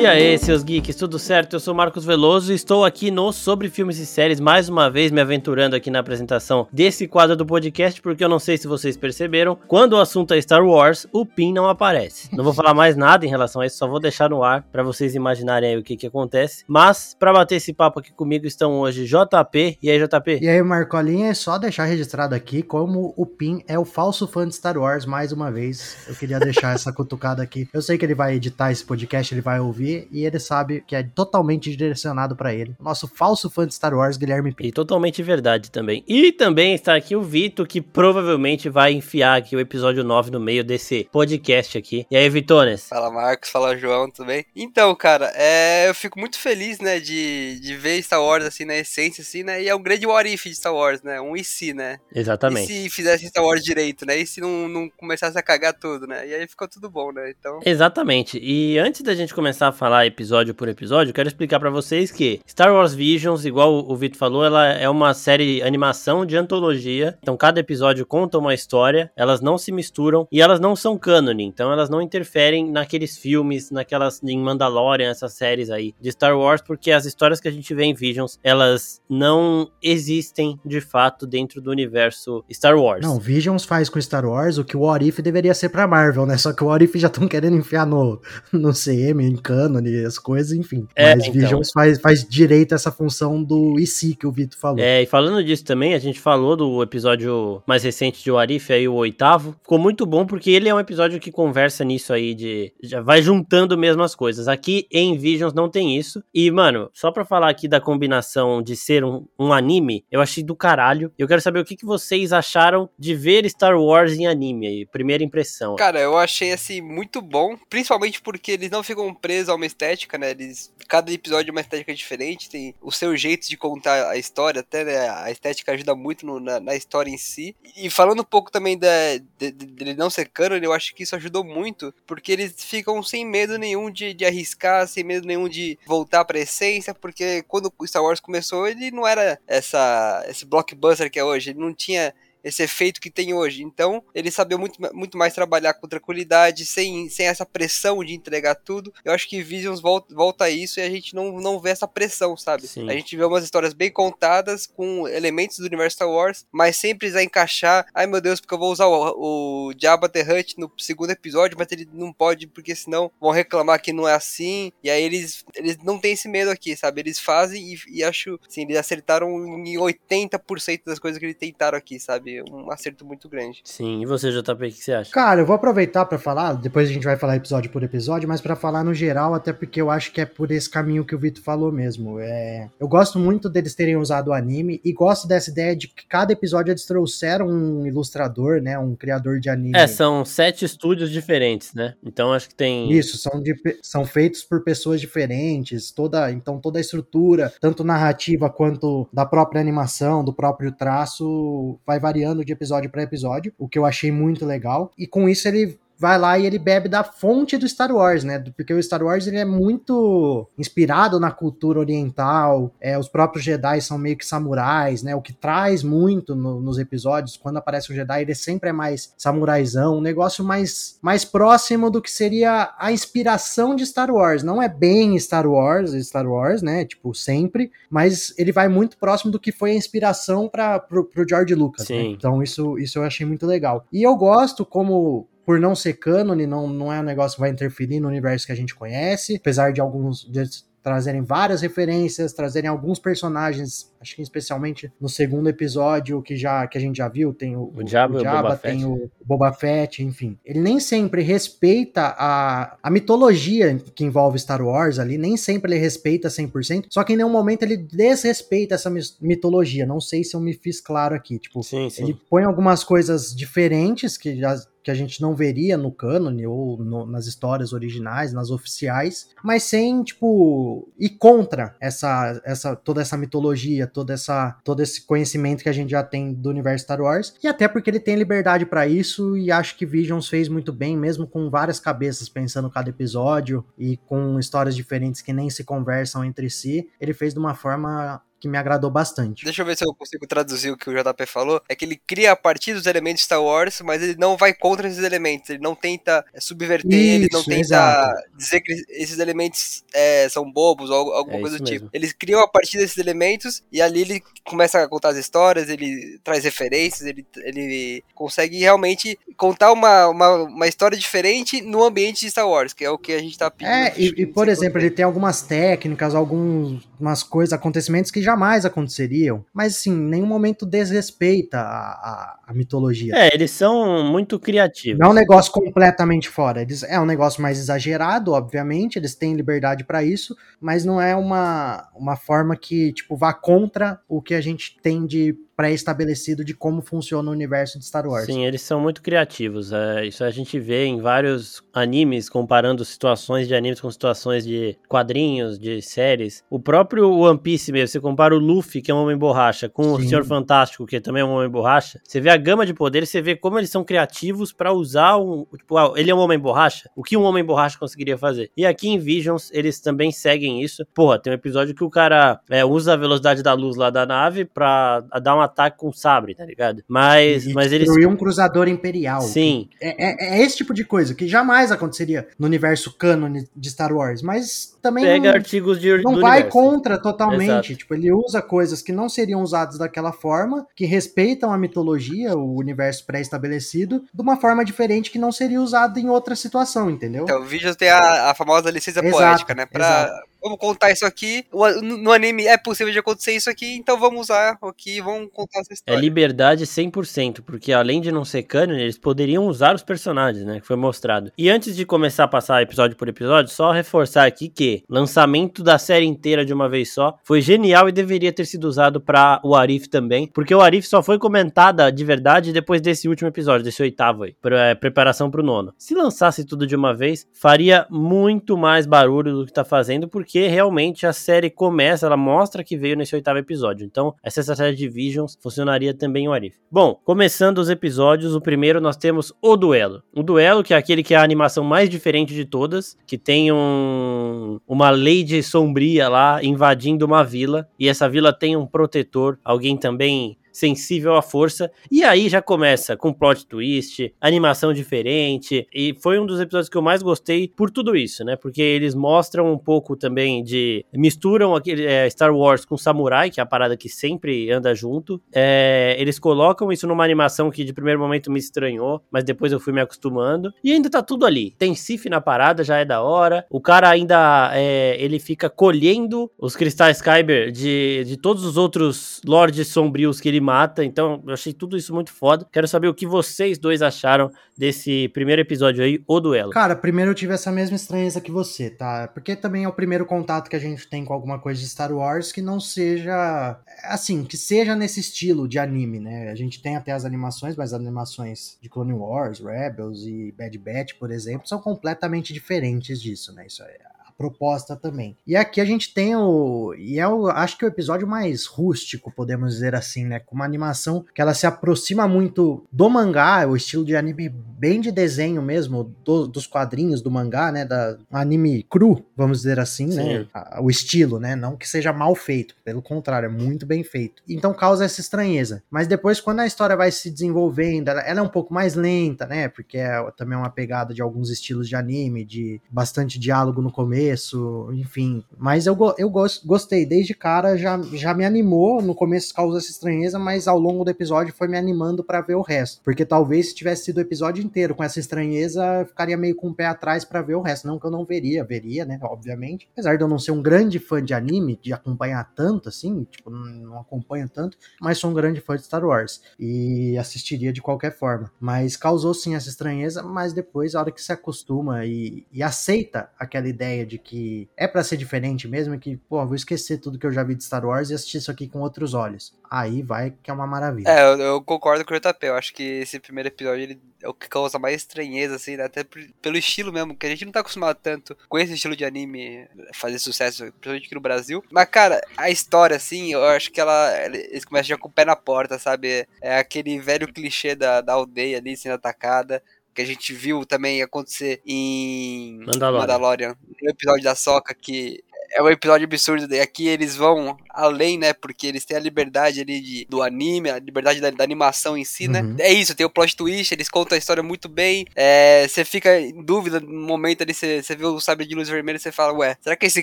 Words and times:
E 0.00 0.06
aí, 0.06 0.38
seus 0.38 0.64
geeks, 0.64 0.96
tudo 0.96 1.18
certo? 1.18 1.56
Eu 1.56 1.60
sou 1.60 1.74
Marcos 1.74 2.06
Veloso 2.06 2.52
e 2.52 2.54
estou 2.54 2.86
aqui 2.86 3.10
no 3.10 3.30
Sobre 3.32 3.68
Filmes 3.68 3.98
e 3.98 4.06
Séries, 4.06 4.40
mais 4.40 4.66
uma 4.66 4.88
vez 4.88 5.12
me 5.12 5.20
aventurando 5.20 5.76
aqui 5.76 5.90
na 5.90 5.98
apresentação 5.98 6.66
desse 6.72 7.06
quadro 7.06 7.36
do 7.36 7.44
podcast, 7.44 8.00
porque 8.00 8.24
eu 8.24 8.28
não 8.28 8.38
sei 8.38 8.56
se 8.56 8.66
vocês 8.66 8.96
perceberam, 8.96 9.58
quando 9.68 9.92
o 9.92 9.98
assunto 9.98 10.32
é 10.32 10.40
Star 10.40 10.64
Wars, 10.64 11.06
o 11.12 11.26
PIN 11.26 11.52
não 11.52 11.68
aparece. 11.68 12.34
Não 12.34 12.42
vou 12.42 12.54
falar 12.54 12.72
mais 12.72 12.96
nada 12.96 13.26
em 13.26 13.28
relação 13.28 13.60
a 13.60 13.66
isso, 13.66 13.76
só 13.76 13.86
vou 13.86 14.00
deixar 14.00 14.30
no 14.30 14.42
ar 14.42 14.62
para 14.72 14.82
vocês 14.82 15.14
imaginarem 15.14 15.68
aí 15.68 15.76
o 15.76 15.82
que 15.82 15.98
que 15.98 16.06
acontece. 16.06 16.64
Mas, 16.66 17.14
para 17.18 17.34
bater 17.34 17.56
esse 17.56 17.74
papo 17.74 18.00
aqui 18.00 18.10
comigo, 18.10 18.46
estão 18.46 18.80
hoje 18.80 19.04
JP. 19.04 19.76
E 19.82 19.90
aí, 19.90 19.98
JP? 19.98 20.38
E 20.40 20.48
aí, 20.48 20.62
Marcolinha, 20.62 21.28
é 21.28 21.34
só 21.34 21.58
deixar 21.58 21.84
registrado 21.84 22.34
aqui 22.34 22.62
como 22.62 23.12
o 23.18 23.26
PIN 23.26 23.62
é 23.68 23.78
o 23.78 23.84
falso 23.84 24.26
fã 24.26 24.48
de 24.48 24.54
Star 24.54 24.78
Wars, 24.78 25.04
mais 25.04 25.30
uma 25.30 25.52
vez. 25.52 25.98
Eu 26.08 26.14
queria 26.14 26.40
deixar 26.40 26.74
essa 26.74 26.90
cutucada 26.90 27.42
aqui. 27.42 27.68
Eu 27.70 27.82
sei 27.82 27.98
que 27.98 28.06
ele 28.06 28.14
vai 28.14 28.36
editar 28.36 28.72
esse 28.72 28.82
podcast, 28.82 29.34
ele 29.34 29.42
vai 29.42 29.60
ouvir 29.60 29.90
e 30.10 30.24
ele 30.24 30.38
sabe 30.38 30.82
que 30.86 30.94
é 30.96 31.02
totalmente 31.02 31.74
direcionado 31.74 32.36
para 32.36 32.54
ele. 32.54 32.74
Nosso 32.80 33.08
falso 33.08 33.50
fã 33.50 33.66
de 33.66 33.74
Star 33.74 33.94
Wars, 33.94 34.16
Guilherme 34.16 34.52
Pinto. 34.52 34.68
E 34.68 34.72
totalmente 34.72 35.22
verdade 35.22 35.70
também. 35.70 36.04
E 36.06 36.32
também 36.32 36.74
está 36.74 36.94
aqui 36.94 37.14
o 37.16 37.22
Vitor, 37.22 37.66
que 37.66 37.80
provavelmente 37.80 38.68
vai 38.68 38.92
enfiar 38.92 39.38
aqui 39.38 39.54
o 39.54 39.60
episódio 39.60 40.02
9 40.04 40.30
no 40.30 40.40
meio 40.40 40.64
desse 40.64 41.08
podcast 41.12 41.76
aqui. 41.76 42.06
E 42.10 42.16
aí, 42.16 42.28
Vitones? 42.28 42.88
Fala, 42.88 43.10
Marcos. 43.10 43.50
Fala, 43.50 43.76
João. 43.76 44.10
Tudo 44.10 44.26
bem? 44.26 44.44
Então, 44.54 44.94
cara, 44.94 45.32
é... 45.34 45.88
eu 45.88 45.94
fico 45.94 46.18
muito 46.18 46.38
feliz, 46.38 46.78
né, 46.80 46.98
de, 47.00 47.60
de 47.60 47.76
ver 47.76 48.02
Star 48.02 48.22
Wars, 48.22 48.44
assim, 48.44 48.64
na 48.64 48.76
essência, 48.76 49.22
assim, 49.22 49.42
né, 49.42 49.62
e 49.62 49.68
é 49.68 49.74
um 49.74 49.82
grande 49.82 50.06
what 50.06 50.28
if 50.32 50.44
de 50.44 50.54
Star 50.54 50.74
Wars, 50.74 51.02
né, 51.02 51.20
um 51.20 51.36
e 51.36 51.44
se, 51.44 51.72
né? 51.72 51.98
Exatamente. 52.14 52.72
E 52.72 52.84
se 52.84 52.90
fizesse 52.90 53.26
Star 53.28 53.44
Wars 53.44 53.62
direito, 53.62 54.06
né, 54.06 54.16
e 54.16 54.26
se 54.26 54.40
não, 54.40 54.68
não 54.68 54.88
começasse 54.90 55.38
a 55.38 55.42
cagar 55.42 55.74
tudo, 55.74 56.06
né, 56.06 56.26
e 56.26 56.34
aí 56.34 56.46
ficou 56.46 56.68
tudo 56.68 56.90
bom, 56.90 57.12
né, 57.12 57.30
então... 57.30 57.60
Exatamente. 57.64 58.38
E 58.42 58.78
antes 58.78 59.02
da 59.02 59.14
gente 59.14 59.34
começar 59.34 59.68
a 59.68 59.72
falar 59.80 60.04
episódio 60.04 60.54
por 60.54 60.68
episódio, 60.68 61.14
quero 61.14 61.26
explicar 61.26 61.58
para 61.58 61.70
vocês 61.70 62.10
que 62.10 62.42
Star 62.46 62.70
Wars 62.70 62.92
Visions, 62.92 63.46
igual 63.46 63.90
o 63.90 63.96
Vitor 63.96 64.18
falou, 64.18 64.44
ela 64.44 64.66
é 64.66 64.86
uma 64.90 65.14
série 65.14 65.62
animação 65.62 66.26
de 66.26 66.36
antologia. 66.36 67.16
Então 67.22 67.34
cada 67.34 67.60
episódio 67.60 68.04
conta 68.04 68.36
uma 68.36 68.52
história, 68.52 69.10
elas 69.16 69.40
não 69.40 69.56
se 69.56 69.72
misturam 69.72 70.28
e 70.30 70.42
elas 70.42 70.60
não 70.60 70.76
são 70.76 70.98
canon, 70.98 71.40
então 71.40 71.72
elas 71.72 71.88
não 71.88 72.02
interferem 72.02 72.70
naqueles 72.70 73.16
filmes, 73.16 73.70
naquelas 73.70 74.22
em 74.22 74.38
Mandalorian, 74.38 75.08
essas 75.08 75.32
séries 75.32 75.70
aí 75.70 75.94
de 75.98 76.12
Star 76.12 76.38
Wars, 76.38 76.60
porque 76.60 76.90
as 76.90 77.06
histórias 77.06 77.40
que 77.40 77.48
a 77.48 77.52
gente 77.52 77.72
vê 77.72 77.84
em 77.84 77.94
Visions, 77.94 78.38
elas 78.44 79.00
não 79.08 79.70
existem 79.82 80.60
de 80.62 80.82
fato 80.82 81.26
dentro 81.26 81.58
do 81.62 81.70
universo 81.70 82.44
Star 82.52 82.76
Wars. 82.76 83.00
Não, 83.02 83.18
Visions 83.18 83.64
faz 83.64 83.88
com 83.88 83.98
Star 83.98 84.26
Wars 84.26 84.58
o 84.58 84.64
que 84.64 84.76
o 84.76 84.80
What 84.80 85.08
If 85.08 85.20
deveria 85.20 85.54
ser 85.54 85.70
pra 85.70 85.88
Marvel, 85.88 86.26
né? 86.26 86.36
Só 86.36 86.52
que 86.52 86.62
o 86.62 86.66
What 86.66 86.84
If 86.84 86.96
já 86.96 87.06
estão 87.06 87.26
querendo 87.26 87.56
enfiar 87.56 87.86
no, 87.86 88.20
no 88.52 88.74
CM, 88.74 89.24
em 89.24 89.36
e 89.78 90.04
as 90.04 90.18
coisas, 90.18 90.52
enfim. 90.52 90.86
É, 90.94 91.14
Mas 91.14 91.26
então. 91.26 91.40
Visions 91.40 91.70
faz, 91.72 92.00
faz 92.00 92.26
direito 92.26 92.74
essa 92.74 92.90
função 92.90 93.42
do 93.42 93.78
IC 93.78 94.14
que 94.14 94.26
o 94.26 94.32
Vitor 94.32 94.58
falou. 94.58 94.78
É, 94.78 95.02
e 95.02 95.06
falando 95.06 95.44
disso 95.44 95.64
também, 95.64 95.94
a 95.94 95.98
gente 95.98 96.18
falou 96.18 96.56
do 96.56 96.82
episódio 96.82 97.62
mais 97.66 97.82
recente 97.82 98.22
de 98.22 98.30
Warif, 98.30 98.72
aí 98.72 98.88
o 98.88 98.94
oitavo. 98.94 99.54
Ficou 99.62 99.78
muito 99.78 100.06
bom 100.06 100.26
porque 100.26 100.50
ele 100.50 100.68
é 100.68 100.74
um 100.74 100.80
episódio 100.80 101.20
que 101.20 101.30
conversa 101.30 101.84
nisso 101.84 102.12
aí 102.12 102.34
de. 102.34 102.72
Já 102.82 103.00
vai 103.00 103.22
juntando 103.22 103.76
mesmo 103.76 104.02
as 104.02 104.14
coisas. 104.14 104.48
Aqui 104.48 104.86
em 104.90 105.16
Visions 105.16 105.52
não 105.52 105.68
tem 105.68 105.96
isso. 105.96 106.22
E, 106.34 106.50
mano, 106.50 106.90
só 106.92 107.10
pra 107.10 107.24
falar 107.24 107.50
aqui 107.50 107.68
da 107.68 107.80
combinação 107.80 108.62
de 108.62 108.76
ser 108.76 109.04
um, 109.04 109.26
um 109.38 109.52
anime, 109.52 110.04
eu 110.10 110.20
achei 110.20 110.42
do 110.42 110.56
caralho. 110.56 111.12
Eu 111.18 111.28
quero 111.28 111.40
saber 111.40 111.60
o 111.60 111.64
que, 111.64 111.76
que 111.76 111.84
vocês 111.84 112.32
acharam 112.32 112.88
de 112.98 113.14
ver 113.14 113.48
Star 113.48 113.78
Wars 113.78 114.18
em 114.18 114.26
anime 114.26 114.66
aí. 114.66 114.86
Primeira 114.86 115.22
impressão. 115.22 115.76
Cara, 115.76 116.00
eu 116.00 116.16
achei 116.16 116.52
assim 116.52 116.80
muito 116.80 117.20
bom, 117.20 117.56
principalmente 117.68 118.20
porque 118.20 118.52
eles 118.52 118.70
não 118.70 118.82
ficam 118.82 119.14
presos 119.14 119.48
a 119.48 119.54
uma 119.60 119.66
estética, 119.66 120.18
né? 120.18 120.30
Eles, 120.30 120.72
cada 120.88 121.12
episódio 121.12 121.50
é 121.50 121.52
uma 121.52 121.60
estética 121.60 121.94
diferente, 121.94 122.50
tem 122.50 122.74
o 122.80 122.90
seu 122.90 123.16
jeito 123.16 123.48
de 123.48 123.56
contar 123.56 124.10
a 124.10 124.16
história, 124.16 124.60
até 124.60 124.84
né? 124.84 125.08
a 125.08 125.30
estética 125.30 125.72
ajuda 125.72 125.94
muito 125.94 126.26
no, 126.26 126.40
na, 126.40 126.58
na, 126.58 126.74
história 126.74 127.10
em 127.10 127.18
si. 127.18 127.54
E 127.76 127.90
falando 127.90 128.20
um 128.20 128.24
pouco 128.24 128.50
também 128.50 128.76
dele 128.76 129.24
de, 129.38 129.52
de, 129.52 129.94
não 129.94 130.10
ser 130.10 130.28
canon, 130.28 130.56
eu 130.56 130.72
acho 130.72 130.94
que 130.94 131.02
isso 131.02 131.14
ajudou 131.16 131.44
muito, 131.44 131.94
porque 132.06 132.32
eles 132.32 132.54
ficam 132.58 133.02
sem 133.02 133.24
medo 133.24 133.58
nenhum 133.58 133.90
de, 133.90 134.14
de 134.14 134.24
arriscar, 134.24 134.88
sem 134.88 135.04
medo 135.04 135.26
nenhum 135.26 135.48
de 135.48 135.78
voltar 135.86 136.24
pra 136.24 136.38
essência, 136.38 136.94
porque 136.94 137.42
quando 137.46 137.72
o 137.78 137.86
Star 137.86 138.02
Wars 138.02 138.20
começou, 138.20 138.66
ele 138.66 138.90
não 138.90 139.06
era 139.06 139.38
essa, 139.46 140.24
esse 140.28 140.44
blockbuster 140.44 141.10
que 141.10 141.18
é 141.18 141.24
hoje, 141.24 141.50
ele 141.50 141.60
não 141.60 141.74
tinha 141.74 142.14
esse 142.42 142.62
efeito 142.62 143.00
que 143.00 143.10
tem 143.10 143.34
hoje. 143.34 143.62
Então, 143.62 144.02
ele 144.14 144.30
sabia 144.30 144.58
muito, 144.58 144.80
muito 144.94 145.16
mais 145.18 145.34
trabalhar 145.34 145.74
com 145.74 145.88
tranquilidade, 145.88 146.64
sem, 146.66 147.08
sem 147.08 147.26
essa 147.26 147.46
pressão 147.46 148.04
de 148.04 148.14
entregar 148.14 148.54
tudo. 148.54 148.92
Eu 149.04 149.12
acho 149.12 149.28
que 149.28 149.42
Visions 149.42 149.80
volta, 149.80 150.14
volta 150.14 150.44
a 150.44 150.50
isso 150.50 150.80
e 150.80 150.82
a 150.82 150.90
gente 150.90 151.14
não, 151.14 151.40
não 151.40 151.60
vê 151.60 151.70
essa 151.70 151.88
pressão, 151.88 152.36
sabe? 152.36 152.66
Sim. 152.66 152.88
A 152.88 152.92
gente 152.92 153.16
vê 153.16 153.24
umas 153.24 153.44
histórias 153.44 153.72
bem 153.72 153.90
contadas, 153.90 154.66
com 154.66 155.06
elementos 155.08 155.58
do 155.58 155.66
universo 155.66 155.96
Star 155.96 156.08
Wars, 156.08 156.46
mas 156.52 156.76
sempre 156.76 157.16
a 157.16 157.22
encaixar. 157.22 157.86
Ai 157.94 158.06
meu 158.06 158.20
Deus, 158.20 158.40
porque 158.40 158.54
eu 158.54 158.58
vou 158.58 158.72
usar 158.72 158.86
o, 158.86 159.68
o 159.68 159.72
Jabba 159.76 160.08
the 160.08 160.22
Hutt 160.22 160.58
no 160.58 160.70
segundo 160.78 161.10
episódio, 161.10 161.56
mas 161.58 161.70
ele 161.72 161.88
não 161.92 162.12
pode, 162.12 162.46
porque 162.46 162.74
senão 162.74 163.10
vão 163.20 163.30
reclamar 163.30 163.80
que 163.80 163.92
não 163.92 164.08
é 164.08 164.14
assim. 164.14 164.72
E 164.82 164.90
aí 164.90 165.02
eles, 165.02 165.44
eles 165.54 165.76
não 165.78 165.98
têm 165.98 166.12
esse 166.12 166.28
medo 166.28 166.50
aqui, 166.50 166.76
sabe? 166.76 167.00
Eles 167.00 167.18
fazem 167.18 167.74
e, 167.74 167.98
e 167.98 168.04
acho, 168.04 168.38
assim, 168.48 168.62
eles 168.62 168.76
acertaram 168.76 169.28
em 169.64 169.76
80% 169.76 170.82
das 170.86 170.98
coisas 170.98 171.18
que 171.18 171.26
eles 171.26 171.36
tentaram 171.36 171.76
aqui, 171.76 171.98
sabe? 171.98 172.29
Sabe? 172.30 172.42
Um 172.50 172.70
acerto 172.70 173.04
muito 173.04 173.28
grande. 173.28 173.60
Sim, 173.64 174.02
e 174.02 174.06
você, 174.06 174.30
JP, 174.30 174.52
o 174.52 174.56
que 174.56 174.72
você 174.72 174.92
acha? 174.92 175.10
Cara, 175.10 175.40
eu 175.40 175.46
vou 175.46 175.56
aproveitar 175.56 176.04
para 176.04 176.18
falar, 176.18 176.54
depois 176.54 176.88
a 176.88 176.92
gente 176.92 177.04
vai 177.04 177.16
falar 177.16 177.36
episódio 177.36 177.70
por 177.70 177.82
episódio, 177.82 178.28
mas 178.28 178.40
para 178.40 178.54
falar 178.54 178.84
no 178.84 178.94
geral, 178.94 179.34
até 179.34 179.52
porque 179.52 179.80
eu 179.80 179.90
acho 179.90 180.12
que 180.12 180.20
é 180.20 180.26
por 180.26 180.50
esse 180.50 180.68
caminho 180.68 181.04
que 181.04 181.14
o 181.14 181.18
Vitor 181.18 181.42
falou 181.42 181.72
mesmo. 181.72 182.18
É... 182.20 182.68
Eu 182.78 182.88
gosto 182.88 183.18
muito 183.18 183.48
deles 183.48 183.74
terem 183.74 183.96
usado 183.96 184.28
o 184.28 184.32
anime 184.32 184.80
e 184.84 184.92
gosto 184.92 185.26
dessa 185.26 185.50
ideia 185.50 185.74
de 185.74 185.88
que 185.88 186.06
cada 186.06 186.32
episódio 186.32 186.70
eles 186.70 186.86
trouxeram 186.86 187.48
um 187.48 187.86
ilustrador, 187.86 188.60
né? 188.60 188.78
Um 188.78 188.94
criador 188.94 189.40
de 189.40 189.48
anime. 189.48 189.76
É, 189.76 189.86
são 189.86 190.24
sete 190.24 190.64
estúdios 190.64 191.10
diferentes, 191.10 191.74
né? 191.74 191.94
Então 192.04 192.32
acho 192.32 192.48
que 192.48 192.54
tem. 192.54 192.92
Isso, 192.92 193.16
são, 193.16 193.42
de, 193.42 193.54
são 193.82 194.04
feitos 194.04 194.42
por 194.42 194.62
pessoas 194.62 195.00
diferentes, 195.00 195.90
toda, 195.90 196.30
então 196.30 196.58
toda 196.58 196.78
a 196.78 196.80
estrutura, 196.80 197.52
tanto 197.60 197.84
narrativa 197.84 198.50
quanto 198.50 199.08
da 199.12 199.24
própria 199.24 199.60
animação, 199.60 200.24
do 200.24 200.32
próprio 200.32 200.72
traço, 200.72 201.78
vai 201.86 201.98
variar 201.98 202.19
variando 202.20 202.44
de 202.44 202.52
episódio 202.52 202.90
para 202.90 203.02
episódio, 203.02 203.52
o 203.58 203.66
que 203.68 203.78
eu 203.78 203.86
achei 203.86 204.12
muito 204.12 204.44
legal. 204.44 204.92
E 204.96 205.06
com 205.06 205.28
isso 205.28 205.48
ele 205.48 205.78
vai 206.00 206.18
lá 206.18 206.38
e 206.38 206.46
ele 206.46 206.58
bebe 206.58 206.88
da 206.88 207.04
fonte 207.04 207.58
do 207.58 207.68
Star 207.68 207.92
Wars, 207.92 208.24
né? 208.24 208.42
Porque 208.56 208.72
o 208.72 208.82
Star 208.82 209.02
Wars 209.02 209.26
ele 209.26 209.36
é 209.36 209.44
muito 209.44 210.48
inspirado 210.56 211.20
na 211.20 211.30
cultura 211.30 211.78
oriental, 211.78 212.72
é, 212.80 212.98
os 212.98 213.06
próprios 213.06 213.44
Jedi 213.44 213.82
são 213.82 213.98
meio 213.98 214.16
que 214.16 214.24
samurais, 214.24 215.02
né? 215.02 215.14
O 215.14 215.20
que 215.20 215.34
traz 215.34 215.82
muito 215.82 216.34
no, 216.34 216.58
nos 216.58 216.78
episódios, 216.78 217.36
quando 217.36 217.58
aparece 217.58 217.92
o 217.92 217.94
Jedi, 217.94 218.22
ele 218.22 218.34
sempre 218.34 218.70
é 218.70 218.72
mais 218.72 219.12
samuraizão, 219.18 219.98
um 219.98 220.00
negócio 220.00 220.42
mais, 220.42 220.98
mais 221.02 221.22
próximo 221.22 221.90
do 221.90 222.00
que 222.00 222.10
seria 222.10 222.74
a 222.78 222.90
inspiração 222.90 223.76
de 223.76 223.84
Star 223.84 224.10
Wars. 224.10 224.42
Não 224.42 224.62
é 224.62 224.70
bem 224.70 225.18
Star 225.18 225.46
Wars, 225.46 225.92
Star 226.06 226.26
Wars, 226.26 226.62
né? 226.62 226.86
Tipo, 226.86 227.14
sempre, 227.14 227.70
mas 227.90 228.32
ele 228.38 228.52
vai 228.52 228.68
muito 228.68 228.96
próximo 228.96 229.30
do 229.30 229.38
que 229.38 229.52
foi 229.52 229.72
a 229.72 229.76
inspiração 229.76 230.48
para 230.48 230.78
pro, 230.78 231.04
pro 231.04 231.28
George 231.28 231.54
Lucas. 231.54 231.90
Né? 231.90 232.02
Então 232.04 232.42
isso, 232.42 232.78
isso 232.78 232.98
eu 232.98 233.04
achei 233.04 233.26
muito 233.26 233.46
legal. 233.46 233.84
E 233.92 234.02
eu 234.02 234.16
gosto 234.16 234.64
como 234.64 235.28
por 235.44 235.58
não 235.58 235.74
ser 235.74 235.94
cânone, 235.94 236.46
não, 236.46 236.68
não 236.68 236.92
é 236.92 237.00
um 237.00 237.04
negócio 237.04 237.36
que 237.36 237.40
vai 237.40 237.50
interferir 237.50 238.00
no 238.00 238.08
universo 238.08 238.46
que 238.46 238.52
a 238.52 238.56
gente 238.56 238.74
conhece, 238.74 239.36
apesar 239.36 239.72
de 239.72 239.80
alguns 239.80 240.24
de 240.24 240.42
trazerem 240.82 241.22
várias 241.22 241.60
referências, 241.60 242.32
trazerem 242.32 242.68
alguns 242.68 242.98
personagens, 242.98 243.92
acho 244.00 244.16
que 244.16 244.22
especialmente 244.22 244.90
no 245.00 245.08
segundo 245.08 245.48
episódio 245.48 246.22
que 246.22 246.36
já 246.36 246.66
que 246.66 246.78
a 246.78 246.80
gente 246.80 246.96
já 246.96 247.08
viu, 247.08 247.34
tem 247.34 247.56
o, 247.56 247.72
o 247.74 247.86
Jabba, 247.86 248.18
o 248.18 248.22
Jabba 248.22 248.56
tem 248.56 248.84
o 248.84 249.10
Boba 249.24 249.52
Fett, 249.52 250.02
enfim. 250.02 250.38
Ele 250.44 250.60
nem 250.60 250.80
sempre 250.80 251.22
respeita 251.22 252.14
a, 252.18 252.78
a 252.82 252.90
mitologia 252.90 253.78
que 253.94 254.04
envolve 254.04 254.38
Star 254.38 254.62
Wars 254.62 254.98
ali, 254.98 255.18
nem 255.18 255.36
sempre 255.36 255.72
ele 255.72 255.80
respeita 255.80 256.28
100%, 256.28 256.86
só 256.88 257.04
que 257.04 257.12
em 257.12 257.16
nenhum 257.16 257.30
momento 257.30 257.62
ele 257.62 257.76
desrespeita 257.76 258.74
essa 258.74 258.90
mitologia. 259.20 259.84
Não 259.84 260.00
sei 260.00 260.24
se 260.24 260.34
eu 260.34 260.40
me 260.40 260.54
fiz 260.54 260.80
claro 260.80 261.14
aqui, 261.14 261.38
tipo, 261.38 261.62
sim, 261.62 261.90
sim. 261.90 262.04
ele 262.04 262.18
põe 262.28 262.44
algumas 262.44 262.82
coisas 262.82 263.34
diferentes 263.34 264.16
que 264.16 264.36
já 264.36 264.56
que 264.90 264.92
a 264.92 264.94
gente 264.94 265.22
não 265.22 265.34
veria 265.34 265.76
no 265.76 265.92
cânone 265.92 266.46
ou 266.46 266.76
no, 266.82 267.06
nas 267.06 267.26
histórias 267.26 267.72
originais, 267.72 268.32
nas 268.32 268.50
oficiais, 268.50 269.30
mas 269.42 269.62
sem, 269.62 270.02
tipo, 270.02 270.90
ir 270.98 271.10
contra 271.10 271.76
essa, 271.80 272.40
essa, 272.44 272.74
toda 272.74 273.00
essa 273.00 273.16
mitologia, 273.16 273.86
toda 273.86 274.12
essa, 274.12 274.58
todo 274.64 274.82
esse 274.82 275.06
conhecimento 275.06 275.62
que 275.62 275.68
a 275.68 275.72
gente 275.72 275.90
já 275.90 276.02
tem 276.02 276.34
do 276.34 276.50
universo 276.50 276.84
Star 276.84 277.00
Wars, 277.00 277.34
e 277.42 277.46
até 277.46 277.68
porque 277.68 277.88
ele 277.88 278.00
tem 278.00 278.16
liberdade 278.16 278.66
para 278.66 278.86
isso, 278.86 279.36
e 279.36 279.50
acho 279.52 279.76
que 279.76 279.86
Visions 279.86 280.28
fez 280.28 280.48
muito 280.48 280.72
bem, 280.72 280.96
mesmo 280.96 281.26
com 281.26 281.48
várias 281.48 281.78
cabeças 281.78 282.28
pensando 282.28 282.70
cada 282.70 282.90
episódio, 282.90 283.64
e 283.78 283.96
com 283.96 284.38
histórias 284.38 284.74
diferentes 284.74 285.22
que 285.22 285.32
nem 285.32 285.48
se 285.48 285.62
conversam 285.62 286.24
entre 286.24 286.50
si, 286.50 286.88
ele 287.00 287.14
fez 287.14 287.32
de 287.32 287.38
uma 287.38 287.54
forma 287.54 288.20
que 288.40 288.48
me 288.48 288.56
agradou 288.56 288.90
bastante. 288.90 289.44
Deixa 289.44 289.60
eu 289.60 289.66
ver 289.66 289.76
se 289.76 289.84
eu 289.84 289.94
consigo 289.94 290.26
traduzir 290.26 290.70
o 290.70 290.76
que 290.76 290.88
o 290.88 290.94
JP 290.94 291.26
falou. 291.26 291.62
É 291.68 291.74
que 291.74 291.84
ele 291.84 292.00
cria 292.06 292.32
a 292.32 292.36
partir 292.36 292.72
dos 292.72 292.86
elementos 292.86 293.22
Star 293.22 293.42
Wars, 293.42 293.80
mas 293.82 294.02
ele 294.02 294.16
não 294.18 294.36
vai 294.36 294.54
contra 294.54 294.88
esses 294.88 295.04
elementos. 295.04 295.50
Ele 295.50 295.60
não 295.60 295.74
tenta 295.74 296.24
subverter, 296.38 296.90
Isso, 296.90 297.14
ele 297.14 297.28
não 297.30 297.44
tenta 297.44 297.60
exato. 297.60 298.22
dizer 298.36 298.60
que 298.62 298.72
esses 298.88 299.18
elementos 299.18 299.84
é, 299.92 300.28
são 300.28 300.50
bobos 300.50 300.88
ou 300.88 301.12
alguma 301.12 301.36
é 301.36 301.40
coisa 301.40 301.58
do 301.58 301.64
tipo. 301.64 301.90
Eles 301.92 302.12
criam 302.12 302.40
a 302.40 302.48
partir 302.48 302.78
desses 302.78 302.96
elementos 302.96 303.62
e 303.70 303.82
ali 303.82 304.00
ele 304.00 304.22
começa 304.44 304.82
a 304.82 304.88
contar 304.88 305.10
as 305.10 305.16
histórias, 305.16 305.68
ele 305.68 306.18
traz 306.24 306.44
referências, 306.44 307.06
ele, 307.06 307.26
ele 307.36 308.02
consegue 308.14 308.58
realmente 308.58 309.18
contar 309.36 309.72
uma, 309.72 310.08
uma, 310.08 310.34
uma 310.44 310.66
história 310.66 310.96
diferente 310.96 311.60
no 311.60 311.84
ambiente 311.84 312.20
de 312.20 312.30
Star 312.30 312.48
Wars, 312.48 312.72
que 312.72 312.84
é 312.84 312.90
o 312.90 312.98
que 312.98 313.12
a 313.12 313.18
gente 313.18 313.36
tá 313.36 313.50
pedindo. 313.50 313.74
É, 313.74 313.94
e, 313.96 314.22
e 314.22 314.26
por 314.26 314.48
exemplo, 314.48 314.78
ele 314.78 314.90
tem 314.90 315.04
algumas 315.04 315.42
técnicas, 315.42 316.14
algumas 316.14 317.22
coisas, 317.22 317.52
acontecimentos 317.52 318.10
que 318.10 318.22
jamais 318.30 318.64
aconteceriam, 318.64 319.44
mas 319.52 319.76
assim, 319.76 319.90
em 319.90 320.08
nenhum 320.08 320.26
momento 320.26 320.64
desrespeita 320.64 321.58
a, 321.58 321.90
a, 321.92 322.38
a 322.50 322.54
mitologia. 322.54 323.14
É, 323.14 323.32
eles 323.32 323.52
são 323.52 324.02
muito 324.02 324.38
criativos. 324.38 324.98
Não 324.98 325.06
é 325.06 325.10
um 325.10 325.14
negócio 325.14 325.52
completamente 325.52 326.28
fora. 326.28 326.62
Eles, 326.62 326.82
é 326.82 326.98
um 326.98 327.06
negócio 327.06 327.40
mais 327.40 327.58
exagerado, 327.58 328.32
obviamente, 328.32 328.98
eles 328.98 329.14
têm 329.14 329.34
liberdade 329.34 329.84
para 329.84 330.02
isso, 330.02 330.36
mas 330.60 330.84
não 330.84 331.00
é 331.00 331.14
uma, 331.14 331.88
uma 331.94 332.16
forma 332.16 332.56
que, 332.56 332.92
tipo, 332.92 333.16
vá 333.16 333.32
contra 333.32 334.00
o 334.08 334.20
que 334.20 334.34
a 334.34 334.40
gente 334.40 334.76
tem 334.82 335.06
de 335.06 335.36
pré-estabelecido 335.60 336.42
de 336.42 336.54
como 336.54 336.80
funciona 336.80 337.28
o 337.28 337.32
universo 337.34 337.78
de 337.78 337.84
Star 337.84 338.06
Wars. 338.06 338.24
Sim, 338.24 338.46
eles 338.46 338.62
são 338.62 338.80
muito 338.80 339.02
criativos. 339.02 339.74
É, 339.74 340.06
isso 340.06 340.24
a 340.24 340.30
gente 340.30 340.58
vê 340.58 340.86
em 340.86 341.02
vários 341.02 341.62
animes, 341.74 342.30
comparando 342.30 342.82
situações 342.82 343.46
de 343.46 343.54
animes 343.54 343.78
com 343.78 343.90
situações 343.90 344.42
de 344.42 344.78
quadrinhos, 344.88 345.58
de 345.58 345.82
séries. 345.82 346.42
O 346.48 346.58
próprio 346.58 347.10
One 347.10 347.38
Piece 347.38 347.70
mesmo, 347.72 347.88
você 347.88 348.00
compara 348.00 348.34
o 348.34 348.38
Luffy, 348.38 348.80
que 348.80 348.90
é 348.90 348.94
um 348.94 349.02
homem 349.02 349.18
borracha, 349.18 349.68
com 349.68 349.82
Sim. 349.82 349.90
o 349.90 350.08
Senhor 350.08 350.24
Fantástico, 350.24 350.86
que 350.86 350.98
também 350.98 351.20
é 351.20 351.26
um 351.26 351.32
homem 351.32 351.50
borracha. 351.50 352.00
Você 352.02 352.22
vê 352.22 352.30
a 352.30 352.38
gama 352.40 352.66
de 352.66 352.74
poderes, 352.74 353.08
você 353.08 353.20
vê 353.20 353.36
como 353.36 353.58
eles 353.58 353.70
são 353.70 353.84
criativos 353.84 354.52
para 354.52 354.72
usar 354.72 355.16
um. 355.18 355.46
Tipo, 355.56 355.76
ah, 355.76 355.92
ele 355.96 356.10
é 356.10 356.14
um 356.14 356.18
homem 356.18 356.38
borracha? 356.38 356.90
O 356.96 357.02
que 357.02 357.16
um 357.16 357.22
homem 357.22 357.44
borracha 357.44 357.78
conseguiria 357.78 358.18
fazer? 358.18 358.50
E 358.56 358.66
aqui 358.66 358.88
em 358.88 358.98
Visions, 358.98 359.50
eles 359.52 359.80
também 359.80 360.10
seguem 360.10 360.62
isso. 360.62 360.84
Porra, 360.94 361.18
tem 361.18 361.32
um 361.32 361.36
episódio 361.36 361.74
que 361.74 361.84
o 361.84 361.90
cara 361.90 362.40
é, 362.48 362.64
usa 362.64 362.94
a 362.94 362.96
velocidade 362.96 363.42
da 363.42 363.52
luz 363.52 363.76
lá 363.76 363.90
da 363.90 364.06
nave 364.06 364.44
pra 364.44 365.00
dar 365.22 365.34
uma 365.34 365.44
ataque 365.44 365.78
com 365.78 365.92
sabre, 365.92 366.34
tá 366.34 366.44
ligado? 366.44 366.82
Mas, 366.88 367.46
e 367.46 367.52
mas 367.52 367.72
eles. 367.72 367.88
um 367.88 368.16
cruzador 368.16 368.68
imperial. 368.68 369.20
Sim. 369.22 369.68
É, 369.80 370.04
é, 370.04 370.38
é, 370.38 370.42
esse 370.42 370.56
tipo 370.56 370.74
de 370.74 370.84
coisa 370.84 371.14
que 371.14 371.28
jamais 371.28 371.70
aconteceria 371.70 372.28
no 372.38 372.46
universo 372.46 372.96
canon 372.96 373.44
de 373.54 373.70
Star 373.70 373.92
Wars, 373.92 374.22
mas 374.22 374.76
também. 374.80 375.04
Pega 375.04 375.28
não, 375.28 375.34
artigos 375.34 375.80
de. 375.80 376.02
Não 376.02 376.20
vai 376.20 376.40
universo. 376.40 376.50
contra 376.50 376.98
totalmente. 376.98 377.50
Exato. 377.50 377.76
Tipo, 377.76 377.94
ele 377.94 378.12
usa 378.12 378.42
coisas 378.42 378.82
que 378.82 378.92
não 378.92 379.08
seriam 379.08 379.42
usadas 379.42 379.78
daquela 379.78 380.12
forma, 380.12 380.66
que 380.74 380.84
respeitam 380.84 381.52
a 381.52 381.58
mitologia, 381.58 382.29
o 382.34 382.54
universo 382.56 383.04
pré-estabelecido, 383.04 384.04
de 384.12 384.22
uma 384.22 384.36
forma 384.36 384.64
diferente 384.64 385.10
que 385.10 385.18
não 385.18 385.32
seria 385.32 385.60
usado 385.60 385.98
em 385.98 386.08
outra 386.08 386.34
situação, 386.34 386.90
entendeu? 386.90 387.24
Então, 387.24 387.40
o 387.40 387.44
vídeo 387.44 387.74
tem 387.74 387.90
a, 387.90 388.30
a 388.30 388.34
famosa 388.34 388.70
licença 388.70 389.00
exato, 389.00 389.16
poética, 389.16 389.54
né? 389.54 389.66
Pra, 389.66 390.04
exato 390.04 390.30
vamos 390.42 390.58
contar 390.58 390.90
isso 390.90 391.04
aqui. 391.04 391.44
No 391.82 392.12
anime 392.12 392.46
é 392.46 392.56
possível 392.56 392.92
de 392.92 392.98
acontecer 392.98 393.32
isso 393.32 393.50
aqui, 393.50 393.76
então 393.76 393.98
vamos 393.98 394.22
usar 394.22 394.58
aqui, 394.62 395.00
vamos 395.00 395.30
contar 395.32 395.60
essa 395.60 395.72
história. 395.72 395.98
É 395.98 396.00
liberdade 396.00 396.66
100%, 396.66 397.42
porque 397.42 397.72
além 397.72 398.00
de 398.00 398.12
não 398.12 398.24
ser 398.24 398.42
canon, 398.44 398.74
eles 398.74 398.98
poderiam 398.98 399.46
usar 399.46 399.74
os 399.74 399.82
personagens, 399.82 400.44
né, 400.44 400.60
que 400.60 400.66
foi 400.66 400.76
mostrado. 400.76 401.32
E 401.36 401.48
antes 401.50 401.76
de 401.76 401.84
começar 401.84 402.24
a 402.24 402.28
passar 402.28 402.62
episódio 402.62 402.96
por 402.96 403.08
episódio, 403.08 403.52
só 403.52 403.70
reforçar 403.72 404.26
aqui 404.26 404.48
que 404.48 404.82
lançamento 404.88 405.62
da 405.62 405.78
série 405.78 406.06
inteira 406.06 406.44
de 406.44 406.52
uma 406.52 406.68
vez 406.68 406.92
só 406.92 407.18
foi 407.24 407.40
genial 407.40 407.88
e 407.88 407.92
deveria 407.92 408.32
ter 408.32 408.44
sido 408.44 408.64
usado 408.64 409.00
para 409.00 409.40
o 409.42 409.54
Arif 409.54 409.88
também, 409.88 410.26
porque 410.26 410.54
o 410.54 410.60
Arif 410.60 410.86
só 410.86 411.02
foi 411.02 411.18
comentada 411.18 411.90
de 411.90 412.04
verdade 412.04 412.52
depois 412.52 412.80
desse 412.80 413.08
último 413.08 413.28
episódio, 413.28 413.64
desse 413.64 413.82
oitavo 413.82 414.24
aí, 414.24 414.34
pra, 414.40 414.68
é, 414.68 414.74
preparação 414.74 415.30
pro 415.30 415.42
nono. 415.42 415.74
Se 415.78 415.94
lançasse 415.94 416.44
tudo 416.44 416.66
de 416.66 416.76
uma 416.76 416.94
vez, 416.94 417.26
faria 417.32 417.86
muito 417.90 418.56
mais 418.56 418.86
barulho 418.86 419.34
do 419.34 419.46
que 419.46 419.52
tá 419.52 419.64
fazendo, 419.64 420.08
porque 420.08 420.29
porque 420.30 420.46
realmente 420.46 421.08
a 421.08 421.12
série 421.12 421.50
começa, 421.50 422.06
ela 422.06 422.16
mostra 422.16 422.62
que 422.62 422.76
veio 422.76 422.96
nesse 422.96 423.16
oitavo 423.16 423.40
episódio. 423.40 423.84
Então, 423.84 424.14
essa 424.22 424.38
estratégia 424.38 424.76
de 424.76 424.88
Visions 424.88 425.36
funcionaria 425.42 425.92
também 425.92 426.26
em 426.26 426.28
Arif. 426.28 426.56
Bom, 426.70 426.94
começando 427.04 427.58
os 427.58 427.68
episódios, 427.68 428.32
o 428.32 428.40
primeiro 428.40 428.80
nós 428.80 428.96
temos 428.96 429.32
o 429.42 429.56
duelo. 429.56 430.04
O 430.14 430.22
duelo, 430.22 430.62
que 430.62 430.72
é 430.72 430.76
aquele 430.76 431.02
que 431.02 431.14
é 431.14 431.16
a 431.16 431.24
animação 431.24 431.64
mais 431.64 431.90
diferente 431.90 432.32
de 432.32 432.44
todas, 432.44 432.96
que 433.08 433.18
tem 433.18 433.50
um, 433.50 434.60
uma 434.68 434.90
lady 434.90 435.42
sombria 435.42 436.08
lá 436.08 436.38
invadindo 436.44 437.04
uma 437.04 437.24
vila, 437.24 437.68
e 437.76 437.88
essa 437.88 438.08
vila 438.08 438.32
tem 438.32 438.56
um 438.56 438.66
protetor, 438.66 439.36
alguém 439.44 439.76
também 439.76 440.38
sensível 440.52 441.14
à 441.14 441.22
força. 441.22 441.70
E 441.90 442.02
aí 442.04 442.28
já 442.28 442.42
começa 442.42 442.96
com 442.96 443.12
plot 443.12 443.46
twist, 443.46 444.12
animação 444.20 444.72
diferente. 444.72 445.66
E 445.72 445.94
foi 446.00 446.18
um 446.18 446.26
dos 446.26 446.40
episódios 446.40 446.68
que 446.68 446.76
eu 446.76 446.82
mais 446.82 447.02
gostei 447.02 447.48
por 447.48 447.70
tudo 447.70 447.96
isso, 447.96 448.24
né? 448.24 448.36
Porque 448.36 448.62
eles 448.62 448.94
mostram 448.94 449.52
um 449.52 449.58
pouco 449.58 449.96
também 449.96 450.42
de. 450.42 450.84
misturam 450.92 451.54
aquele 451.54 451.84
é, 451.84 452.08
Star 452.08 452.34
Wars 452.34 452.64
com 452.64 452.76
Samurai, 452.76 453.30
que 453.30 453.40
é 453.40 453.42
a 453.42 453.46
parada 453.46 453.76
que 453.76 453.88
sempre 453.88 454.50
anda 454.50 454.74
junto. 454.74 455.20
É, 455.32 455.96
eles 455.98 456.18
colocam 456.18 456.72
isso 456.72 456.86
numa 456.86 457.04
animação 457.04 457.50
que 457.50 457.64
de 457.64 457.72
primeiro 457.72 458.00
momento 458.00 458.30
me 458.30 458.38
estranhou, 458.38 459.02
mas 459.10 459.24
depois 459.24 459.52
eu 459.52 459.60
fui 459.60 459.72
me 459.72 459.80
acostumando. 459.80 460.52
E 460.62 460.72
ainda 460.72 460.90
tá 460.90 461.02
tudo 461.02 461.26
ali. 461.26 461.54
Tem 461.58 461.74
Sif 461.74 462.08
na 462.08 462.20
parada, 462.20 462.64
já 462.64 462.78
é 462.78 462.84
da 462.84 463.02
hora. 463.02 463.44
O 463.50 463.60
cara 463.60 463.88
ainda 463.88 464.50
é, 464.54 464.96
ele 464.98 465.18
fica 465.18 465.48
colhendo 465.48 466.30
os 466.38 466.56
cristais 466.56 467.00
Kyber 467.00 467.50
de, 467.50 468.04
de 468.04 468.16
todos 468.16 468.44
os 468.44 468.56
outros 468.56 469.20
lords 469.26 469.68
sombrios 469.68 470.20
que 470.20 470.28
ele 470.28 470.39
mata. 470.40 470.84
Então, 470.84 471.22
eu 471.26 471.34
achei 471.34 471.52
tudo 471.52 471.76
isso 471.76 471.94
muito 471.94 472.12
foda. 472.12 472.46
Quero 472.50 472.66
saber 472.66 472.88
o 472.88 472.94
que 472.94 473.06
vocês 473.06 473.58
dois 473.58 473.82
acharam 473.82 474.30
desse 474.56 475.08
primeiro 475.08 475.42
episódio 475.42 475.84
aí, 475.84 476.02
o 476.06 476.20
duelo. 476.20 476.50
Cara, 476.50 476.76
primeiro 476.76 477.10
eu 477.10 477.14
tive 477.14 477.32
essa 477.32 477.50
mesma 477.50 477.76
estranheza 477.76 478.20
que 478.20 478.30
você, 478.30 478.70
tá? 478.70 479.08
Porque 479.08 479.36
também 479.36 479.64
é 479.64 479.68
o 479.68 479.72
primeiro 479.72 480.04
contato 480.04 480.48
que 480.48 480.56
a 480.56 480.60
gente 480.60 480.88
tem 480.88 481.04
com 481.04 481.12
alguma 481.12 481.38
coisa 481.38 481.60
de 481.60 481.68
Star 481.68 481.92
Wars 481.92 482.32
que 482.32 482.42
não 482.42 482.60
seja. 482.60 483.58
Assim, 483.84 484.24
que 484.24 484.36
seja 484.36 484.74
nesse 484.76 485.00
estilo 485.00 485.48
de 485.48 485.58
anime, 485.58 486.00
né? 486.00 486.30
A 486.30 486.34
gente 486.34 486.62
tem 486.62 486.76
até 486.76 486.92
as 486.92 487.04
animações, 487.04 487.56
mas 487.56 487.72
as 487.72 487.80
animações 487.80 488.58
de 488.60 488.68
Clone 488.68 488.92
Wars, 488.92 489.40
Rebels 489.40 490.04
e 490.06 490.32
Bad 490.32 490.58
Batch, 490.58 490.94
por 490.98 491.10
exemplo, 491.10 491.48
são 491.48 491.60
completamente 491.60 492.32
diferentes 492.32 493.00
disso, 493.00 493.34
né? 493.34 493.46
Isso 493.46 493.62
é 493.62 493.90
proposta 494.20 494.76
também. 494.76 495.16
E 495.26 495.34
aqui 495.34 495.62
a 495.62 495.64
gente 495.64 495.94
tem 495.94 496.14
o. 496.14 496.74
E 496.78 497.00
é 497.00 497.08
o, 497.08 497.28
acho 497.28 497.56
que 497.56 497.64
o 497.64 497.68
episódio 497.68 498.06
mais 498.06 498.44
rústico, 498.44 499.10
podemos 499.10 499.54
dizer 499.54 499.74
assim, 499.74 500.04
né? 500.04 500.20
Com 500.20 500.34
uma 500.34 500.44
animação 500.44 501.06
que 501.14 501.22
ela 501.22 501.32
se 501.32 501.46
aproxima 501.46 502.06
muito 502.06 502.62
do 502.70 502.90
mangá, 502.90 503.48
o 503.48 503.56
estilo 503.56 503.82
de 503.82 503.96
anime 503.96 504.28
bem 504.28 504.78
de 504.78 504.92
desenho 504.92 505.40
mesmo, 505.40 505.84
do, 506.04 506.26
dos 506.26 506.46
quadrinhos 506.46 507.00
do 507.00 507.10
mangá, 507.10 507.50
né? 507.50 507.64
Da, 507.64 507.96
anime 508.12 508.62
cru, 508.64 509.02
vamos 509.16 509.38
dizer 509.38 509.58
assim, 509.58 509.86
né, 509.86 510.02
Sim. 510.02 510.18
né? 510.18 510.26
O 510.60 510.68
estilo, 510.68 511.18
né? 511.18 511.34
Não 511.34 511.56
que 511.56 511.66
seja 511.66 511.90
mal 511.90 512.14
feito, 512.14 512.54
pelo 512.62 512.82
contrário, 512.82 513.24
é 513.24 513.30
muito 513.30 513.64
bem 513.64 513.82
feito. 513.82 514.22
Então 514.28 514.52
causa 514.52 514.84
essa 514.84 515.00
estranheza. 515.00 515.62
Mas 515.70 515.86
depois, 515.86 516.20
quando 516.20 516.40
a 516.40 516.46
história 516.46 516.76
vai 516.76 516.90
se 516.90 517.10
desenvolvendo, 517.10 517.88
ela, 517.88 518.02
ela 518.02 518.20
é 518.20 518.22
um 518.22 518.28
pouco 518.28 518.52
mais 518.52 518.74
lenta, 518.74 519.24
né? 519.26 519.48
Porque 519.48 519.78
é 519.78 519.98
também 520.14 520.36
uma 520.36 520.50
pegada 520.50 520.92
de 520.92 521.00
alguns 521.00 521.30
estilos 521.30 521.66
de 521.66 521.74
anime, 521.74 522.22
de 522.22 522.60
bastante 522.70 523.18
diálogo 523.18 523.62
no 523.62 523.72
começo 523.72 524.09
começo, 524.10 524.70
enfim. 524.72 525.24
Mas 525.38 525.66
eu, 525.66 525.76
eu 525.96 526.10
gostei, 526.44 526.84
desde 526.84 527.14
cara 527.14 527.56
já, 527.56 527.80
já 527.92 528.12
me 528.12 528.24
animou. 528.24 528.82
No 528.82 528.94
começo 528.94 529.34
causa 529.34 529.58
essa 529.58 529.70
estranheza, 529.70 530.18
mas 530.18 530.48
ao 530.48 530.58
longo 530.58 530.84
do 530.84 530.90
episódio 530.90 531.32
foi 531.32 531.46
me 531.46 531.56
animando 531.56 532.02
para 532.02 532.20
ver 532.20 532.34
o 532.34 532.42
resto. 532.42 532.82
Porque 532.82 533.04
talvez 533.04 533.48
se 533.48 533.54
tivesse 533.54 533.84
sido 533.84 533.98
o 533.98 534.00
episódio 534.00 534.42
inteiro 534.42 534.74
com 534.74 534.82
essa 534.82 534.98
estranheza, 534.98 535.84
ficaria 535.86 536.16
meio 536.16 536.34
com 536.34 536.48
o 536.48 536.54
pé 536.54 536.66
atrás 536.66 537.04
para 537.04 537.22
ver 537.22 537.34
o 537.34 537.40
resto. 537.40 537.66
Não 537.66 537.78
que 537.78 537.86
eu 537.86 537.90
não 537.90 538.04
veria, 538.04 538.44
veria, 538.44 538.84
né? 538.84 538.98
Obviamente. 539.02 539.68
Apesar 539.72 539.96
de 539.96 540.02
eu 540.02 540.08
não 540.08 540.18
ser 540.18 540.32
um 540.32 540.42
grande 540.42 540.78
fã 540.78 541.02
de 541.02 541.14
anime, 541.14 541.58
de 541.62 541.72
acompanhar 541.72 542.32
tanto 542.34 542.68
assim, 542.68 543.04
tipo, 543.04 543.30
não 543.30 543.78
acompanho 543.78 544.28
tanto, 544.28 544.56
mas 544.80 544.98
sou 544.98 545.10
um 545.10 545.14
grande 545.14 545.40
fã 545.40 545.56
de 545.56 545.62
Star 545.62 545.84
Wars. 545.84 546.20
E 546.38 546.96
assistiria 546.98 547.52
de 547.52 547.62
qualquer 547.62 547.96
forma. 547.96 548.30
Mas 548.40 548.76
causou 548.76 549.14
sim 549.14 549.34
essa 549.34 549.48
estranheza, 549.48 550.02
mas 550.02 550.32
depois, 550.32 550.74
a 550.74 550.80
hora 550.80 550.90
que 550.90 551.02
se 551.02 551.12
acostuma 551.12 551.84
e, 551.84 552.26
e 552.32 552.42
aceita 552.42 553.10
aquela 553.18 553.48
ideia 553.48 553.86
de 553.86 553.99
que 554.02 554.48
é 554.56 554.66
para 554.66 554.82
ser 554.82 554.96
diferente 554.96 555.46
mesmo, 555.48 555.78
que, 555.78 555.96
pô, 555.96 556.24
vou 556.26 556.34
esquecer 556.34 556.78
tudo 556.78 556.98
que 556.98 557.06
eu 557.06 557.12
já 557.12 557.22
vi 557.22 557.34
de 557.34 557.44
Star 557.44 557.64
Wars 557.64 557.90
e 557.90 557.94
assistir 557.94 558.18
isso 558.18 558.30
aqui 558.30 558.48
com 558.48 558.60
outros 558.60 558.94
olhos. 558.94 559.38
Aí 559.50 559.82
vai 559.82 560.14
que 560.22 560.30
é 560.30 560.34
uma 560.34 560.46
maravilha. 560.46 560.88
É, 560.88 561.02
eu, 561.02 561.20
eu 561.20 561.42
concordo 561.42 561.84
com 561.84 561.94
o 561.94 561.98
JP, 561.98 562.26
eu 562.26 562.36
acho 562.36 562.54
que 562.54 562.62
esse 562.62 562.98
primeiro 563.00 563.28
episódio 563.28 563.62
ele 563.62 563.80
é 564.02 564.08
o 564.08 564.14
que 564.14 564.28
causa 564.28 564.58
mais 564.58 564.76
estranheza, 564.76 565.36
assim, 565.36 565.56
né? 565.56 565.64
até 565.64 565.84
pelo 565.84 566.36
estilo 566.36 566.72
mesmo, 566.72 566.96
que 566.96 567.06
a 567.06 567.08
gente 567.10 567.24
não 567.24 567.32
tá 567.32 567.40
acostumado 567.40 567.76
tanto 567.82 568.16
com 568.28 568.38
esse 568.38 568.54
estilo 568.54 568.76
de 568.76 568.84
anime 568.84 569.46
fazer 569.74 569.98
sucesso, 569.98 570.44
principalmente 570.44 570.86
aqui 570.86 570.94
no 570.94 571.00
Brasil. 571.00 571.44
Mas, 571.50 571.68
cara, 571.68 572.00
a 572.16 572.30
história, 572.30 572.76
assim, 572.76 573.12
eu 573.12 573.24
acho 573.24 573.50
que 573.50 573.60
ela. 573.60 573.92
Eles 574.06 574.44
começam 574.44 574.68
já 574.68 574.78
com 574.78 574.88
o 574.88 574.92
pé 574.92 575.04
na 575.04 575.16
porta, 575.16 575.58
sabe? 575.58 576.06
É 576.20 576.38
aquele 576.38 576.78
velho 576.80 577.12
clichê 577.12 577.54
da, 577.54 577.80
da 577.80 577.92
aldeia 577.92 578.38
ali 578.38 578.56
sendo 578.56 578.74
atacada 578.74 579.42
que 579.74 579.82
a 579.82 579.84
gente 579.84 580.12
viu 580.12 580.44
também 580.44 580.82
acontecer 580.82 581.40
em 581.46 582.38
Mandalorian, 582.38 582.80
Mandalorian 582.80 583.36
no 583.62 583.70
episódio 583.70 584.04
da 584.04 584.14
Soca, 584.14 584.54
que 584.54 585.02
é 585.32 585.42
um 585.42 585.48
episódio 585.48 585.84
absurdo. 585.86 586.32
E 586.34 586.40
aqui 586.40 586.66
eles 586.68 586.96
vão 586.96 587.36
além, 587.50 587.98
né? 587.98 588.12
Porque 588.12 588.46
eles 588.46 588.64
têm 588.64 588.76
a 588.76 588.80
liberdade 588.80 589.40
ali 589.40 589.60
de, 589.60 589.86
do 589.88 590.02
anime, 590.02 590.50
a 590.50 590.58
liberdade 590.58 591.00
da, 591.00 591.10
da 591.10 591.24
animação 591.24 591.76
em 591.76 591.84
si, 591.84 592.08
né? 592.08 592.22
Uhum. 592.22 592.36
É 592.38 592.52
isso, 592.52 592.74
tem 592.74 592.86
o 592.86 592.90
plot 592.90 593.16
twist, 593.16 593.52
eles 593.54 593.68
contam 593.68 593.94
a 593.96 593.98
história 593.98 594.22
muito 594.22 594.48
bem. 594.48 594.86
É, 594.94 595.46
você 595.48 595.64
fica 595.64 596.00
em 596.00 596.22
dúvida 596.22 596.60
no 596.60 596.86
momento 596.86 597.22
ali, 597.22 597.32
você, 597.34 597.62
vê 597.76 597.84
o 597.86 598.00
sabre 598.00 598.26
de 598.26 598.34
luz 598.34 598.48
vermelho 598.48 598.76
e 598.76 598.80
você 598.80 598.92
fala, 598.92 599.12
ué, 599.12 599.36
será 599.40 599.56
que 599.56 599.66
esse 599.66 599.82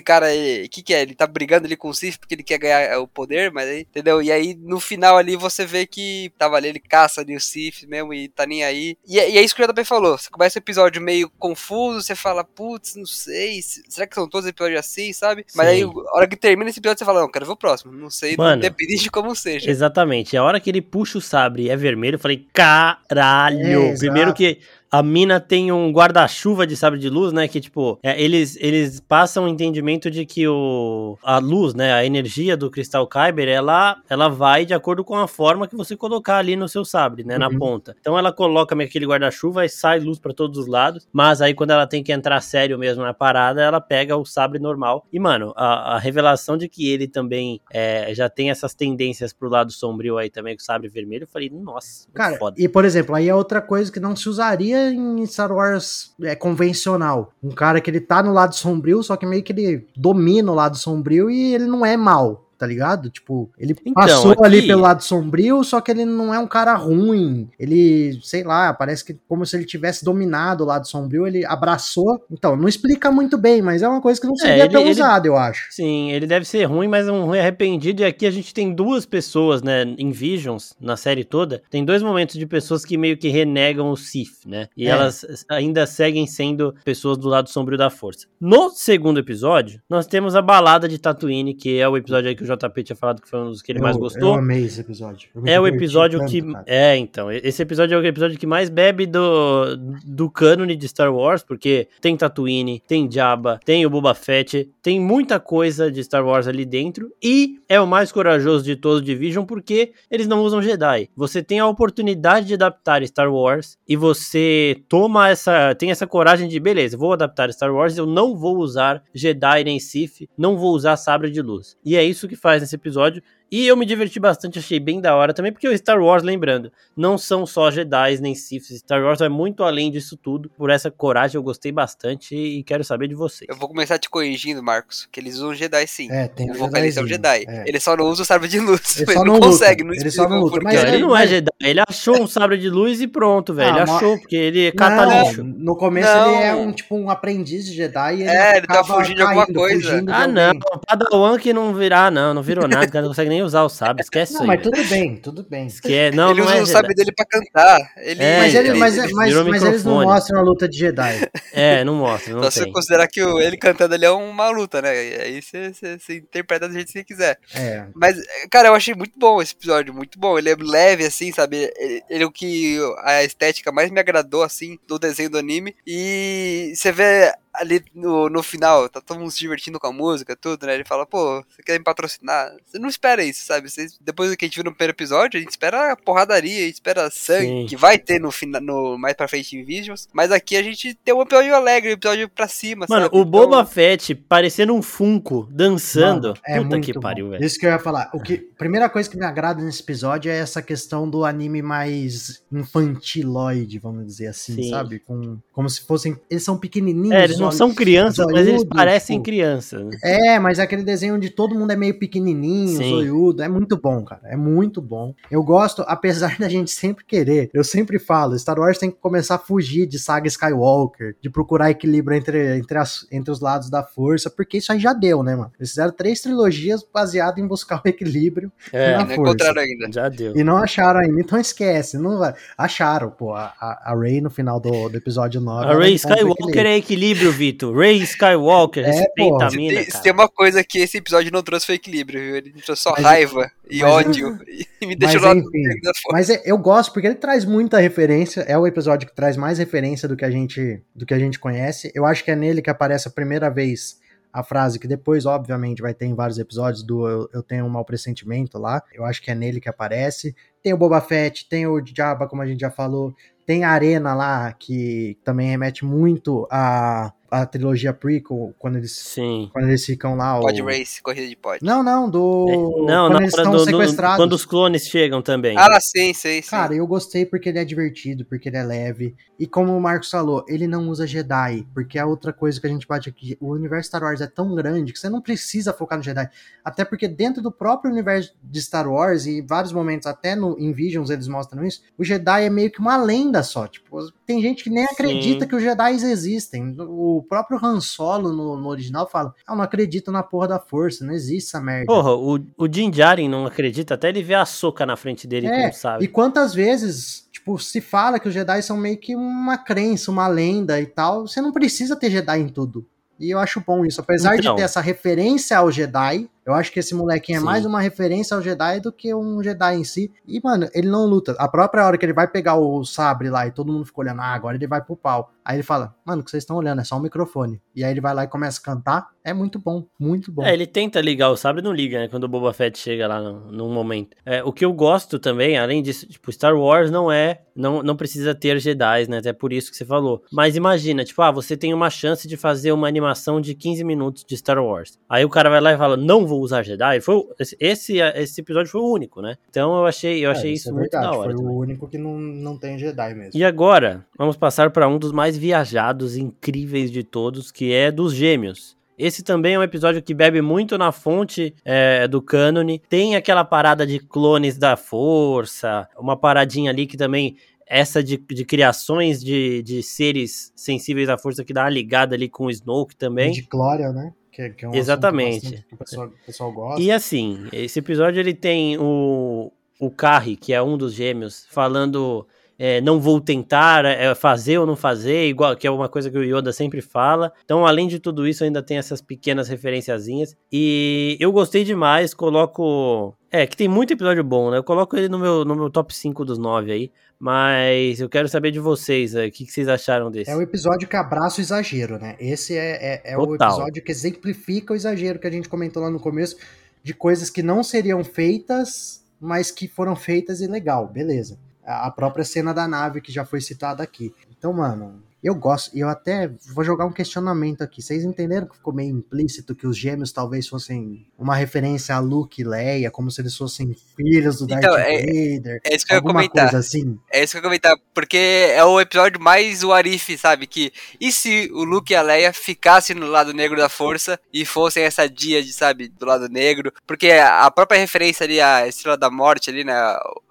cara 0.00 0.26
aí, 0.26 0.64
o 0.64 0.68
que, 0.68 0.82
que 0.82 0.94
é? 0.94 1.02
Ele 1.02 1.14
tá 1.14 1.26
brigando 1.26 1.66
ali 1.66 1.76
com 1.76 1.88
o 1.88 1.94
Sif 1.94 2.18
porque 2.18 2.34
ele 2.34 2.42
quer 2.42 2.58
ganhar 2.58 2.98
o 3.00 3.06
poder, 3.08 3.50
mas 3.50 3.68
aí, 3.68 3.80
entendeu? 3.80 4.22
E 4.22 4.30
aí 4.32 4.54
no 4.54 4.80
final 4.80 5.16
ali 5.16 5.36
você 5.36 5.64
vê 5.64 5.86
que 5.86 6.32
tava 6.38 6.56
ali, 6.56 6.68
ele 6.68 6.80
caça 6.80 7.20
ali 7.20 7.34
o 7.36 7.40
Sif 7.40 7.86
mesmo 7.86 8.12
e 8.12 8.28
tá 8.28 8.46
nem 8.46 8.64
aí. 8.64 8.96
E, 9.06 9.18
é- 9.18 9.30
e 9.30 9.38
é 9.38 9.42
isso 9.42 9.54
que 9.54 9.62
o 9.62 9.66
JP 9.66 9.84
falou. 9.84 10.16
Você 10.18 10.30
começa 10.30 10.58
o 10.58 10.62
episódio 10.62 11.00
meio 11.02 11.30
confuso, 11.38 12.02
você 12.02 12.14
fala, 12.14 12.44
putz, 12.44 12.94
não 12.96 13.06
sei, 13.06 13.62
se- 13.62 13.82
será 13.88 14.06
que 14.06 14.14
são 14.14 14.28
todos 14.28 14.44
os 14.46 14.50
episódios 14.50 14.80
assim, 14.80 15.12
sabe? 15.12 15.37
Mas 15.54 15.68
Sim. 15.68 15.72
aí, 15.72 15.82
a 15.82 16.16
hora 16.16 16.26
que 16.26 16.36
termina 16.36 16.70
esse 16.70 16.78
episódio, 16.78 16.98
você 16.98 17.04
fala, 17.04 17.20
não, 17.20 17.30
quero 17.30 17.46
ver 17.46 17.52
o 17.52 17.56
próximo. 17.56 17.92
Não 17.92 18.10
sei, 18.10 18.36
Mano. 18.36 18.56
independente 18.56 19.02
de 19.04 19.10
como 19.10 19.34
seja. 19.34 19.70
Exatamente. 19.70 20.36
A 20.36 20.42
hora 20.42 20.60
que 20.60 20.70
ele 20.70 20.80
puxa 20.82 21.18
o 21.18 21.20
sabre 21.20 21.64
e 21.64 21.70
é 21.70 21.76
vermelho, 21.76 22.16
eu 22.16 22.18
falei, 22.18 22.46
caralho. 22.52 23.86
É, 23.86 23.96
Primeiro 23.96 24.32
que 24.34 24.58
a 24.90 25.02
mina 25.02 25.38
tem 25.40 25.70
um 25.72 25.90
guarda-chuva 25.92 26.66
de 26.66 26.76
sabre 26.76 26.98
de 26.98 27.08
luz, 27.10 27.32
né? 27.32 27.46
Que, 27.48 27.60
tipo, 27.60 27.98
é, 28.02 28.20
eles, 28.22 28.56
eles 28.60 29.00
passam 29.00 29.44
o 29.44 29.48
entendimento 29.48 30.10
de 30.10 30.24
que 30.24 30.46
o, 30.48 31.18
a 31.22 31.38
luz, 31.38 31.74
né? 31.74 31.92
A 31.92 32.04
energia 32.04 32.56
do 32.56 32.70
cristal 32.70 33.06
Kyber, 33.06 33.48
ela, 33.48 33.96
ela 34.08 34.28
vai 34.28 34.64
de 34.64 34.74
acordo 34.74 35.04
com 35.04 35.16
a 35.16 35.28
forma 35.28 35.66
que 35.68 35.76
você 35.76 35.96
colocar 35.96 36.38
ali 36.38 36.56
no 36.56 36.68
seu 36.68 36.84
sabre, 36.84 37.24
né? 37.24 37.36
Na 37.38 37.48
Uhum. 37.48 37.58
ponta. 37.58 37.96
Então 38.00 38.18
ela 38.18 38.32
coloca 38.32 38.74
meio 38.74 38.88
que 38.88 38.92
aquele 38.98 39.10
guarda-chuva 39.10 39.64
e 39.64 39.68
sai 39.68 40.00
luz 40.00 40.18
pra 40.18 40.32
todos 40.32 40.58
os 40.58 40.66
lados. 40.66 41.06
Mas 41.12 41.40
aí 41.42 41.54
quando 41.54 41.70
ela 41.70 41.86
tem 41.86 42.02
que 42.02 42.12
entrar 42.12 42.40
sério 42.40 42.78
mesmo 42.78 43.02
na 43.02 43.12
parada, 43.14 43.62
ela 43.62 43.80
pega 43.80 44.16
o 44.16 44.24
sabre 44.24 44.58
normal. 44.58 45.06
E, 45.12 45.18
mano, 45.18 45.52
a, 45.56 45.96
a 45.96 45.98
revelação 45.98 46.56
de 46.56 46.68
que 46.68 46.90
ele 46.90 47.06
também 47.08 47.60
é, 47.72 48.14
já 48.14 48.28
tem 48.28 48.50
essas 48.50 48.74
tendências 48.74 49.32
pro 49.32 49.48
lado 49.48 49.72
sombrio 49.72 50.16
aí 50.18 50.30
também, 50.30 50.54
com 50.56 50.60
o 50.62 50.64
sabre 50.64 50.88
vermelho, 50.88 51.24
eu 51.24 51.28
falei, 51.28 51.50
nossa, 51.50 52.06
Cara, 52.14 52.36
foda. 52.36 52.56
e 52.58 52.68
por 52.68 52.84
exemplo, 52.84 53.14
aí 53.14 53.28
é 53.28 53.34
outra 53.34 53.60
coisa 53.60 53.90
que 53.92 54.00
não 54.00 54.14
se 54.16 54.28
usaria 54.28 54.77
em 54.90 55.26
Star 55.26 55.52
Wars 55.52 56.12
é, 56.22 56.34
convencional. 56.34 57.32
Um 57.42 57.50
cara 57.50 57.80
que 57.80 57.90
ele 57.90 58.00
tá 58.00 58.22
no 58.22 58.32
lado 58.32 58.54
sombrio, 58.54 59.02
só 59.02 59.16
que 59.16 59.26
meio 59.26 59.42
que 59.42 59.52
ele 59.52 59.86
domina 59.96 60.50
o 60.50 60.54
lado 60.54 60.76
sombrio 60.76 61.30
e 61.30 61.54
ele 61.54 61.66
não 61.66 61.84
é 61.84 61.96
mal. 61.96 62.47
Tá 62.58 62.66
ligado? 62.66 63.08
Tipo, 63.08 63.48
ele 63.56 63.72
Então, 63.80 63.92
passou 63.94 64.32
aqui- 64.32 64.44
ali 64.44 64.66
pelo 64.66 64.82
lado 64.82 65.00
sombrio, 65.04 65.62
só 65.62 65.80
que 65.80 65.92
ele 65.92 66.04
não 66.04 66.34
é 66.34 66.38
um 66.40 66.46
cara 66.46 66.74
ruim. 66.74 67.48
Ele, 67.58 68.18
sei 68.22 68.42
lá, 68.42 68.74
parece 68.74 69.04
que 69.04 69.16
como 69.28 69.46
se 69.46 69.56
ele 69.56 69.64
tivesse 69.64 70.04
dominado 70.04 70.64
o 70.64 70.66
lado 70.66 70.88
sombrio, 70.88 71.24
ele 71.24 71.44
abraçou. 71.44 72.20
Então, 72.30 72.56
não 72.56 72.66
explica 72.68 73.12
muito 73.12 73.38
bem, 73.38 73.62
mas 73.62 73.80
é 73.82 73.88
uma 73.88 74.00
coisa 74.00 74.20
que 74.20 74.26
não 74.26 74.34
seria 74.34 74.64
ele- 74.64 74.72
tão 74.72 74.80
ele- 74.80 74.90
usada, 74.90 75.28
eu 75.28 75.36
acho. 75.36 75.68
Sim, 75.70 76.10
ele 76.10 76.26
deve 76.26 76.44
ser 76.44 76.64
ruim, 76.64 76.88
mas 76.88 77.08
um 77.08 77.26
ruim 77.26 77.38
arrependido. 77.38 78.02
E 78.02 78.04
aqui 78.04 78.26
a 78.26 78.30
gente 78.30 78.52
tem 78.52 78.74
duas 78.74 79.06
pessoas, 79.06 79.62
né, 79.62 79.82
em 79.96 80.10
Visions, 80.10 80.74
na 80.80 80.96
série 80.96 81.22
toda. 81.22 81.62
Tem 81.70 81.84
dois 81.84 82.02
momentos 82.02 82.36
de 82.36 82.44
pessoas 82.46 82.84
que 82.84 82.98
meio 82.98 83.16
que 83.16 83.28
renegam 83.28 83.90
o 83.90 83.96
Sith, 83.96 84.44
né? 84.46 84.66
E 84.76 84.86
É. 84.86 84.90
elas 84.90 85.24
ainda 85.48 85.86
seguem 85.86 86.26
sendo 86.26 86.74
pessoas 86.84 87.16
do 87.18 87.28
lado 87.28 87.48
sombrio 87.48 87.78
da 87.78 87.88
força. 87.88 88.26
No 88.40 88.70
segundo 88.70 89.20
episódio, 89.20 89.80
nós 89.88 90.08
temos 90.08 90.34
a 90.34 90.42
balada 90.42 90.88
de 90.88 90.98
Tatooine, 90.98 91.54
que 91.54 91.78
é 91.78 91.88
o 91.88 91.96
episódio 91.96 92.28
aí 92.28 92.34
que 92.34 92.42
o 92.42 92.47
JP 92.56 92.82
tinha 92.82 92.96
falado 92.96 93.20
que 93.22 93.28
foi 93.28 93.38
um 93.40 93.50
dos 93.50 93.62
que 93.62 93.72
ele 93.72 93.80
mais 93.80 93.96
Eu- 93.96 94.00
gostou. 94.00 94.34
Eu 94.34 94.38
amei 94.40 94.64
esse 94.64 94.80
episódio. 94.80 95.28
É 95.44 95.58
o 95.60 95.66
episódio 95.66 96.18
tanto, 96.18 96.30
que. 96.30 96.42
cara. 96.42 96.64
É, 96.66 96.96
então. 96.96 97.30
Esse 97.30 97.62
episódio 97.62 97.94
é 97.94 97.98
o 98.00 98.06
episódio 98.06 98.38
que 98.38 98.46
mais 98.46 98.68
bebe 98.68 99.06
do, 99.06 99.76
do 100.04 100.30
cânone 100.30 100.76
de 100.76 100.88
Star 100.88 101.14
Wars, 101.14 101.42
porque 101.42 101.88
tem 102.00 102.16
Tatooine, 102.16 102.82
tem 102.86 103.10
Jabba, 103.10 103.60
tem 103.64 103.84
o 103.86 103.90
Boba 103.90 104.14
Fett, 104.14 104.70
tem 104.82 105.00
muita 105.00 105.38
coisa 105.40 105.90
de 105.90 106.02
Star 106.02 106.24
Wars 106.26 106.46
ali 106.46 106.64
dentro. 106.64 107.12
E 107.22 107.58
é 107.68 107.80
o 107.80 107.86
mais 107.86 108.10
corajoso 108.12 108.64
de 108.64 108.76
todos 108.76 109.02
de 109.02 109.14
Vision, 109.14 109.44
porque 109.44 109.92
eles 110.10 110.26
não 110.26 110.42
usam 110.42 110.62
Jedi. 110.62 111.08
Você 111.16 111.42
tem 111.42 111.58
a 111.58 111.66
oportunidade 111.66 112.46
de 112.46 112.54
adaptar 112.54 113.06
Star 113.06 113.32
Wars 113.32 113.76
e 113.86 113.96
você 113.96 114.82
toma 114.88 115.28
essa. 115.28 115.74
tem 115.74 115.90
essa 115.90 116.06
coragem 116.06 116.48
de, 116.48 116.58
beleza, 116.58 116.96
vou 116.96 117.12
adaptar 117.12 117.52
Star 117.52 117.72
Wars, 117.74 117.96
eu 117.96 118.06
não 118.06 118.36
vou 118.36 118.56
usar 118.58 119.02
Jedi 119.14 119.64
nem 119.64 119.78
Sith, 119.78 120.28
não 120.36 120.56
vou 120.56 120.74
usar 120.74 120.96
sabre 120.96 121.30
de 121.30 121.42
luz. 121.42 121.76
E 121.84 121.96
é 121.96 122.04
isso 122.04 122.28
que 122.28 122.36
faz 122.38 122.62
nesse 122.62 122.76
episódio. 122.76 123.22
E 123.50 123.66
eu 123.66 123.76
me 123.76 123.86
diverti 123.86 124.20
bastante, 124.20 124.58
achei 124.58 124.78
bem 124.78 125.00
da 125.00 125.14
hora 125.16 125.32
também, 125.32 125.50
porque 125.52 125.66
o 125.68 125.76
Star 125.78 125.98
Wars, 126.02 126.22
lembrando, 126.22 126.70
não 126.96 127.16
são 127.16 127.46
só 127.46 127.70
Jedi 127.70 128.18
nem 128.20 128.34
Siths. 128.34 128.78
Star 128.80 129.02
Wars 129.02 129.18
vai 129.20 129.28
muito 129.28 129.64
além 129.64 129.90
disso 129.90 130.16
tudo. 130.16 130.50
Por 130.56 130.68
essa 130.70 130.90
coragem 130.90 131.36
eu 131.36 131.42
gostei 131.42 131.72
bastante 131.72 132.34
e 132.36 132.62
quero 132.62 132.84
saber 132.84 133.08
de 133.08 133.14
vocês. 133.14 133.48
Eu 133.48 133.56
vou 133.56 133.68
começar 133.68 133.98
te 133.98 134.10
corrigindo, 134.10 134.62
Marcos, 134.62 135.08
que 135.10 135.18
eles 135.18 135.36
usam 135.36 135.54
Jedi 135.54 135.86
sim. 135.86 136.10
É, 136.10 136.28
tem 136.28 136.50
o 136.50 136.54
o 136.54 136.58
vocalista 136.58 137.00
é 137.00 137.04
um 137.04 137.06
Jedi. 137.06 137.44
é. 137.48 137.64
Ele 137.66 137.80
só 137.80 137.96
não 137.96 138.04
usa 138.06 138.22
o 138.22 138.24
sabre 138.26 138.48
de 138.48 138.60
luz. 138.60 138.96
Ele 139.00 139.04
Ele, 139.10 139.18
só 139.18 139.24
não, 139.24 139.34
luta, 139.34 139.46
consegue, 139.46 139.82
não 139.84 139.90
ele 139.94 139.96
explica 140.08 140.22
só 140.22 140.28
não 140.28 140.40
luta, 140.40 140.60
mas 140.62 140.74
ele- 140.82 140.88
ele 140.96 140.98
não 141.02 141.16
é 141.16 141.26
Jedi, 141.26 141.50
ele 141.60 141.80
achou 141.88 142.20
um 142.22 142.26
sabre 142.26 142.58
de 142.58 142.68
luz 142.68 143.00
e 143.00 143.06
pronto, 143.08 143.54
velho. 143.54 143.70
Ele 143.70 143.78
Ah, 143.80 143.86
mas- 143.86 143.96
achou, 143.96 144.18
porque 144.18 144.36
ele 144.36 144.72
cata 144.72 145.06
Não, 145.06 145.22
lixo. 145.22 145.42
No 145.44 145.74
começo 145.76 146.12
Não. 146.12 146.34
ele 146.34 146.42
é 146.44 146.54
um 146.54 146.70
tipo 146.72 146.96
um 146.96 147.08
aprendiz 147.10 147.64
de 147.64 147.72
Jedi 147.74 148.16
e 148.16 148.20
ele 148.22 148.30
É, 148.30 148.56
ele 148.58 148.66
tá 148.66 148.84
fugindo 148.84 149.16
de 149.16 149.22
alguma 149.22 149.46
coisa. 149.46 149.80
fugindo 149.90 150.06
de 150.06 150.12
Ah, 150.12 150.26
não. 150.26 150.52
Padawan 150.86 151.38
que 151.38 151.52
não 151.52 151.72
virar, 151.74 152.10
não. 152.12 152.34
Não 152.34 152.42
virou 152.42 152.68
nada, 152.68 152.84
o 152.86 152.92
cara 152.92 153.02
não 153.02 153.08
consegue 153.10 153.30
nem 153.30 153.37
usar 153.42 153.62
o 153.62 153.68
sabre. 153.68 154.02
Esquece 154.02 154.32
Não, 154.34 154.42
isso 154.42 154.50
aí. 154.50 154.56
mas 154.56 154.62
tudo 154.66 154.84
bem, 154.88 155.16
tudo 155.16 155.42
bem. 155.48 155.66
Esquece. 155.66 156.16
Não, 156.16 156.30
ele 156.30 156.40
não 156.40 156.46
usa 156.46 156.56
é 156.58 156.62
o 156.62 156.66
Jedi. 156.66 156.94
dele 156.94 157.12
pra 157.14 157.26
cantar. 157.26 157.92
Ele, 157.98 158.22
É, 158.22 158.38
mas, 158.38 158.54
ele, 158.54 158.68
então, 158.68 158.78
mas, 158.80 158.98
ele 158.98 159.12
mas, 159.14 159.34
mas 159.34 159.62
eles 159.62 159.84
não 159.84 160.02
mostram 160.02 160.38
a 160.40 160.42
luta 160.42 160.68
de 160.68 160.78
Jedi. 160.78 161.28
É, 161.52 161.84
não 161.84 161.94
mostra, 161.96 162.34
não 162.34 162.42
Só 162.44 162.50
se 162.50 162.58
tem. 162.60 162.66
você 162.68 162.72
considerar 162.72 163.08
que 163.08 163.22
o- 163.22 163.40
ele 163.40 163.56
cantando 163.56 163.94
ali 163.94 164.04
é 164.04 164.10
uma 164.10 164.48
luta, 164.50 164.80
né? 164.82 164.94
E 164.94 165.14
aí 165.20 165.42
você, 165.42 165.72
você- 165.72 165.98
você 165.98 166.16
interpreta 166.16 166.68
do 166.68 166.74
jeito 166.74 166.86
que 166.86 166.92
você 166.92 167.04
quiser. 167.04 167.38
É. 167.54 167.84
Mas, 167.94 168.16
cara, 168.50 168.68
eu 168.68 168.74
achei 168.74 168.94
muito 168.94 169.18
bom 169.18 169.40
esse 169.42 169.54
episódio, 169.54 169.92
muito 169.94 170.18
bom. 170.18 170.38
Ele 170.38 170.50
é 170.50 170.56
leve, 170.58 171.04
assim, 171.06 171.32
sabe? 171.32 171.70
Ele, 171.76 172.02
ele 172.08 172.22
é 172.24 172.26
o 172.26 172.30
que 172.30 172.78
a 173.04 173.22
estética 173.24 173.72
mais 173.72 173.90
me 173.90 174.00
agradou, 174.00 174.42
assim, 174.42 174.78
do 174.86 174.98
desenho 174.98 175.30
do 175.30 175.38
anime. 175.38 175.74
E 175.86 176.72
você 176.74 176.92
vê 176.92 177.32
ali 177.58 177.82
no, 177.94 178.28
no 178.28 178.42
final, 178.42 178.88
tá 178.88 179.00
todo 179.00 179.18
mundo 179.18 179.30
se 179.30 179.38
divertindo 179.38 179.78
com 179.80 179.86
a 179.86 179.92
música, 179.92 180.36
tudo, 180.36 180.66
né? 180.66 180.74
Ele 180.74 180.84
fala, 180.84 181.04
pô, 181.06 181.42
você 181.48 181.62
quer 181.62 181.78
me 181.78 181.84
patrocinar? 181.84 182.50
Você 182.64 182.78
não 182.78 182.88
espera 182.88 183.22
isso, 183.24 183.44
sabe? 183.44 183.68
Você, 183.70 183.86
depois 184.00 184.30
do 184.30 184.36
que 184.36 184.44
a 184.44 184.48
gente 184.48 184.54
viu 184.56 184.64
no 184.64 184.72
primeiro 184.72 184.92
episódio, 184.94 185.38
a 185.38 185.40
gente 185.40 185.50
espera 185.50 185.96
porradaria, 185.96 186.62
a 186.62 186.66
gente 186.66 186.74
espera 186.74 187.10
sangue, 187.10 187.46
Sim. 187.62 187.66
que 187.66 187.76
vai 187.76 187.98
ter 187.98 188.20
no, 188.20 188.30
fina, 188.30 188.60
no 188.60 188.96
mais 188.98 189.14
pra 189.14 189.28
frente 189.28 189.56
em 189.56 189.64
Visions. 189.64 190.08
Mas 190.12 190.30
aqui 190.30 190.56
a 190.56 190.62
gente 190.62 190.94
tem 190.94 191.14
um 191.14 191.22
episódio 191.22 191.54
alegre, 191.54 191.90
um 191.90 191.94
episódio 191.94 192.28
pra 192.28 192.46
cima, 192.48 192.86
Mano, 192.88 193.04
sabe? 193.04 193.16
o 193.16 193.20
Então- 193.20 193.30
Boba 193.30 193.64
Fett 193.66 194.14
parecendo 194.14 194.74
um 194.74 194.82
Funko, 194.82 195.48
dançando. 195.50 196.28
Mano, 196.28 196.40
é 196.46 196.56
Puta 196.58 196.68
muito 196.68 196.84
que 196.84 196.92
bom. 196.92 197.00
pariu, 197.00 197.30
velho. 197.30 197.44
Isso 197.44 197.58
que 197.58 197.66
eu 197.66 197.70
ia 197.70 197.78
falar. 197.78 198.10
O 198.14 198.20
que, 198.20 198.36
primeira 198.38 198.88
coisa 198.88 199.08
que 199.10 199.16
me 199.16 199.24
agrada 199.24 199.62
nesse 199.62 199.82
episódio 199.82 200.30
é 200.30 200.38
essa 200.38 200.62
questão 200.62 201.08
do 201.08 201.24
anime 201.24 201.62
mais 201.62 202.42
infantiloide, 202.52 203.78
vamos 203.78 204.06
dizer 204.06 204.28
assim, 204.28 204.54
Sim. 204.54 204.70
sabe? 204.70 204.98
Com, 205.00 205.38
como 205.52 205.68
se 205.68 205.80
fossem. 205.82 206.16
Eles 206.30 206.42
são 206.42 206.58
pequenininhos. 206.58 207.12
É, 207.16 207.24
eles 207.24 207.38
não 207.38 207.47
olha- 207.48 207.56
são 207.56 207.74
crianças, 207.74 208.26
mas 208.26 208.46
eles 208.46 208.60
zoiudo, 208.60 208.74
parecem 208.76 209.22
crianças. 209.22 209.84
né? 209.84 209.90
É, 210.02 210.38
mas 210.38 210.58
é 210.58 210.62
aquele 210.62 210.82
desenho 210.82 211.14
onde 211.16 211.30
todo 211.30 211.54
mundo 211.54 211.70
é 211.72 211.76
meio 211.76 211.98
pequenininho, 211.98 212.76
Sim. 212.78 212.90
zoiudo. 212.90 213.42
É 213.42 213.48
muito 213.48 213.76
bom, 213.76 214.04
cara. 214.04 214.22
É 214.24 214.36
muito 214.36 214.80
bom. 214.80 215.14
Eu 215.30 215.42
gosto, 215.42 215.82
apesar 215.86 216.36
da 216.38 216.48
gente 216.48 216.70
sempre 216.70 217.04
querer. 217.04 217.50
Eu 217.52 217.64
sempre 217.64 217.98
falo, 217.98 218.38
Star 218.38 218.58
Wars 218.58 218.78
tem 218.78 218.90
que 218.90 218.96
começar 218.98 219.36
a 219.36 219.38
fugir 219.38 219.86
de 219.86 219.98
saga 219.98 220.26
Skywalker, 220.28 221.16
de 221.20 221.30
procurar 221.30 221.70
equilíbrio 221.70 222.16
entre, 222.16 222.56
entre, 222.58 222.78
as- 222.78 223.06
entre 223.10 223.30
os 223.30 223.40
lados 223.40 223.70
da 223.70 223.82
força, 223.82 224.30
porque 224.30 224.58
isso 224.58 224.72
aí 224.72 224.78
já 224.78 224.92
deu, 224.92 225.22
né, 225.22 225.34
mano? 225.36 225.52
Eles 225.58 225.70
fizeram 225.70 225.92
três 225.92 226.20
trilogias 226.20 226.84
baseadas 226.92 227.38
em 227.42 227.46
buscar 227.46 227.80
o 227.84 227.88
equilíbrio 227.88 228.50
É, 228.72 228.92
na 228.92 228.98
Não 229.00 229.06
força. 229.06 229.20
encontraram 229.22 229.62
ainda. 229.62 229.88
já 229.92 230.08
deu. 230.08 230.36
E 230.36 230.42
não 230.44 230.56
acharam 230.56 231.00
ainda, 231.00 231.20
então 231.20 231.38
esquece. 231.38 231.98
Não 231.98 232.18
vai. 232.18 232.34
Acharam, 232.56 233.10
pô. 233.10 233.32
A, 233.34 233.52
a, 233.60 233.94
Rey 233.98 234.20
no 234.20 234.30
final 234.30 234.60
do, 234.60 234.88
do 234.88 234.96
episódio 234.96 235.40
9. 235.40 235.72
A 235.72 235.76
o 235.76 235.82
Skywalker 235.84 236.34
equilíbrio. 236.46 236.66
é 236.68 236.76
equilíbrio, 236.76 237.32
Vitor. 237.38 237.76
Ray 237.76 237.98
Skywalker, 238.02 238.84
É, 238.84 238.90
respeita 238.90 239.46
a 239.46 239.50
Se 239.50 239.56
mina, 239.56 239.74
tem, 239.76 239.84
se 239.84 239.90
cara. 239.92 240.02
tem 240.02 240.12
uma 240.12 240.28
coisa 240.28 240.64
que 240.64 240.78
esse 240.80 240.98
episódio 240.98 241.30
não 241.32 241.42
trouxe 241.42 241.66
foi 241.66 241.76
equilíbrio, 241.76 242.20
viu? 242.20 242.36
Ele 242.36 242.52
trouxe 242.64 242.82
só 242.82 242.90
Mas- 242.92 243.02
raiva 243.04 243.50
e 243.70 243.82
ódio. 243.84 244.38
E 244.80 244.86
me 244.86 244.94
deixou 244.96 245.20
Mas 245.20 245.30
lá 245.30 245.34
enfim. 245.40 245.80
da 245.82 245.92
fome. 245.94 246.12
Mas 246.12 246.30
é- 246.30 246.42
eu 246.44 246.58
gosto 246.58 246.92
porque 246.92 247.06
ele 247.06 247.14
traz 247.16 247.44
muita 247.44 247.78
referência. 247.78 248.40
É 248.42 248.56
o 248.58 248.66
episódio 248.66 249.08
que 249.08 249.14
traz 249.14 249.36
mais 249.36 249.58
referência 249.58 250.08
do 250.08 250.16
que 250.16 250.24
a 250.24 250.30
gente 250.30 250.82
do 250.94 251.06
que 251.06 251.14
a 251.14 251.18
gente 251.18 251.38
conhece. 251.38 251.90
Eu 251.94 252.04
acho 252.04 252.24
que 252.24 252.30
é 252.30 252.36
nele 252.36 252.60
que 252.62 252.70
aparece 252.70 253.08
a 253.08 253.10
primeira 253.10 253.48
vez 253.50 253.96
a 254.32 254.42
frase 254.42 254.78
que 254.78 254.86
depois, 254.86 255.24
obviamente, 255.24 255.80
vai 255.80 255.94
ter 255.94 256.04
em 256.04 256.14
vários 256.14 256.38
episódios 256.38 256.82
do 256.82 257.08
Eu, 257.08 257.30
eu 257.32 257.42
tenho 257.42 257.64
um 257.64 257.68
mau 257.68 257.84
pressentimento 257.84 258.58
lá. 258.58 258.82
Eu 258.94 259.04
acho 259.04 259.22
que 259.22 259.30
é 259.30 259.34
nele 259.34 259.60
que 259.60 259.68
aparece. 259.68 260.34
Tem 260.62 260.72
o 260.74 260.76
Boba 260.76 261.00
Fett, 261.00 261.48
tem 261.48 261.66
o 261.66 261.82
Jabba, 261.84 262.26
como 262.28 262.42
a 262.42 262.46
gente 262.46 262.60
já 262.60 262.70
falou. 262.70 263.14
Tem 263.46 263.64
a 263.64 263.70
Arena 263.70 264.14
lá, 264.14 264.52
que 264.52 265.16
também 265.24 265.48
remete 265.48 265.82
muito 265.84 266.46
a 266.50 267.10
a 267.30 267.44
trilogia 267.46 267.92
prequel, 267.92 268.54
quando 268.58 268.76
eles, 268.76 268.92
Sim. 268.92 269.50
quando 269.52 269.68
eles 269.68 269.84
ficam 269.84 270.16
lá. 270.16 270.38
Pod 270.40 270.62
o... 270.62 270.64
Race, 270.64 271.02
corrida 271.02 271.28
de 271.28 271.36
pod. 271.36 271.58
Não, 271.62 271.82
não, 271.82 272.08
do. 272.08 272.46
É, 272.48 272.56
Não, 272.92 273.06
quando 273.06 273.12
na 273.12 273.18
eles 273.20 273.34
estão 273.34 273.52
do, 273.52 273.58
do- 273.58 273.64
sequestrados. 273.64 274.16
quando 274.16 274.32
os 274.32 274.44
clones 274.44 274.82
chegam 274.86 275.20
também. 275.20 275.56
Ah, 275.58 275.80
sim, 275.80 276.12
sim, 276.14 276.40
sim. 276.40 276.50
Cara, 276.50 276.74
eu 276.74 276.86
gostei 276.86 277.26
porque 277.26 277.48
ele 277.48 277.58
é 277.58 277.64
divertido, 277.64 278.24
porque 278.24 278.48
ele 278.48 278.56
é 278.56 278.62
leve. 278.64 279.14
E 279.38 279.46
como 279.46 279.76
o 279.76 279.80
Marcos 279.80 280.10
falou, 280.10 280.44
ele 280.48 280.66
não 280.66 280.88
usa 280.88 281.06
Jedi, 281.06 281.66
porque 281.74 281.98
é 281.98 282.04
outra 282.04 282.32
coisa 282.32 282.60
que 282.60 282.66
a 282.66 282.70
gente 282.70 282.86
bate 282.86 283.08
aqui. 283.08 283.36
O 283.40 283.52
universo 283.52 283.88
Star 283.88 284.02
Wars 284.02 284.20
é 284.20 284.26
tão 284.26 284.54
grande 284.54 284.92
que 284.92 284.98
você 284.98 285.08
não 285.08 285.20
precisa 285.20 285.72
focar 285.72 285.98
no 285.98 286.04
Jedi. 286.04 286.28
Até 286.64 286.84
porque 286.84 287.06
dentro 287.06 287.42
do 287.42 287.52
próprio 287.52 287.90
universo 287.90 288.34
de 288.42 288.60
Star 288.62 288.88
Wars, 288.90 289.26
e 289.26 289.38
em 289.38 289.46
vários 289.46 289.72
momentos, 289.72 290.06
até 290.06 290.34
no, 290.34 290.58
em 290.58 290.72
Visions 290.72 291.10
eles 291.10 291.28
mostram 291.28 291.64
isso, 291.64 291.82
o 291.96 292.04
Jedi 292.04 292.44
é 292.44 292.50
meio 292.50 292.70
que 292.70 292.80
uma 292.80 292.96
lenda 292.96 293.42
só. 293.42 293.66
Tipo, 293.66 293.98
tem 294.28 294.42
gente 294.42 294.62
que 294.62 294.68
nem 294.68 294.86
Sim. 294.86 294.92
acredita 294.92 295.46
que 295.46 295.56
os 295.56 295.62
Jedi 295.62 295.94
existem. 295.94 296.76
O 296.78 297.24
próprio 297.26 297.58
Han 297.64 297.80
Solo 297.80 298.30
no, 298.30 298.60
no 298.60 298.68
original 298.68 299.08
fala: 299.08 299.34
Eu 299.48 299.56
não 299.56 299.62
acredito 299.62 300.12
na 300.12 300.22
porra 300.22 300.46
da 300.46 300.58
força, 300.58 301.02
não 301.02 301.14
existe 301.14 301.48
essa 301.48 301.64
merda. 301.64 301.86
Porra, 301.86 302.14
o, 302.14 302.38
o 302.58 302.68
Din 302.68 302.90
Djarin 302.90 303.26
não 303.26 303.46
acredita 303.46 303.94
até 303.94 304.10
ele 304.10 304.22
ver 304.22 304.34
a 304.34 304.44
soca 304.44 304.84
na 304.84 304.96
frente 304.96 305.26
dele 305.26 305.46
É, 305.46 305.62
como 305.62 305.72
sabe. 305.72 306.04
E 306.04 306.08
quantas 306.08 306.52
vezes, 306.52 307.26
tipo, 307.32 307.58
se 307.58 307.80
fala 307.80 308.20
que 308.20 308.28
os 308.28 308.34
Jedi 308.34 308.62
são 308.62 308.76
meio 308.76 308.98
que 308.98 309.16
uma 309.16 309.56
crença, 309.56 310.10
uma 310.10 310.28
lenda 310.28 310.78
e 310.78 310.84
tal, 310.84 311.26
você 311.26 311.40
não 311.40 311.50
precisa 311.50 311.96
ter 311.96 312.10
Jedi 312.10 312.38
em 312.38 312.48
tudo. 312.50 312.86
E 313.18 313.30
eu 313.30 313.38
acho 313.38 313.62
bom 313.66 313.82
isso. 313.86 314.02
Apesar 314.02 314.36
Então. 314.36 314.54
de 314.54 314.60
ter 314.60 314.64
essa 314.64 314.82
referência 314.82 315.56
ao 315.56 315.72
Jedi, 315.72 316.28
eu 316.48 316.54
acho 316.54 316.72
que 316.72 316.80
esse 316.80 316.94
molequinho 316.94 317.36
é 317.36 317.40
Sim. 317.40 317.44
mais 317.44 317.66
uma 317.66 317.78
referência 317.78 318.34
ao 318.34 318.42
Jedi 318.42 318.80
do 318.80 318.90
que 318.90 319.14
um 319.14 319.42
Jedi 319.42 319.74
em 319.74 319.84
si. 319.84 320.10
E, 320.26 320.40
mano, 320.42 320.66
ele 320.72 320.88
não 320.88 321.04
luta. 321.04 321.36
A 321.38 321.46
própria 321.46 321.84
hora 321.84 321.98
que 321.98 322.06
ele 322.06 322.14
vai 322.14 322.26
pegar 322.26 322.56
o 322.56 322.82
sabre 322.86 323.28
lá 323.28 323.46
e 323.46 323.50
todo 323.50 323.70
mundo 323.70 323.84
fica 323.84 324.00
olhando, 324.00 324.22
ah, 324.22 324.32
agora 324.32 324.56
ele 324.56 324.66
vai 324.66 324.80
pro 324.82 324.96
pau. 324.96 325.30
Aí 325.48 325.56
ele 325.56 325.62
fala, 325.62 325.94
mano, 326.04 326.20
o 326.20 326.24
que 326.24 326.30
vocês 326.30 326.42
estão 326.42 326.56
olhando 326.56 326.82
é 326.82 326.84
só 326.84 326.96
um 326.96 327.00
microfone. 327.00 327.58
E 327.74 327.82
aí 327.82 327.90
ele 327.90 328.02
vai 328.02 328.12
lá 328.12 328.24
e 328.24 328.28
começa 328.28 328.60
a 328.60 328.62
cantar. 328.62 329.08
É 329.24 329.32
muito 329.32 329.58
bom, 329.58 329.84
muito 329.98 330.30
bom. 330.30 330.42
É, 330.42 330.52
ele 330.52 330.66
tenta 330.66 331.00
ligar 331.00 331.30
o 331.30 331.36
sabre 331.38 331.62
e 331.62 331.64
não 331.64 331.72
liga, 331.72 331.98
né? 331.98 332.08
Quando 332.08 332.24
o 332.24 332.28
Boba 332.28 332.52
Fett 332.52 332.78
chega 332.78 333.08
lá 333.08 333.18
no, 333.20 333.50
num 333.50 333.72
momento. 333.72 334.14
É, 334.26 334.44
o 334.44 334.52
que 334.52 334.62
eu 334.62 334.72
gosto 334.74 335.18
também, 335.18 335.56
além 335.56 335.82
disso, 335.82 336.06
tipo, 336.06 336.30
Star 336.30 336.54
Wars 336.54 336.90
não 336.90 337.10
é. 337.10 337.42
Não, 337.56 337.82
não 337.82 337.96
precisa 337.96 338.34
ter 338.34 338.60
Jedi, 338.60 339.08
né? 339.08 339.18
Até 339.18 339.32
por 339.32 339.50
isso 339.50 339.70
que 339.70 339.76
você 339.76 339.86
falou. 339.86 340.22
Mas 340.30 340.54
imagina, 340.54 341.02
tipo, 341.02 341.20
ah, 341.22 341.30
você 341.30 341.56
tem 341.56 341.72
uma 341.72 341.88
chance 341.88 342.28
de 342.28 342.36
fazer 342.36 342.72
uma 342.72 342.86
animação 342.86 343.40
de 343.40 343.54
15 343.54 343.82
minutos 343.84 344.24
de 344.24 344.36
Star 344.36 344.62
Wars. 344.62 344.98
Aí 345.08 345.24
o 345.24 345.30
cara 345.30 345.48
vai 345.48 345.60
lá 345.62 345.72
e 345.72 345.78
fala, 345.78 345.96
não 345.96 346.26
vou 346.26 346.37
usar 346.40 346.62
Jedi. 346.62 347.00
Foi, 347.00 347.22
esse, 347.38 347.98
esse, 347.98 348.40
episódio 348.40 348.70
foi 348.70 348.80
o 348.80 348.92
único, 348.92 349.20
né? 349.20 349.36
Então 349.50 349.76
eu 349.76 349.86
achei, 349.86 350.24
eu 350.24 350.30
É, 350.30 350.32
achei 350.32 350.52
isso, 350.52 350.68
é 350.68 350.72
muito 350.72 350.90
verdade, 350.90 351.12
da 351.12 351.18
hora. 351.18 351.30
Foi 351.30 351.36
também. 351.36 351.52
o 351.52 351.58
único 351.58 351.88
que 351.88 351.98
não, 351.98 352.18
não 352.18 352.58
tem 352.58 352.78
Jedi 352.78 353.14
mesmo. 353.14 353.32
E 353.34 353.44
agora, 353.44 354.04
vamos 354.16 354.36
passar 354.36 354.70
para 354.70 354.88
um 354.88 354.98
dos 354.98 355.12
mais 355.12 355.36
viajados 355.36 356.16
e 356.16 356.22
incríveis 356.22 356.90
de 356.90 357.02
todos, 357.02 357.50
que 357.50 357.72
é 357.72 357.90
dos 357.90 358.14
gêmeos. 358.14 358.78
Esse 358.98 359.22
também 359.22 359.54
é 359.54 359.58
um 359.58 359.62
episódio 359.62 360.02
que 360.02 360.12
bebe 360.12 360.42
muito 360.42 360.76
na 360.76 360.90
fonte 360.90 361.54
é, 361.64 362.08
do 362.08 362.20
cânone. 362.20 362.82
Tem 362.88 363.14
aquela 363.14 363.44
parada 363.44 363.86
de 363.86 364.00
clones 364.00 364.58
da 364.58 364.76
força, 364.76 365.88
uma 365.96 366.16
paradinha 366.16 366.70
ali 366.70 366.86
que 366.86 366.96
também. 366.96 367.36
Essa 367.70 368.02
de, 368.02 368.16
de 368.16 368.46
criações 368.46 369.22
de, 369.22 369.62
de 369.62 369.82
seres 369.82 370.50
sensíveis 370.56 371.10
à 371.10 371.18
força 371.18 371.44
que 371.44 371.52
dá 371.52 371.64
uma 371.64 371.68
ligada 371.68 372.14
ali 372.14 372.26
com 372.26 372.46
o 372.46 372.50
Snoke 372.50 372.96
também. 372.96 373.30
De 373.30 373.42
Glória, 373.42 373.92
né? 373.92 374.14
Que, 374.38 374.50
que 374.50 374.64
é 374.64 374.68
um 374.68 374.74
Exatamente. 374.74 375.64
Que 375.68 375.74
o 375.74 375.78
pessoal, 375.78 376.06
o 376.06 376.26
pessoal 376.26 376.52
gosta. 376.52 376.80
E 376.80 376.92
assim, 376.92 377.48
esse 377.52 377.80
episódio 377.80 378.20
ele 378.20 378.32
tem 378.32 378.78
o, 378.78 379.50
o 379.80 379.90
Carrie, 379.90 380.36
que 380.36 380.52
é 380.52 380.62
um 380.62 380.78
dos 380.78 380.94
gêmeos, 380.94 381.44
falando 381.50 382.24
é, 382.56 382.80
não 382.80 383.00
vou 383.00 383.20
tentar 383.20 383.84
é, 383.84 384.14
fazer 384.14 384.58
ou 384.58 384.64
não 384.64 384.76
fazer, 384.76 385.26
igual 385.26 385.56
que 385.56 385.66
é 385.66 385.70
uma 385.70 385.88
coisa 385.88 386.08
que 386.08 386.16
o 386.16 386.22
Yoda 386.22 386.52
sempre 386.52 386.80
fala. 386.80 387.32
Então, 387.44 387.66
além 387.66 387.88
de 387.88 387.98
tudo 387.98 388.28
isso, 388.28 388.44
ainda 388.44 388.62
tem 388.62 388.78
essas 388.78 389.02
pequenas 389.02 389.48
referenciazinhas. 389.48 390.36
E 390.52 391.16
eu 391.18 391.32
gostei 391.32 391.64
demais, 391.64 392.14
coloco. 392.14 393.17
É, 393.30 393.46
que 393.46 393.56
tem 393.56 393.68
muito 393.68 393.92
episódio 393.92 394.24
bom, 394.24 394.50
né? 394.50 394.58
Eu 394.58 394.64
coloco 394.64 394.96
ele 394.96 395.08
no 395.08 395.18
meu, 395.18 395.44
no 395.44 395.54
meu 395.54 395.70
top 395.70 395.94
5 395.94 396.24
dos 396.24 396.38
9 396.38 396.72
aí. 396.72 396.92
Mas 397.18 398.00
eu 398.00 398.08
quero 398.08 398.28
saber 398.28 398.52
de 398.52 398.60
vocês, 398.60 399.14
é, 399.14 399.26
o 399.26 399.32
que, 399.32 399.44
que 399.44 399.50
vocês 399.50 399.66
acharam 399.66 400.08
desse? 400.08 400.30
É 400.30 400.36
o 400.36 400.40
episódio 400.40 400.86
que 400.86 400.94
abraça 400.94 401.40
o 401.40 401.40
exagero, 401.40 401.98
né? 401.98 402.14
Esse 402.20 402.56
é, 402.56 403.02
é, 403.04 403.12
é 403.12 403.18
o 403.18 403.34
episódio 403.34 403.82
que 403.82 403.90
exemplifica 403.90 404.72
o 404.72 404.76
exagero 404.76 405.18
que 405.18 405.26
a 405.26 405.30
gente 405.30 405.48
comentou 405.48 405.82
lá 405.82 405.90
no 405.90 405.98
começo, 405.98 406.36
de 406.80 406.94
coisas 406.94 407.28
que 407.28 407.42
não 407.42 407.64
seriam 407.64 408.04
feitas, 408.04 409.04
mas 409.20 409.50
que 409.50 409.66
foram 409.66 409.96
feitas 409.96 410.40
e 410.40 410.46
legal, 410.46 410.86
beleza. 410.86 411.36
A 411.64 411.90
própria 411.90 412.24
cena 412.24 412.54
da 412.54 412.68
nave 412.68 413.00
que 413.00 413.10
já 413.10 413.24
foi 413.24 413.40
citada 413.40 413.82
aqui. 413.82 414.14
Então, 414.30 414.52
mano, 414.52 415.02
eu 415.22 415.34
gosto, 415.34 415.76
e 415.76 415.80
eu 415.80 415.88
até 415.88 416.30
vou 416.54 416.62
jogar 416.64 416.86
um 416.86 416.92
questionamento 416.92 417.62
aqui. 417.62 417.82
Vocês 417.82 418.04
entenderam 418.04 418.46
que 418.46 418.56
ficou 418.56 418.72
meio 418.72 418.96
implícito 418.96 419.54
que 419.54 419.66
os 419.66 419.76
gêmeos 419.76 420.12
talvez 420.12 420.46
fossem 420.46 421.06
uma 421.18 421.34
referência 421.34 421.94
a 421.94 421.98
Luke 421.98 422.40
e 422.40 422.44
Leia, 422.44 422.90
como 422.90 423.10
se 423.10 423.20
eles 423.20 423.36
fossem 423.36 423.74
filhos 423.96 424.38
do 424.38 424.46
Darth 424.46 424.62
Então, 424.64 424.76
é- 424.78 424.96
Vader? 425.00 425.60
É 425.64 425.74
isso 425.74 425.84
que 425.86 425.92
eu 425.92 425.96
ia 425.96 426.02
comentar. 426.02 426.54
assim? 426.54 426.98
É 427.12 427.22
isso 427.24 427.32
que 427.32 427.38
eu 427.38 427.40
ia 427.40 427.44
comentar, 427.48 427.74
porque 427.92 428.16
é 428.52 428.64
o 428.64 428.80
episódio 428.80 429.20
mais 429.20 429.64
o 429.64 429.72
Arif, 429.72 430.16
sabe? 430.16 430.46
Que 430.46 430.72
e 431.00 431.10
se 431.10 431.50
o 431.52 431.64
Luke 431.64 431.92
e 431.92 431.96
a 431.96 432.02
Leia 432.02 432.32
ficassem 432.32 432.94
no 432.94 433.06
lado 433.08 433.32
negro 433.32 433.56
da 433.58 433.68
força 433.68 434.18
e 434.32 434.44
fossem 434.46 434.84
essa 434.84 435.08
dia 435.08 435.42
de, 435.42 435.52
sabe, 435.52 435.88
do 435.88 436.06
lado 436.06 436.28
negro? 436.28 436.72
Porque 436.86 437.10
a 437.10 437.50
própria 437.50 437.78
referência 437.80 438.24
ali, 438.24 438.40
a 438.40 438.66
Estrela 438.68 438.96
da 438.96 439.10
Morte 439.10 439.50
ali, 439.50 439.64
né? 439.64 439.74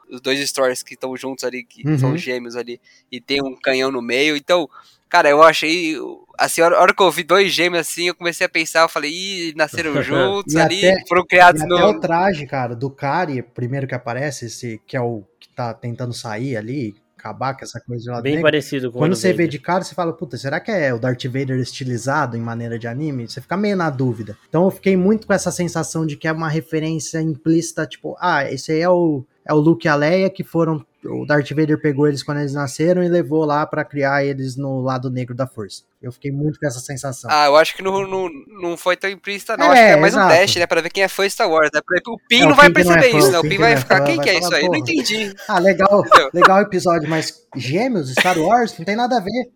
Os 0.10 0.22
dois 0.22 0.40
stories 0.48 0.82
que 0.84 0.94
estão 0.94 1.16
juntos 1.18 1.44
ali, 1.44 1.64
que 1.64 1.88
Uhum. 1.88 1.98
são 2.00 2.18
gêmeos 2.18 2.56
ali, 2.56 2.80
e 3.12 3.20
tem 3.20 3.42
um 3.42 3.56
canhão 3.60 3.92
no 3.92 4.02
meio. 4.02 4.36
Então, 4.38 4.70
cara, 5.10 5.30
eu 5.30 5.42
achei. 5.44 5.96
Assim, 6.38 6.62
a 6.62 6.68
hora 6.68 6.94
que 6.94 7.02
eu 7.02 7.12
vi 7.12 7.24
dois 7.24 7.52
gêmeos 7.52 7.88
assim, 7.88 8.08
eu 8.08 8.16
comecei 8.16 8.46
a 8.46 8.50
pensar, 8.50 8.82
eu 8.82 8.90
falei, 8.90 9.12
ih, 9.12 9.54
nasceram 9.56 9.92
juntos 10.04 10.54
E 10.54 10.60
ali, 10.60 10.88
até- 10.88 11.04
foram 11.08 11.24
E 11.24 11.28
criados 11.28 11.62
até 11.62 11.70
no. 11.70 11.90
o 11.90 12.00
traje, 12.00 12.46
cara, 12.46 12.76
do 12.76 12.90
Kari, 12.90 13.42
primeiro 13.42 13.88
que 13.88 13.96
aparece, 13.96 14.46
esse 14.46 14.80
que 14.86 14.96
é 14.96 15.02
o 15.02 15.24
que 15.40 15.50
tá 15.50 15.74
tentando 15.74 16.14
sair 16.14 16.56
ali, 16.56 16.96
acabar 17.18 17.56
com 17.58 17.66
essa 17.66 17.80
coisa 17.82 18.04
de 18.04 18.10
lá 18.12 18.22
Bem 18.22 18.34
dentro. 18.34 18.44
parecido 18.44 18.92
com 18.92 18.98
o 19.00 19.02
Quando 19.02 19.12
do 19.14 19.18
você 19.18 19.30
vê 19.30 19.44
Vader. 19.46 19.48
de 19.50 19.60
cara, 19.60 19.84
você 19.84 19.96
fala, 19.96 20.14
puta, 20.14 20.38
será 20.38 20.60
que 20.60 20.70
é 20.72 20.94
o 20.94 21.00
Darth 21.00 21.26
Vader 21.26 21.58
estilizado 21.60 22.38
em 22.38 22.40
maneira 22.40 22.78
de 22.78 22.88
anime? 22.88 23.28
Você 23.28 23.42
fica 23.42 23.58
meio 23.58 23.76
na 23.76 23.90
dúvida. 23.90 24.38
Então 24.48 24.64
eu 24.66 24.72
fiquei 24.72 24.96
muito 24.96 25.26
com 25.26 25.34
essa 25.34 25.50
sensação 25.52 26.06
de 26.06 26.16
que 26.16 26.28
é 26.28 26.32
uma 26.32 26.48
referência 26.48 27.20
implícita, 27.20 27.88
tipo, 27.88 28.16
ah, 28.20 28.50
esse 28.50 28.72
aí 28.72 28.82
é 28.82 28.90
o, 28.90 29.26
é 29.48 29.54
o 29.54 29.58
Luke 29.58 29.88
e 29.88 29.90
a 29.90 29.96
Leia 29.96 30.30
que 30.30 30.44
foram. 30.44 30.86
O 31.08 31.26
Darth 31.26 31.50
Vader 31.52 31.80
pegou 31.80 32.08
eles 32.08 32.22
quando 32.22 32.40
eles 32.40 32.54
nasceram 32.54 33.02
e 33.04 33.08
levou 33.08 33.46
lá 33.46 33.66
pra 33.66 33.86
criar 33.86 34.24
eles 34.26 34.56
no 34.58 34.82
lado 34.82 35.10
negro 35.10 35.34
da 35.34 35.48
força. 35.48 35.84
Eu 36.02 36.12
fiquei 36.12 36.32
muito 36.32 36.60
com 36.60 36.68
essa 36.68 36.80
sensação. 36.80 37.30
Ah, 37.32 37.46
eu 37.48 37.56
acho 37.56 37.76
que 37.76 37.82
não, 37.82 38.08
não, 38.08 38.30
não 38.62 38.78
foi 38.78 38.96
tão 38.96 39.10
implícita, 39.10 39.58
não. 39.58 39.66
É, 39.66 39.70
acho 39.70 39.76
que 39.76 39.92
é 39.94 39.96
mais 39.96 40.14
um 40.14 40.18
exato. 40.20 40.34
teste, 40.36 40.60
né? 40.60 40.68
Pra 40.68 40.82
ver 40.82 40.90
quem 40.92 41.04
é 41.04 41.08
fã 41.08 41.28
Star 41.28 41.50
Wars, 41.50 41.70
né? 41.74 41.80
Porque 41.86 42.10
O 42.10 42.18
Pin 42.28 42.42
É, 42.42 42.46
o 42.46 42.50
não 42.50 42.56
vai 42.56 42.72
que 42.72 42.84
não 42.84 42.92
é 42.92 42.96
perceber 42.96 43.12
fã, 43.12 43.18
isso, 43.18 43.28
o 43.30 43.32
né? 43.32 43.40
O 43.40 43.42
Pin 43.42 43.58
vai 43.58 43.58
não 43.72 43.78
é 43.78 43.78
ficar, 43.78 43.98
fã, 44.00 44.04
quem 44.06 44.16
vai 44.18 44.26
que 44.26 44.30
é 44.30 44.40
isso 44.40 44.54
aí? 44.54 44.62
Não 44.64 44.68
porra. 44.70 44.80
entendi. 44.80 45.34
Ah, 45.48 45.60
legal, 45.60 46.00
Entendeu? 46.06 46.30
legal 46.34 46.58
o 46.60 46.62
episódio, 46.62 47.10
mas 47.10 47.42
gêmeos, 47.56 48.12
Star 48.12 48.38
Wars, 48.38 48.78
não 48.78 48.86
tem 48.86 48.96
nada 48.96 49.18
a 49.18 49.20
ver. 49.20 49.50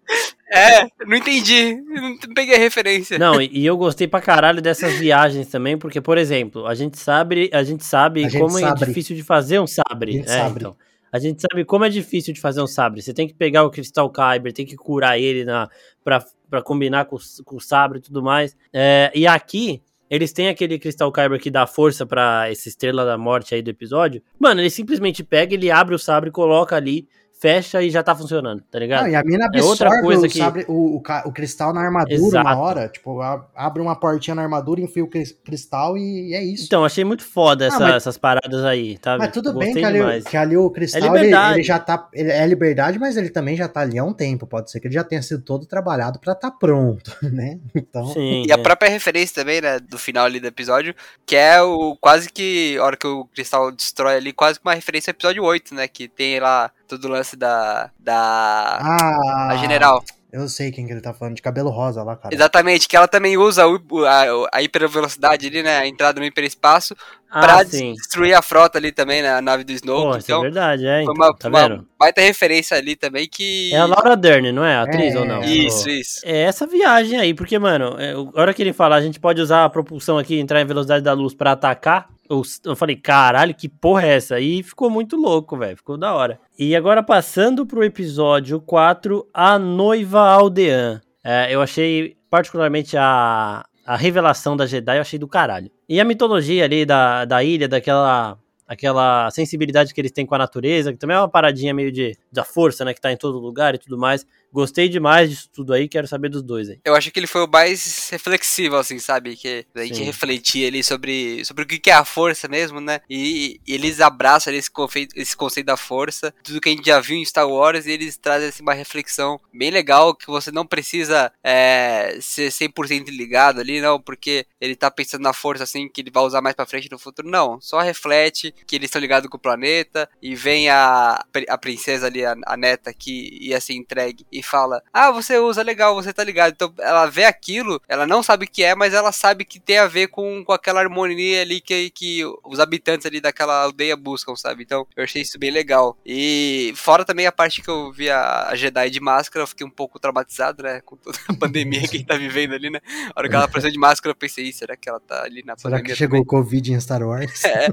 É, 0.54 0.86
não 1.06 1.16
entendi. 1.18 1.76
Não 1.76 2.34
peguei 2.34 2.56
a 2.56 2.60
referência. 2.60 3.18
Não, 3.20 3.42
e 3.42 3.66
eu 3.66 3.78
gostei 3.78 4.08
pra 4.08 4.20
caralho 4.20 4.62
dessas 4.62 4.94
viagens 4.94 5.48
também, 5.48 5.78
porque, 5.78 6.02
por 6.02 6.18
exemplo, 6.18 6.66
a 6.68 6.74
gente 6.76 6.98
sabe, 7.00 7.50
a 7.54 7.64
gente 7.64 7.86
sabe 7.86 8.26
A 8.26 8.30
gente 8.30 8.42
como 8.42 8.58
é 8.58 8.62
sabe. 8.62 8.86
difícil 8.86 9.16
de 9.16 9.24
fazer 9.24 9.60
um 9.60 9.68
sabre. 9.68 10.12
A 10.12 10.16
gente 10.16 10.30
É, 10.30 10.38
sabe. 10.40 10.56
então. 10.60 10.76
A 11.12 11.20
gente 11.20 11.42
sabe 11.42 11.66
como 11.66 11.84
é 11.86 11.90
difícil 11.90 12.34
de 12.34 12.40
fazer 12.40 12.62
um 12.62 12.68
sabre. 12.68 13.02
Você 13.02 13.14
tem 13.14 13.28
que 13.28 13.34
pegar 13.34 13.64
o 13.64 13.70
cristal 13.70 14.10
Kyber, 14.10 14.54
tem 14.54 14.66
que 14.66 14.76
curar 14.76 15.20
ele 15.20 15.44
na, 15.44 15.70
pra, 16.04 16.24
combinar 16.64 17.06
com, 17.06 17.16
o- 17.18 17.44
com 17.44 17.56
o 17.58 17.60
sabre 17.62 18.00
e 18.00 18.02
tudo 18.02 18.24
mais. 18.24 18.56
É, 18.72 19.12
e 19.14 19.28
aqui, 19.28 19.82
eles 20.10 20.32
têm 20.34 20.48
aquele 20.50 20.78
cristal 20.80 21.12
Kyber 21.12 21.40
que 21.40 21.50
dá 21.52 21.66
força 21.68 22.06
pra 22.06 22.50
essa 22.50 22.68
estrela 22.70 23.06
da 23.06 23.18
morte 23.18 23.54
aí 23.56 23.62
do 23.62 23.70
episódio. 23.70 24.22
Mano, 24.40 24.62
ele 24.62 24.70
simplesmente 24.70 25.24
pega, 25.24 25.54
ele 25.54 25.70
abre 25.72 25.96
o 25.96 26.00
sabre, 26.00 26.32
coloca 26.32 26.76
ali, 26.76 27.08
fecha 27.42 27.82
e 27.82 27.90
já 27.90 28.04
tá 28.04 28.16
funcionando, 28.16 28.62
tá 28.70 28.78
ligado? 28.78 29.02
Não, 29.06 29.10
e 29.10 29.16
a 29.16 29.24
mina 29.24 29.50
É 29.52 29.64
outra 29.64 29.88
absorve 29.88 30.06
coisa 30.06 30.28
o, 30.28 30.30
que- 30.30 30.38
sabre- 30.38 30.66
o, 30.68 30.98
o 30.98 31.02
o 31.26 31.32
cristal 31.32 31.74
na 31.74 31.82
armadura 31.82 32.14
Exato. 32.14 32.48
uma 32.48 32.56
hora. 32.58 32.88
Tipo, 32.88 33.20
a- 33.20 33.48
abre 33.56 33.82
uma 33.82 33.96
portinha 33.96 34.36
na 34.36 34.44
armadura, 34.44 34.80
enfia 34.80 35.04
o 35.04 35.08
cris- 35.08 35.36
cristal 35.44 35.98
e 35.98 36.36
é 36.36 36.44
isso. 36.44 36.66
Então, 36.66 36.86
achei 36.86 37.04
muito 37.04 37.24
foda 37.24 37.66
essa- 37.66 37.80
mas- 37.80 37.96
essas 37.96 38.18
paradas 38.18 38.64
aí, 38.64 38.98
tá? 39.00 39.18
mas 39.18 39.32
tudo 39.32 39.52
bem 39.54 39.74
Gostei 39.74 39.82
que 39.82 39.88
ali, 39.88 40.24
que 40.24 40.38
ali 40.38 40.56
o 40.58 40.70
cristal, 40.70 41.02
É 41.02 41.06
ele, 41.06 41.14
liberdade. 41.16 41.54
ele 41.56 41.64
já 41.64 41.80
tá. 41.80 42.08
Ele 42.14 42.32
é 42.32 42.46
liberdade, 42.46 43.00
mas 43.00 43.18
ele 43.18 43.30
também 43.30 43.56
já 43.58 43.68
tá 43.68 43.82
ali 43.82 43.98
há 43.98 44.04
um 44.04 44.14
tempo. 44.14 44.46
Pode 44.46 44.70
ser 44.70 44.80
que 44.80 44.86
ele 44.88 44.94
já 44.94 45.04
tenha 45.04 45.22
sido 45.24 45.42
todo 45.42 45.66
trabalhado 45.66 46.20
pra 46.20 46.36
tá 46.36 46.52
pronto, 46.52 47.12
né? 47.24 47.60
Então. 47.76 48.06
Sim, 48.14 48.44
E 48.48 48.52
a 48.52 48.56
é. 48.56 48.58
própria 48.58 48.90
referência 48.92 49.34
também, 49.44 49.62
né, 49.62 49.80
do 49.80 49.98
final 49.98 50.26
ali 50.26 50.40
do 50.40 50.46
episódio, 50.48 50.94
que 51.26 51.36
é 51.36 51.60
o 51.62 51.96
quase 52.00 52.30
que, 52.32 52.78
a 52.78 52.84
hora 52.84 52.96
que 52.98 53.08
o 53.08 53.26
cristal 53.26 53.72
destrói 53.72 54.16
ali, 54.18 54.32
quase 54.32 54.60
que 54.60 54.66
uma 54.68 54.76
referência 54.76 55.10
ao 55.10 55.16
episódio 55.16 55.44
8, 55.44 55.74
né, 55.74 55.88
que 55.88 56.08
tem 56.08 56.40
lá 56.40 56.70
todo 56.98 57.06
o 57.06 57.10
lance 57.12 57.36
da, 57.36 57.90
da 58.00 58.78
Ah, 58.82 59.48
a 59.52 59.58
general. 59.58 60.04
Eu 60.32 60.48
sei 60.48 60.72
quem 60.72 60.86
que 60.88 60.94
ele 60.94 61.02
tá 61.02 61.14
falando, 61.14 61.36
de 61.36 61.42
cabelo 61.42 61.70
rosa 61.70 62.02
lá, 62.04 62.16
cara. 62.16 62.34
Exatamente, 62.34 62.88
que 62.88 62.96
ela 62.96 63.06
também 63.08 63.38
usa 63.38 63.68
o, 63.68 64.06
a, 64.06 64.24
a 64.54 64.62
hipervelocidade 64.62 65.46
ali, 65.46 65.62
né? 65.62 65.80
A 65.80 65.86
entrada 65.86 66.22
no 66.22 66.26
hiperespaço 66.26 66.96
Ah, 67.30 67.42
pra 67.42 67.66
sim. 67.66 67.92
destruir 67.96 68.34
a 68.34 68.42
frota 68.42 68.78
ali 68.78 68.94
também, 68.94 69.22
né? 69.22 69.30
A 69.34 69.42
nave 69.42 69.66
do 69.66 69.74
Snoke. 69.74 70.08
Pô, 70.08 70.16
é 70.16 70.20
então, 70.20 70.42
verdade, 70.42 70.88
é. 70.88 71.02
Então, 71.02 71.14
uma, 71.14 71.36
tá 71.36 71.50
uma 71.50 71.68
vendo? 71.68 71.86
baita 72.00 72.22
referência 72.22 72.78
ali 72.78 72.96
também 72.96 73.28
que. 73.30 73.74
É 73.74 73.80
a 73.80 73.86
Laura 73.86 74.16
Dern, 74.16 74.54
não 74.54 74.64
é? 74.64 74.76
A 74.76 74.84
atriz 74.84 75.14
É, 75.14 75.20
ou 75.20 75.26
não? 75.26 75.44
Isso, 75.44 75.90
isso. 75.90 76.22
É 76.24 76.44
essa 76.44 76.66
viagem 76.66 77.20
aí, 77.20 77.34
porque, 77.34 77.60
mano, 77.60 77.98
é, 78.00 78.14
a 78.14 78.42
hora 78.42 78.54
que 78.54 78.62
ele 78.62 78.72
fala, 78.72 78.96
a 78.96 79.02
gente 79.02 79.20
pode 79.20 79.42
usar 79.42 79.66
a 79.66 79.70
propulsão 79.70 80.18
aqui, 80.18 80.40
entrar 80.40 80.62
em 80.62 80.66
velocidade 80.66 81.04
da 81.04 81.12
luz 81.12 81.34
pra 81.34 81.52
atacar. 81.52 82.08
Eu, 82.32 82.42
eu 82.64 82.76
falei, 82.78 82.96
caralho, 82.96 83.54
que 83.54 83.68
porra 83.68 84.06
é 84.06 84.16
essa? 84.16 84.40
E 84.40 84.64
ficou 84.64 84.90
muito 84.90 85.18
louco, 85.18 85.58
velho. 85.58 85.76
Ficou 85.76 85.98
da 85.98 86.14
hora. 86.14 86.40
E 86.58 86.74
agora, 86.74 87.04
passando 87.04 87.66
pro 87.66 87.84
episódio 87.84 88.62
4, 88.62 89.28
A 89.34 89.60
Noiva 89.60 90.22
Aldeã. 90.22 91.02
É, 91.22 91.54
eu 91.54 91.62
achei, 91.62 92.16
particularmente, 92.30 92.96
a, 92.96 93.66
a 93.86 93.98
revelação 93.98 94.56
da 94.56 94.66
Jedi, 94.66 94.96
eu 94.96 95.02
achei 95.02 95.20
do 95.20 95.28
caralho. 95.28 95.70
E 95.90 96.00
a 96.00 96.06
mitologia 96.06 96.64
ali 96.64 96.86
da, 96.86 97.26
da 97.26 97.44
ilha, 97.44 97.68
daquela 97.68 98.38
aquela 98.72 99.30
sensibilidade 99.32 99.94
que 99.94 100.00
eles 100.00 100.14
têm 100.14 100.26
com 100.26 100.34
a 100.34 100.38
natureza, 100.38 100.94
que 100.94 100.98
também 100.98 101.18
é 101.18 101.20
uma 101.20 101.28
paradinha 101.28 101.74
meio 101.74 101.92
de 101.92 102.18
da 102.32 102.46
força, 102.46 102.86
né, 102.86 102.94
que 102.94 103.02
tá 103.02 103.12
em 103.12 103.18
todo 103.18 103.38
lugar 103.38 103.76
e 103.76 103.78
tudo 103.78 103.98
mais. 103.98 104.26
Gostei 104.52 104.90
demais 104.90 105.30
disso 105.30 105.50
tudo 105.54 105.74
aí, 105.74 105.88
quero 105.88 106.08
saber 106.08 106.30
dos 106.30 106.44
dois 106.44 106.70
aí. 106.70 106.80
Eu 106.84 106.94
acho 106.94 107.10
que 107.10 107.20
ele 107.20 107.28
foi 107.28 107.44
o 107.44 107.50
mais 107.50 108.10
reflexivo, 108.10 108.76
assim, 108.76 109.00
sabe? 109.00 109.36
Que 109.36 109.66
a 109.74 109.84
gente 109.84 109.98
Sim. 109.98 110.04
refletia 110.04 110.68
ali 110.68 110.84
sobre, 110.84 111.44
sobre 111.46 111.64
o 111.64 111.68
que 111.68 111.80
que 111.80 111.90
é 111.90 111.94
a 111.94 112.04
força 112.04 112.48
mesmo, 112.48 112.82
né? 112.82 113.00
E, 113.10 113.60
e 113.66 113.74
eles 113.74 114.02
abraçam 114.02 114.52
ali 114.52 114.60
esse 114.60 114.70
conceito, 114.70 115.18
esse 115.18 115.36
conceito 115.36 115.68
da 115.68 115.78
força, 115.78 116.34
tudo 116.44 116.60
que 116.60 116.70
a 116.70 116.72
gente 116.72 116.86
já 116.86 117.00
viu 117.00 117.18
em 117.18 117.26
Star 117.26 117.48
Wars, 117.48 117.86
e 117.86 117.92
eles 117.92 118.18
trazem 118.18 118.50
assim, 118.50 118.62
uma 118.62 118.74
reflexão 118.74 119.40
bem 119.54 119.72
legal, 119.72 120.14
que 120.14 120.28
você 120.28 120.52
não 120.52 120.66
precisa 120.66 121.32
é, 121.44 122.18
ser 122.20 122.52
100% 122.52 123.08
ligado 123.10 123.62
ali, 123.62 123.80
não, 123.80 124.02
porque 124.02 124.46
ele 124.60 124.76
tá 124.76 124.92
pensando 124.92 125.22
na 125.22 125.34
força, 125.34 125.64
assim, 125.64 125.88
que 125.88 126.02
ele 126.02 126.12
vai 126.12 126.24
usar 126.24 126.42
mais 126.42 126.56
pra 126.56 126.66
frente 126.66 126.92
no 126.92 127.00
futuro. 127.00 127.30
Não, 127.30 127.60
só 127.62 127.80
reflete 127.80 128.54
que 128.68 128.76
eles 128.76 128.88
estão 128.88 129.02
ligados 129.02 129.30
com 129.30 129.38
o 129.38 129.40
planeta, 129.40 130.10
e 130.22 130.36
vem 130.36 130.70
a, 130.70 131.24
a 131.48 131.58
princesa 131.58 132.08
ali, 132.08 132.26
a, 132.26 132.36
a 132.46 132.58
neta, 132.58 132.94
que 132.94 133.40
ia 133.42 133.62
ser 133.62 133.74
entregue, 133.74 134.26
e 134.32 134.41
fala: 134.42 134.82
Ah, 134.94 135.12
você 135.12 135.38
usa 135.38 135.62
legal, 135.62 135.96
você 135.96 136.14
tá 136.14 136.24
ligado. 136.24 136.54
Então 136.54 136.74
ela 136.80 137.06
vê 137.08 137.26
aquilo, 137.26 137.82
ela 137.88 138.06
não 138.06 138.24
sabe 138.24 138.46
o 138.46 138.50
que 138.50 138.64
é, 138.64 138.76
mas 138.76 138.94
ela 138.94 139.12
sabe 139.12 139.46
que 139.46 139.60
tem 139.60 139.78
a 139.78 139.88
ver 139.88 140.08
com, 140.08 140.44
com 140.44 140.54
aquela 140.54 140.80
harmonia 140.82 141.42
ali 141.42 141.62
que, 141.62 141.90
que 141.90 142.22
os 142.44 142.60
habitantes 142.60 143.06
ali 143.06 143.20
daquela 143.22 143.64
aldeia 143.64 143.96
buscam, 143.96 144.36
sabe? 144.36 144.64
Então 144.64 144.88
eu 144.96 145.04
achei 145.04 145.22
isso 145.22 145.40
bem 145.40 145.52
legal. 145.52 145.98
E 146.06 146.74
fora 146.76 147.06
também 147.06 147.28
a 147.28 147.32
parte 147.32 147.62
que 147.62 147.70
eu 147.70 147.92
vi 147.92 148.10
a, 148.10 148.52
Jedi 148.56 148.90
de 148.90 149.00
máscara, 149.00 149.44
eu 149.44 149.48
fiquei 149.48 149.66
um 149.66 149.72
pouco 149.72 150.00
traumatizado, 150.00 150.64
né? 150.64 150.82
Com 150.82 150.96
toda 150.96 151.18
a 151.28 151.34
pandemia 151.34 151.82
que 151.82 151.96
a 151.96 152.00
gente 152.00 152.06
tá 152.06 152.16
vivendo 152.16 152.54
ali, 152.54 152.70
né? 152.70 152.80
A 153.16 153.20
hora 153.20 153.30
que 153.30 153.36
ela 153.36 153.46
apareceu 153.46 153.72
de 153.72 153.80
máscara, 153.80 154.12
eu 154.12 154.16
pensei: 154.16 154.46
"Ih, 154.46 154.54
será 154.54 154.76
que 154.76 154.90
ela 154.90 155.00
tá 155.00 155.24
ali 155.24 155.44
na 155.44 155.58
Será 155.58 155.78
pandemia? 155.78 155.94
que 155.94 155.98
chegou 155.98 156.20
também?" 156.20 156.22
o 156.24 156.26
Covid 156.26 156.74
em 156.74 156.80
Star 156.80 157.04
Wars? 157.04 157.42
É, 157.52 157.68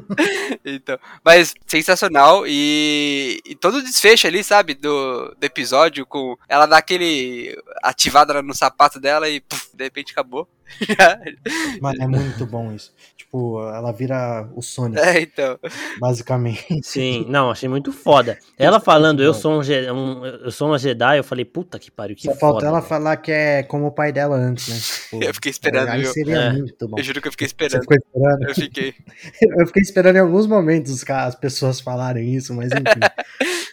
então, 0.65 0.99
mas 1.25 1.55
sensacional 1.67 2.45
e, 2.47 3.41
e 3.45 3.55
todo 3.55 3.77
o 3.77 3.83
desfecho 3.83 4.27
ali, 4.27 4.43
sabe, 4.43 4.75
do, 4.75 5.35
do 5.39 5.45
episódio 5.45 6.05
com 6.05 6.37
ela 6.59 6.67
dá 6.67 6.79
aquele 6.79 7.57
ativada 7.83 8.43
no 8.43 8.55
sapato 8.55 9.01
dela 9.01 9.29
e 9.29 9.41
puf, 9.41 9.69
de 9.75 9.85
repente 9.85 10.13
acabou. 10.13 10.49
Mano, 11.81 12.03
é 12.03 12.07
muito 12.07 12.45
bom 12.47 12.73
isso. 12.73 12.93
Tipo, 13.17 13.63
ela 13.71 13.91
vira 13.93 14.49
o 14.55 14.63
Sonic, 14.63 15.01
é, 15.01 15.23
então. 15.23 15.59
basicamente. 15.99 16.81
Sim, 16.83 17.25
não, 17.29 17.51
achei 17.51 17.69
muito 17.69 17.93
foda. 17.93 18.39
Ela 18.59 18.79
falando, 18.81 19.23
eu 19.23 19.33
sou 19.35 19.53
um, 19.53 19.61
um- 19.95 20.27
eu 20.27 20.51
sou 20.51 20.69
uma 20.69 20.79
Jedi, 20.79 21.19
eu 21.19 21.25
falei, 21.25 21.45
puta 21.45 21.79
que 21.79 21.91
pariu, 21.91 22.17
que 22.17 22.23
Só 22.25 22.31
foda. 22.35 22.41
falta 22.41 22.67
ela 22.67 22.79
velho. 22.81 22.89
falar 22.89 23.17
que 23.17 23.33
é 23.33 23.63
como 23.63 23.87
o 23.87 23.93
pai 23.93 24.13
dela 24.13 24.37
antes, 24.37 24.69
né? 24.69 24.77
Tipo, 25.21 25.25
Eu 25.29 25.35
fiquei 25.35 25.51
esperando, 25.51 25.89
Aí 25.89 26.05
seria 26.07 26.37
É. 26.39 26.53
muito 26.53 26.89
bom. 26.89 26.99
Eu 26.99 27.05
juro 27.05 27.21
que 27.23 27.29
eu 27.29 27.33
fiquei 27.33 27.49
Você 27.49 27.55
esperando. 27.55 27.81
ficou 27.83 27.97
esperando? 27.97 28.49
Eu 28.49 28.55
fiquei. 28.55 28.95
Eu 29.59 29.67
fiquei 29.67 29.83
esperando 29.83 30.17
em 30.17 30.21
alguns 30.21 30.47
momentos 30.47 31.03
as 31.09 31.35
pessoas 31.35 31.81
falarem 31.81 32.35
isso, 32.35 32.53
mas 32.55 32.71
enfim. 32.73 33.01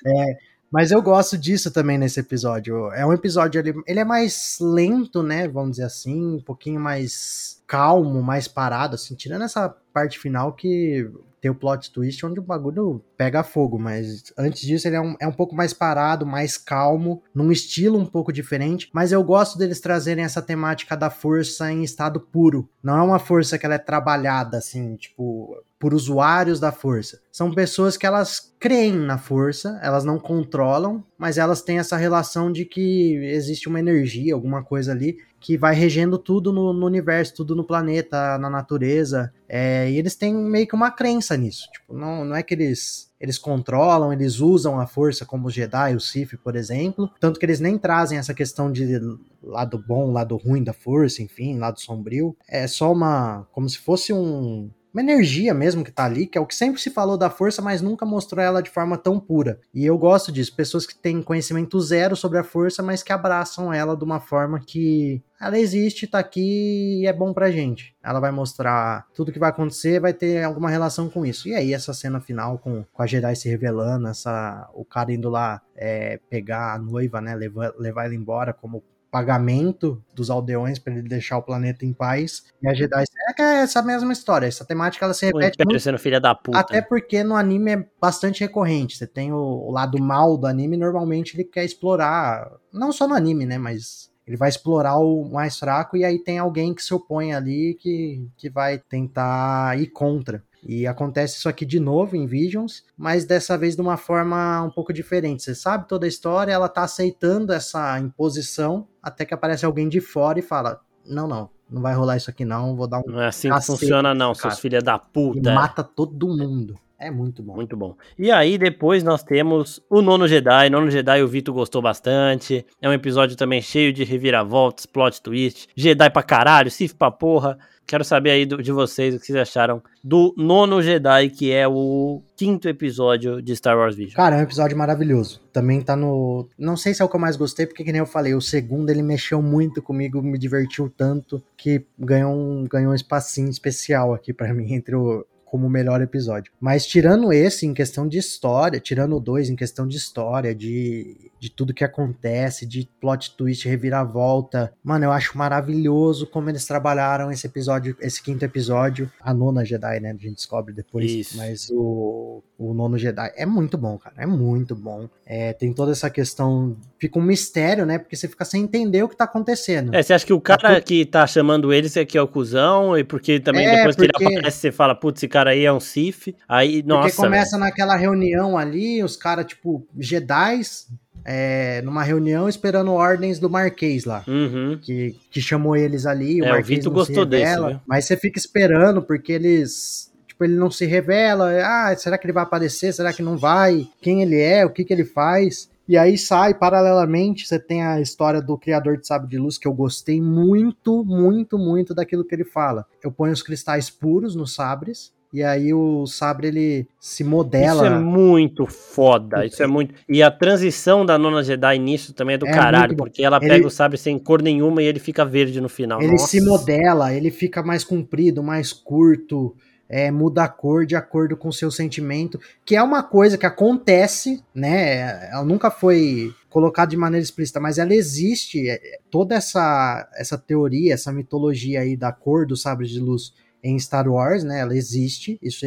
É, 0.06 0.38
mas 0.72 0.92
eu 0.92 1.02
gosto 1.02 1.38
disso 1.38 1.72
também 1.72 1.98
nesse 1.98 2.20
episódio. 2.20 2.92
É 2.92 3.06
um 3.06 3.14
episódio, 3.14 3.60
ele, 3.60 3.74
ele 3.88 4.00
é 4.00 4.06
mais 4.06 4.58
lento, 4.60 5.22
né? 5.24 5.48
Vamos 5.48 5.72
dizer 5.72 5.86
assim, 5.86 6.36
um 6.36 6.42
pouquinho 6.42 6.80
mais 6.80 7.62
calmo, 7.68 8.22
mais 8.22 8.48
parado, 8.48 8.96
assim, 8.96 9.16
tirando 9.16 9.44
essa 9.44 9.70
parte 9.94 10.20
final 10.20 10.54
que 10.54 11.10
tem 11.46 11.52
o 11.52 11.56
plot 11.56 11.92
twist 11.92 12.26
onde 12.26 12.40
o 12.40 12.44
bagulho 12.44 13.04
pega 13.16 13.44
fogo, 13.44 13.78
mas 13.78 14.34
antes 14.36 14.64
disso 14.64 14.88
ele 14.88 14.96
é 14.96 15.02
um, 15.02 15.16
é 15.20 15.28
um 15.28 15.32
pouco 15.32 15.56
mais 15.56 15.74
parado, 15.74 16.26
mais 16.26 16.58
calmo, 16.58 17.22
num 17.36 17.52
estilo 17.52 18.00
um 18.00 18.06
pouco 18.06 18.34
diferente, 18.34 18.90
mas 18.92 19.12
eu 19.12 19.24
gosto 19.24 19.56
deles 19.56 19.80
trazerem 19.80 20.24
essa 20.24 20.42
temática 20.42 20.98
da 20.98 21.12
força 21.12 21.72
em 21.72 21.84
estado 21.84 22.20
puro. 22.20 22.68
Não 22.82 22.98
é 22.98 23.02
uma 23.04 23.20
força 23.20 23.60
que 23.60 23.66
ela 23.66 23.76
é 23.76 23.78
trabalhada, 23.78 24.58
assim, 24.58 24.96
tipo, 24.96 25.56
por 25.78 25.94
usuários 25.94 26.60
da 26.60 26.72
força. 26.72 27.22
São 27.32 27.54
pessoas 27.54 27.96
que 27.96 28.08
elas 28.08 28.52
creem 28.60 28.98
na 28.98 29.20
força, 29.20 29.80
elas 29.84 30.04
não 30.04 30.18
controlam, 30.18 31.04
mas 31.16 31.38
elas 31.38 31.62
têm 31.62 31.78
essa 31.78 31.96
relação 31.96 32.52
de 32.52 32.66
que 32.66 33.18
existe 33.24 33.70
uma 33.70 33.80
energia, 33.80 34.34
alguma 34.34 34.64
coisa 34.64 34.92
ali, 34.92 35.18
que 35.46 35.60
vai 35.60 35.76
regendo 35.76 36.18
tudo 36.18 36.52
no, 36.52 36.74
no 36.74 36.88
universo, 36.88 37.36
tudo 37.36 37.56
no 37.56 37.64
planeta, 37.64 38.36
na 38.40 38.50
natureza. 38.50 39.32
É, 39.48 39.88
e 39.92 39.96
eles 39.96 40.16
têm 40.16 40.34
meio 40.34 40.66
que 40.66 40.74
uma 40.74 40.90
crença 40.90 41.38
nisso. 41.38 41.70
Tipo, 41.72 41.94
não, 41.96 42.26
não 42.26 42.36
é 42.36 42.42
que 42.42 42.56
eles. 42.56 43.14
Eles 43.22 43.38
controlam, 43.38 44.12
eles 44.12 44.40
usam 44.40 44.80
a 44.80 44.88
força 44.88 45.24
como 45.24 45.48
os 45.48 45.54
Jedi, 45.54 45.96
o 45.96 46.00
Sith, 46.00 46.36
por 46.44 46.56
exemplo. 46.56 47.12
Tanto 47.20 47.40
que 47.40 47.46
eles 47.46 47.60
nem 47.60 47.78
trazem 47.78 48.18
essa 48.18 48.34
questão 48.34 48.72
de 48.72 49.00
lado 49.44 49.78
bom, 49.78 50.12
lado 50.12 50.36
ruim 50.36 50.64
da 50.64 50.74
força, 50.74 51.22
enfim, 51.22 51.60
lado 51.60 51.80
sombrio. 51.80 52.36
É 52.50 52.66
só 52.66 52.92
uma. 52.92 53.48
como 53.52 53.70
se 53.70 53.78
fosse 53.78 54.12
um, 54.12 54.72
uma 54.96 55.02
energia 55.02 55.54
mesmo 55.54 55.84
que 55.84 55.92
tá 55.92 56.06
ali, 56.06 56.26
que 56.26 56.38
é 56.38 56.42
o 56.42 56.46
que 56.46 56.56
sempre 56.56 56.80
se 56.80 56.90
falou 56.90 57.18
da 57.18 57.30
força, 57.30 57.62
mas 57.62 57.82
nunca 57.82 58.06
mostrou 58.06 58.42
ela 58.42 58.64
de 58.64 58.70
forma 58.70 58.98
tão 58.98 59.20
pura. 59.20 59.60
E 59.74 59.86
eu 59.86 59.98
gosto 59.98 60.32
disso, 60.32 60.56
pessoas 60.56 60.86
que 60.86 60.96
têm 60.96 61.22
conhecimento 61.22 61.78
zero 61.82 62.16
sobre 62.16 62.40
a 62.40 62.44
força, 62.46 62.82
mas 62.82 63.04
que 63.04 63.12
abraçam 63.12 63.74
ela 63.74 63.98
de 63.98 64.06
uma 64.06 64.22
forma 64.22 64.58
que 64.58 65.22
ela 65.38 65.60
existe, 65.60 66.08
tá 66.08 66.18
aqui 66.20 67.02
e 67.02 67.08
é 67.08 67.12
bom 67.12 67.34
pra 67.34 67.52
gente. 67.52 67.94
Ela 68.02 68.22
vai 68.22 68.32
mostrar 68.32 69.06
tudo 69.14 69.34
que 69.34 69.40
vai 69.40 69.50
acontecer, 69.50 70.00
vai 70.00 70.14
ter 70.14 70.42
alguma 70.44 70.70
relação 70.70 71.10
com 71.10 71.26
isso. 71.26 71.50
E 71.50 71.54
aí, 71.54 71.74
essa 71.74 71.94
cena 71.94 72.22
final 72.22 72.58
com, 72.58 72.86
com 72.94 73.04
a 73.04 73.06
Jedi 73.06 73.36
se 73.36 73.50
revelando, 73.50 74.08
essa, 74.08 74.70
o 74.74 74.86
cara 74.86 75.12
indo 75.12 75.30
lá 75.30 75.62
é, 75.76 76.22
pegar 76.30 76.74
a 76.74 76.80
noiva, 76.80 77.20
né? 77.20 77.36
Levar, 77.36 77.74
levar 77.78 78.06
ela 78.06 78.16
embora 78.16 78.54
como 78.54 78.82
pagamento 79.16 80.04
dos 80.14 80.30
aldeões 80.30 80.78
para 80.78 80.92
ele 80.92 81.08
deixar 81.08 81.38
o 81.38 81.42
planeta 81.42 81.86
em 81.86 81.94
paz. 81.94 82.44
E 82.62 82.68
a 82.68 82.74
Jedi 82.74 83.02
é 83.02 83.42
é 83.42 83.62
essa 83.62 83.82
mesma 83.82 84.12
história. 84.12 84.46
Essa 84.46 84.66
temática 84.66 85.06
ela 85.06 85.14
se 85.14 85.24
O 85.24 85.28
repete 85.28 85.56
Império 85.56 85.70
muito, 85.70 85.82
sendo 85.82 85.98
filha 85.98 86.20
da 86.20 86.36
puta. 86.36 86.60
até 86.60 86.82
porque 86.82 87.24
no 87.24 87.34
anime 87.34 87.72
é 87.72 87.86
bastante 88.00 88.42
recorrente. 88.42 88.98
Você 88.98 89.08
tem 89.08 89.32
o, 89.32 89.38
o 89.38 89.72
lado 89.72 89.98
mal 90.02 90.38
do 90.38 90.46
anime, 90.46 90.76
normalmente 90.76 91.34
ele 91.34 91.46
quer 91.46 91.64
explorar, 91.64 92.52
não 92.74 92.92
só 92.92 93.08
no 93.08 93.14
anime, 93.14 93.46
né, 93.46 93.58
mas 93.58 94.12
ele 94.28 94.36
vai 94.36 94.50
explorar 94.50 94.98
o 94.98 95.24
mais 95.32 95.58
fraco 95.58 95.96
e 95.96 96.04
aí 96.04 96.20
tem 96.22 96.38
alguém 96.38 96.74
que 96.74 96.84
se 96.84 96.94
opõe 96.94 97.34
ali 97.34 97.78
que, 97.80 98.28
que 98.36 98.50
vai 98.50 98.80
tentar 98.80 99.80
ir 99.80 99.88
contra. 99.88 100.44
E 100.66 100.88
acontece 100.88 101.38
isso 101.38 101.48
aqui 101.48 101.66
de 101.66 101.80
novo 101.80 102.16
em 102.16 102.26
Visions, 102.26 102.84
mas 102.98 103.24
dessa 103.26 103.58
vez 103.58 103.76
de 103.76 103.82
uma 103.82 103.98
forma 103.98 104.64
um 104.64 104.72
pouco 104.72 104.92
diferente. 104.92 105.44
Você 105.44 105.54
sabe 105.54 105.88
toda 105.88 106.06
a 106.06 106.10
história, 106.10 106.52
ela 106.52 106.68
tá 106.68 106.84
aceitando 106.84 107.54
essa 107.54 108.00
imposição, 108.00 108.88
até 109.02 109.26
que 109.26 109.34
aparece 109.34 109.66
alguém 109.66 109.88
de 109.88 110.02
fora 110.02 110.40
e 110.40 110.42
fala: 110.42 110.82
Não, 111.06 111.28
não, 111.28 111.50
não 111.70 111.82
vai 111.82 111.94
rolar 111.94 112.18
isso 112.18 112.30
aqui 112.30 112.44
não, 112.44 112.76
vou 112.76 112.88
dar 112.88 113.00
um. 113.00 113.04
Não 113.06 113.22
é 113.22 113.28
assim 113.28 113.52
que 113.52 113.62
funciona, 113.62 114.14
não, 114.16 114.34
cara. 114.34 114.50
seus 114.50 114.60
filha 114.60 114.82
da 114.82 114.96
E 114.96 115.14
puta. 115.14 115.54
mata 115.54 115.84
todo 115.84 116.28
mundo. 116.28 116.76
É 116.98 117.12
muito 117.12 117.44
bom. 117.44 117.56
Muito 117.56 117.76
bom. 117.76 117.96
E 118.18 118.32
aí, 118.32 118.58
depois 118.58 119.04
nós 119.04 119.22
temos 119.22 119.82
o 119.90 120.02
Nono 120.02 120.28
Jedi. 120.28 120.70
Nono 120.70 120.90
Jedi 120.90 121.22
o 121.22 121.28
Vitor 121.28 121.54
gostou 121.54 121.82
bastante. 121.82 122.66
É 122.82 122.88
um 122.88 122.94
episódio 122.94 123.36
também 123.36 123.62
cheio 123.62 123.92
de 123.92 124.04
reviravoltas, 124.06 124.86
plot 124.86 125.22
twist. 125.22 125.68
Jedi 125.76 126.10
pra 126.10 126.24
caralho, 126.24 126.72
Sif 126.72 126.96
pra 126.96 127.12
porra. 127.12 127.58
Quero 127.88 128.04
saber 128.04 128.32
aí 128.32 128.46
do- 128.46 128.62
de 128.64 128.72
vocês 128.72 129.14
o 129.14 129.20
que 129.20 129.28
vocês 129.28 129.38
acharam 129.38 129.82
do 130.04 130.34
Nono 130.38 130.82
Jedi, 130.82 131.30
que 131.30 131.52
é 131.52 131.68
o 131.68 132.22
quinto 132.36 132.68
episódio 132.68 133.42
de 133.42 133.56
Star 133.56 133.78
Wars 133.78 133.96
Vision. 133.96 134.16
Cara, 134.16 134.36
é 134.38 134.40
um 134.40 134.44
episódio 134.44 134.76
maravilhoso. 134.78 135.40
Também 135.54 135.82
tá 135.82 135.96
no. 135.96 136.48
Não 136.58 136.76
sei 136.76 136.94
se 136.94 137.02
é 137.02 137.06
o 137.06 137.10
que 137.10 137.16
eu 137.16 137.20
mais 137.20 137.36
gostei, 137.36 137.66
porque, 137.68 137.84
que 137.84 137.92
nem 137.92 138.00
eu 138.00 138.06
falei, 138.08 138.34
o 138.34 138.42
segundo 138.42 138.90
ele 138.90 139.04
mexeu 139.04 139.42
muito 139.42 139.82
comigo, 139.82 140.22
me 140.22 140.38
divertiu 140.38 140.92
tanto, 140.96 141.44
que 141.56 141.86
ganhou 142.00 142.34
um, 142.34 142.64
ganhou 142.64 142.92
um 142.92 142.96
espacinho 142.96 143.50
especial 143.50 144.14
aqui 144.14 144.34
pra 144.34 144.54
mim 144.54 144.74
entre 144.74 144.96
o. 144.96 145.26
Como 145.46 145.68
o 145.68 145.70
melhor 145.70 146.02
episódio. 146.02 146.52
Mas 146.60 146.86
tirando 146.86 147.32
esse 147.32 147.66
em 147.66 147.74
questão 147.74 148.06
de 148.10 148.18
história, 148.18 148.78
tirando 148.78 149.16
o 149.16 149.22
dois 149.22 149.50
em 149.50 149.56
questão 149.56 149.88
de 149.88 149.96
história, 149.96 150.54
de, 150.54 151.32
de 151.46 151.52
tudo 151.52 151.74
que 151.76 151.84
acontece, 151.84 152.66
de 152.66 152.90
plot 153.00 153.36
twist, 153.38 153.68
reviravolta. 153.68 154.74
Mano, 154.84 155.06
eu 155.06 155.12
acho 155.12 155.38
maravilhoso 155.38 156.26
como 156.28 156.50
eles 156.50 156.66
trabalharam 156.66 157.32
esse 157.32 157.46
episódio, 157.46 157.96
esse 158.02 158.22
quinto 158.22 158.44
episódio. 158.44 159.12
A 159.22 159.32
nona 159.34 159.64
Jedi, 159.64 160.00
né? 160.00 160.10
A 160.10 160.14
gente 160.14 160.34
descobre 160.36 160.74
depois. 160.74 161.12
Isso. 161.12 161.38
Mas 161.38 161.70
o, 161.72 162.42
o 162.58 162.74
nono 162.74 162.98
Jedi 162.98 163.32
é 163.36 163.46
muito 163.46 163.78
bom, 163.78 163.98
cara. 163.98 164.16
É 164.18 164.26
muito 164.26 164.76
bom. 164.76 165.08
É, 165.26 165.54
tem 165.54 165.72
toda 165.72 165.92
essa 165.92 166.10
questão. 166.10 166.76
Fica 167.00 167.20
um 167.20 167.22
mistério, 167.22 167.86
né? 167.86 168.00
Porque 168.00 168.16
você 168.16 168.28
fica 168.28 168.44
sem 168.46 168.64
entender 168.64 169.04
o 169.04 169.10
que 169.10 169.16
tá 169.16 169.26
acontecendo. 169.26 169.94
É, 169.94 170.02
você 170.02 170.14
acha 170.14 170.26
que 170.26 170.34
o 170.34 170.42
cara 170.42 170.82
que 170.82 171.06
tá 171.06 171.28
chamando 171.28 171.72
eles 171.72 171.96
é 171.96 172.04
que 172.06 172.18
é 172.18 172.22
o 172.22 172.28
cuzão, 172.28 172.98
e 172.98 173.04
porque 173.04 173.40
também 173.40 173.68
É, 173.68 173.76
depois 173.78 173.96
que 173.96 174.08
porque- 174.08 174.24
ele 174.26 174.38
aparece, 174.38 174.58
você 174.58 174.72
fala, 174.72 174.96
putz, 174.96 175.20
esse 175.20 175.28
cara 175.28 175.52
aí 175.52 175.64
é 175.66 175.72
um 175.72 175.80
Sif. 175.80 176.36
Aí, 176.50 176.82
nossa. 176.84 177.10
Porque 177.10 177.16
começa 177.22 177.58
naquela 177.58 177.96
reunião 177.96 178.58
ali, 178.58 179.04
os 179.04 179.16
caras, 179.16 179.46
tipo, 179.46 179.86
Jedis, 180.00 180.88
é, 181.26 181.82
numa 181.82 182.04
reunião 182.04 182.48
esperando 182.48 182.94
ordens 182.94 183.40
do 183.40 183.50
Marquês 183.50 184.06
lá. 184.06 184.24
Uhum. 184.28 184.78
Que, 184.80 185.16
que 185.32 185.42
chamou 185.42 185.76
eles 185.76 186.06
ali, 186.06 186.42
o 186.42 186.46
É, 186.46 186.48
o 186.48 186.52
Marquês 186.52 186.68
Vito 186.68 186.92
não 186.92 187.04
se 187.04 187.12
gostou 187.12 187.26
desse, 187.26 187.56
viu? 187.56 187.82
mas 187.88 188.06
você 188.06 188.16
fica 188.16 188.38
esperando, 188.38 189.02
porque 189.02 189.34
eles... 189.34 190.14
Tipo, 190.28 190.44
ele 190.44 190.56
não 190.56 190.70
se 190.70 190.86
revela, 190.86 191.50
ah, 191.64 191.96
será 191.96 192.18
que 192.18 192.26
ele 192.26 192.34
vai 192.34 192.44
aparecer, 192.44 192.94
será 192.94 193.14
que 193.14 193.24
não 193.24 193.38
vai? 193.38 193.88
Quem 194.02 194.22
ele 194.22 194.38
é, 194.38 194.66
o 194.66 194.70
que 194.70 194.84
que 194.84 194.94
ele 194.94 195.06
faz? 195.06 195.70
E 195.88 195.98
aí 195.98 196.18
sai, 196.18 196.54
paralelamente, 196.54 197.48
você 197.48 197.58
tem 197.60 197.84
a 197.84 198.02
história 198.02 198.42
do 198.42 198.58
criador 198.58 198.98
de 198.98 199.08
Sabre 199.08 199.30
de 199.30 199.38
Luz, 199.38 199.58
que 199.58 199.68
eu 199.68 199.74
gostei 199.74 200.20
muito, 200.20 201.06
muito, 201.06 201.58
muito 201.58 201.94
daquilo 201.94 202.26
que 202.26 202.36
ele 202.36 202.44
fala. 202.44 202.86
Eu 203.04 203.12
ponho 203.12 203.32
os 203.32 203.44
cristais 203.44 203.90
puros 203.90 204.36
nos 204.36 204.54
sabres, 204.56 205.14
e 205.36 205.44
aí 205.44 205.74
o 205.74 206.08
sabre, 206.08 206.48
ele 206.48 206.88
se 207.00 207.24
modela... 207.24 207.84
Isso 207.84 207.86
é 207.86 208.00
muito 208.00 208.66
foda. 208.66 209.46
Isso 209.46 209.62
é 209.62 209.68
muito. 209.68 209.94
E 210.08 210.24
a 210.24 210.32
transição 210.32 211.06
da 211.06 211.18
nona 211.18 211.44
Jedi 211.44 211.78
nisso 211.78 212.14
também 212.14 212.36
é 212.36 212.38
do 212.38 212.48
É 212.48 212.52
caralho, 212.52 212.96
porque 212.96 213.22
ela 213.22 213.38
Ele- 213.38 213.50
pega 213.50 213.68
o 213.68 213.70
sabre 213.70 213.98
sem 213.98 214.18
cor 214.18 214.42
nenhuma 214.42 214.82
e 214.82 214.86
ele 214.86 215.00
fica 215.00 215.26
verde 215.26 215.60
no 215.60 215.68
final. 215.68 216.02
Ele 216.02 216.14
Nossa. 216.14 216.28
se 216.28 216.40
modela, 216.40 217.14
ele 217.14 217.30
fica 217.32 217.62
mais 217.62 217.84
comprido, 217.84 218.42
mais 218.42 218.72
curto, 218.72 219.54
é, 219.90 220.10
muda 220.10 220.44
a 220.44 220.48
cor 220.48 220.86
de 220.86 220.96
acordo 220.96 221.36
com 221.38 221.50
o 221.50 221.54
seu 221.54 221.70
sentimento, 221.70 222.40
que 222.66 222.76
é 222.76 222.82
uma 222.82 223.04
coisa 223.04 223.38
que 223.38 223.46
acontece, 223.46 224.42
né? 224.54 225.30
Ela 225.32 225.44
nunca 225.44 225.70
foi 225.70 226.34
colocada 226.50 226.90
de 226.90 226.98
maneira 226.98 227.22
explícita, 227.24 227.60
mas 227.60 227.78
ela 227.78 227.94
existe. 227.94 228.70
é, 228.70 228.80
Toda 229.12 229.36
essa, 229.36 230.10
essa 230.16 230.38
teoria, 230.38 230.94
essa 230.94 231.12
mitologia 231.12 231.82
aí 231.82 231.96
da 231.98 232.12
cor 232.12 232.48
do 232.48 232.56
sabre 232.56 232.88
de 232.88 233.00
luz 233.00 233.34
em 233.66 233.80
Star 233.80 234.08
Wars, 234.08 234.44
né? 234.44 234.60
Ela 234.60 234.76
existe. 234.76 235.40
Isso, 235.42 235.66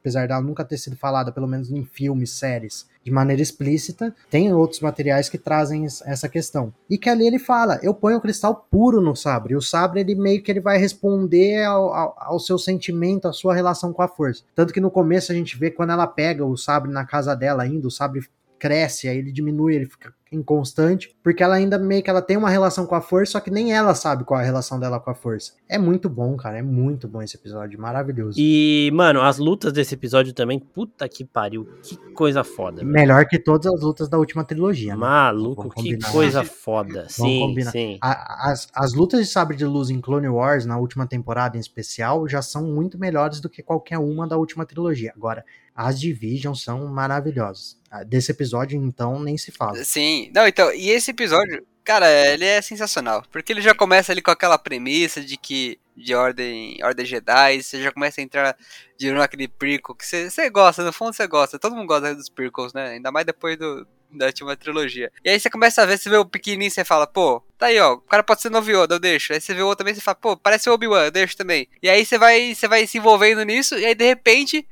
apesar 0.00 0.28
dela 0.28 0.40
nunca 0.40 0.64
ter 0.64 0.78
sido 0.78 0.96
falada, 0.96 1.32
pelo 1.32 1.46
menos 1.46 1.70
em 1.70 1.84
filmes, 1.84 2.30
séries, 2.30 2.88
de 3.04 3.10
maneira 3.10 3.42
explícita, 3.42 4.14
tem 4.30 4.52
outros 4.52 4.80
materiais 4.80 5.28
que 5.28 5.36
trazem 5.36 5.84
es- 5.84 6.02
essa 6.06 6.28
questão. 6.28 6.72
E 6.88 6.96
que 6.96 7.08
ali 7.10 7.26
ele 7.26 7.38
fala, 7.38 7.78
eu 7.82 7.92
ponho 7.92 8.16
o 8.18 8.20
cristal 8.20 8.66
puro 8.70 9.00
no 9.00 9.14
sabre. 9.16 9.52
E 9.52 9.56
o 9.56 9.60
sabre, 9.60 10.00
ele 10.00 10.14
meio 10.14 10.42
que 10.42 10.50
ele 10.50 10.60
vai 10.60 10.78
responder 10.78 11.62
ao, 11.64 11.92
ao, 11.92 12.16
ao 12.18 12.38
seu 12.40 12.58
sentimento, 12.58 13.26
à 13.28 13.32
sua 13.32 13.54
relação 13.54 13.92
com 13.92 14.02
a 14.02 14.08
força. 14.08 14.42
Tanto 14.54 14.72
que 14.72 14.80
no 14.80 14.90
começo 14.90 15.32
a 15.32 15.34
gente 15.34 15.58
vê 15.58 15.70
quando 15.70 15.90
ela 15.92 16.06
pega 16.06 16.44
o 16.46 16.56
sabre 16.56 16.90
na 16.90 17.04
casa 17.04 17.34
dela 17.34 17.62
ainda, 17.62 17.86
o 17.86 17.90
sabre 17.90 18.26
cresce, 18.58 19.08
aí 19.08 19.18
ele 19.18 19.32
diminui, 19.32 19.74
ele 19.74 19.86
fica 19.86 20.14
inconstante, 20.32 21.14
porque 21.22 21.42
ela 21.42 21.54
ainda 21.56 21.78
meio 21.78 22.02
que 22.02 22.10
ela 22.10 22.22
tem 22.22 22.36
uma 22.36 22.48
relação 22.50 22.86
com 22.86 22.94
a 22.94 23.00
força, 23.00 23.32
só 23.32 23.40
que 23.40 23.50
nem 23.50 23.72
ela 23.72 23.94
sabe 23.94 24.24
qual 24.24 24.38
é 24.38 24.42
a 24.42 24.46
relação 24.46 24.78
dela 24.78 25.00
com 25.00 25.10
a 25.10 25.14
força. 25.14 25.52
É 25.68 25.78
muito 25.78 26.08
bom, 26.08 26.36
cara, 26.36 26.58
é 26.58 26.62
muito 26.62 27.08
bom 27.08 27.20
esse 27.22 27.36
episódio, 27.36 27.78
maravilhoso. 27.80 28.36
E, 28.38 28.90
mano, 28.94 29.20
as 29.20 29.38
lutas 29.38 29.72
desse 29.72 29.94
episódio 29.94 30.32
também, 30.32 30.58
puta 30.58 31.08
que 31.08 31.24
pariu, 31.24 31.68
que 31.82 31.96
coisa 32.12 32.44
foda. 32.44 32.78
velho. 32.78 32.88
Melhor 32.92 33.26
que 33.26 33.38
todas 33.38 33.72
as 33.72 33.80
lutas 33.80 34.08
da 34.08 34.18
última 34.18 34.44
trilogia, 34.44 34.92
né? 34.94 34.98
Maluco, 35.00 35.68
que 35.70 35.74
combinar. 35.74 36.12
coisa 36.12 36.44
foda. 36.44 37.06
Sim, 37.08 37.40
combinar. 37.40 37.70
sim. 37.72 37.98
A- 38.00 38.50
As, 38.50 38.68
as 38.74 38.92
lutas 38.94 39.20
de 39.20 39.26
sabre 39.26 39.56
de 39.56 39.64
luz 39.64 39.90
em 39.90 40.00
Clone 40.00 40.28
Wars, 40.28 40.64
na 40.64 40.78
última 40.78 41.06
temporada 41.06 41.56
em 41.56 41.60
especial, 41.60 42.28
já 42.28 42.40
são 42.42 42.64
muito 42.66 42.98
melhores 42.98 43.40
do 43.40 43.48
que 43.48 43.62
qualquer 43.62 43.98
uma 43.98 44.26
da 44.26 44.36
última 44.36 44.64
trilogia. 44.64 45.12
Agora, 45.16 45.44
as 45.74 45.98
Division 45.98 46.54
são 46.54 46.86
maravilhosas. 46.88 47.78
Ah, 47.90 48.02
Desse 48.04 48.30
episódio, 48.32 48.76
então, 48.80 49.18
nem 49.20 49.36
se 49.38 49.50
fala. 49.50 49.82
Sim. 49.84 50.19
Não, 50.34 50.46
então, 50.46 50.72
e 50.72 50.90
esse 50.90 51.12
episódio, 51.12 51.64
cara, 51.84 52.10
ele 52.32 52.44
é 52.44 52.60
sensacional. 52.60 53.22
Porque 53.30 53.52
ele 53.52 53.60
já 53.60 53.74
começa 53.74 54.12
ali 54.12 54.20
com 54.20 54.30
aquela 54.30 54.58
premissa 54.58 55.20
de 55.20 55.36
que. 55.36 55.78
De 55.96 56.14
ordem, 56.14 56.78
ordem 56.82 57.04
Jedi, 57.04 57.62
você 57.62 57.82
já 57.82 57.92
começa 57.92 58.20
a 58.20 58.24
entrar 58.24 58.56
de 58.96 59.08
novo 59.08 59.18
naquele 59.18 59.46
prequel 59.46 59.94
que 59.94 60.06
você, 60.06 60.30
você 60.30 60.48
gosta, 60.48 60.82
no 60.82 60.94
fundo 60.94 61.12
você 61.12 61.26
gosta, 61.26 61.58
todo 61.58 61.76
mundo 61.76 61.86
gosta 61.86 62.14
dos 62.14 62.30
prequels, 62.30 62.72
né? 62.72 62.92
Ainda 62.92 63.12
mais 63.12 63.26
depois 63.26 63.58
do, 63.58 63.86
da 64.10 64.26
última 64.26 64.56
trilogia. 64.56 65.10
E 65.24 65.30
aí 65.30 65.38
você 65.38 65.50
começa 65.50 65.82
a 65.82 65.86
ver, 65.86 65.98
você 65.98 66.08
vê 66.08 66.16
o 66.16 66.24
pequenininho, 66.24 66.70
você 66.70 66.84
fala, 66.84 67.06
pô, 67.06 67.42
tá 67.58 67.66
aí, 67.66 67.78
ó, 67.78 67.94
o 67.94 68.00
cara 68.00 68.22
pode 68.22 68.40
ser 68.42 68.50
novo 68.50 68.70
Yoda, 68.70 68.94
eu 68.94 68.98
deixo. 68.98 69.32
Aí 69.32 69.40
você 69.40 69.54
vê 69.54 69.62
o 69.62 69.66
outro 69.66 69.84
também, 69.84 69.94
você 69.94 70.00
fala, 70.00 70.14
pô, 70.14 70.36
parece 70.36 70.68
o 70.70 70.72
Obi-Wan, 70.72 71.04
eu 71.04 71.10
deixo 71.10 71.36
também. 71.36 71.68
E 71.82 71.88
aí 71.88 72.04
você 72.04 72.18
vai, 72.18 72.54
você 72.54 72.66
vai 72.66 72.86
se 72.86 72.98
envolvendo 72.98 73.42
nisso, 73.42 73.78
e 73.78 73.84
aí 73.84 73.94
de 73.94 74.04
repente 74.04 74.66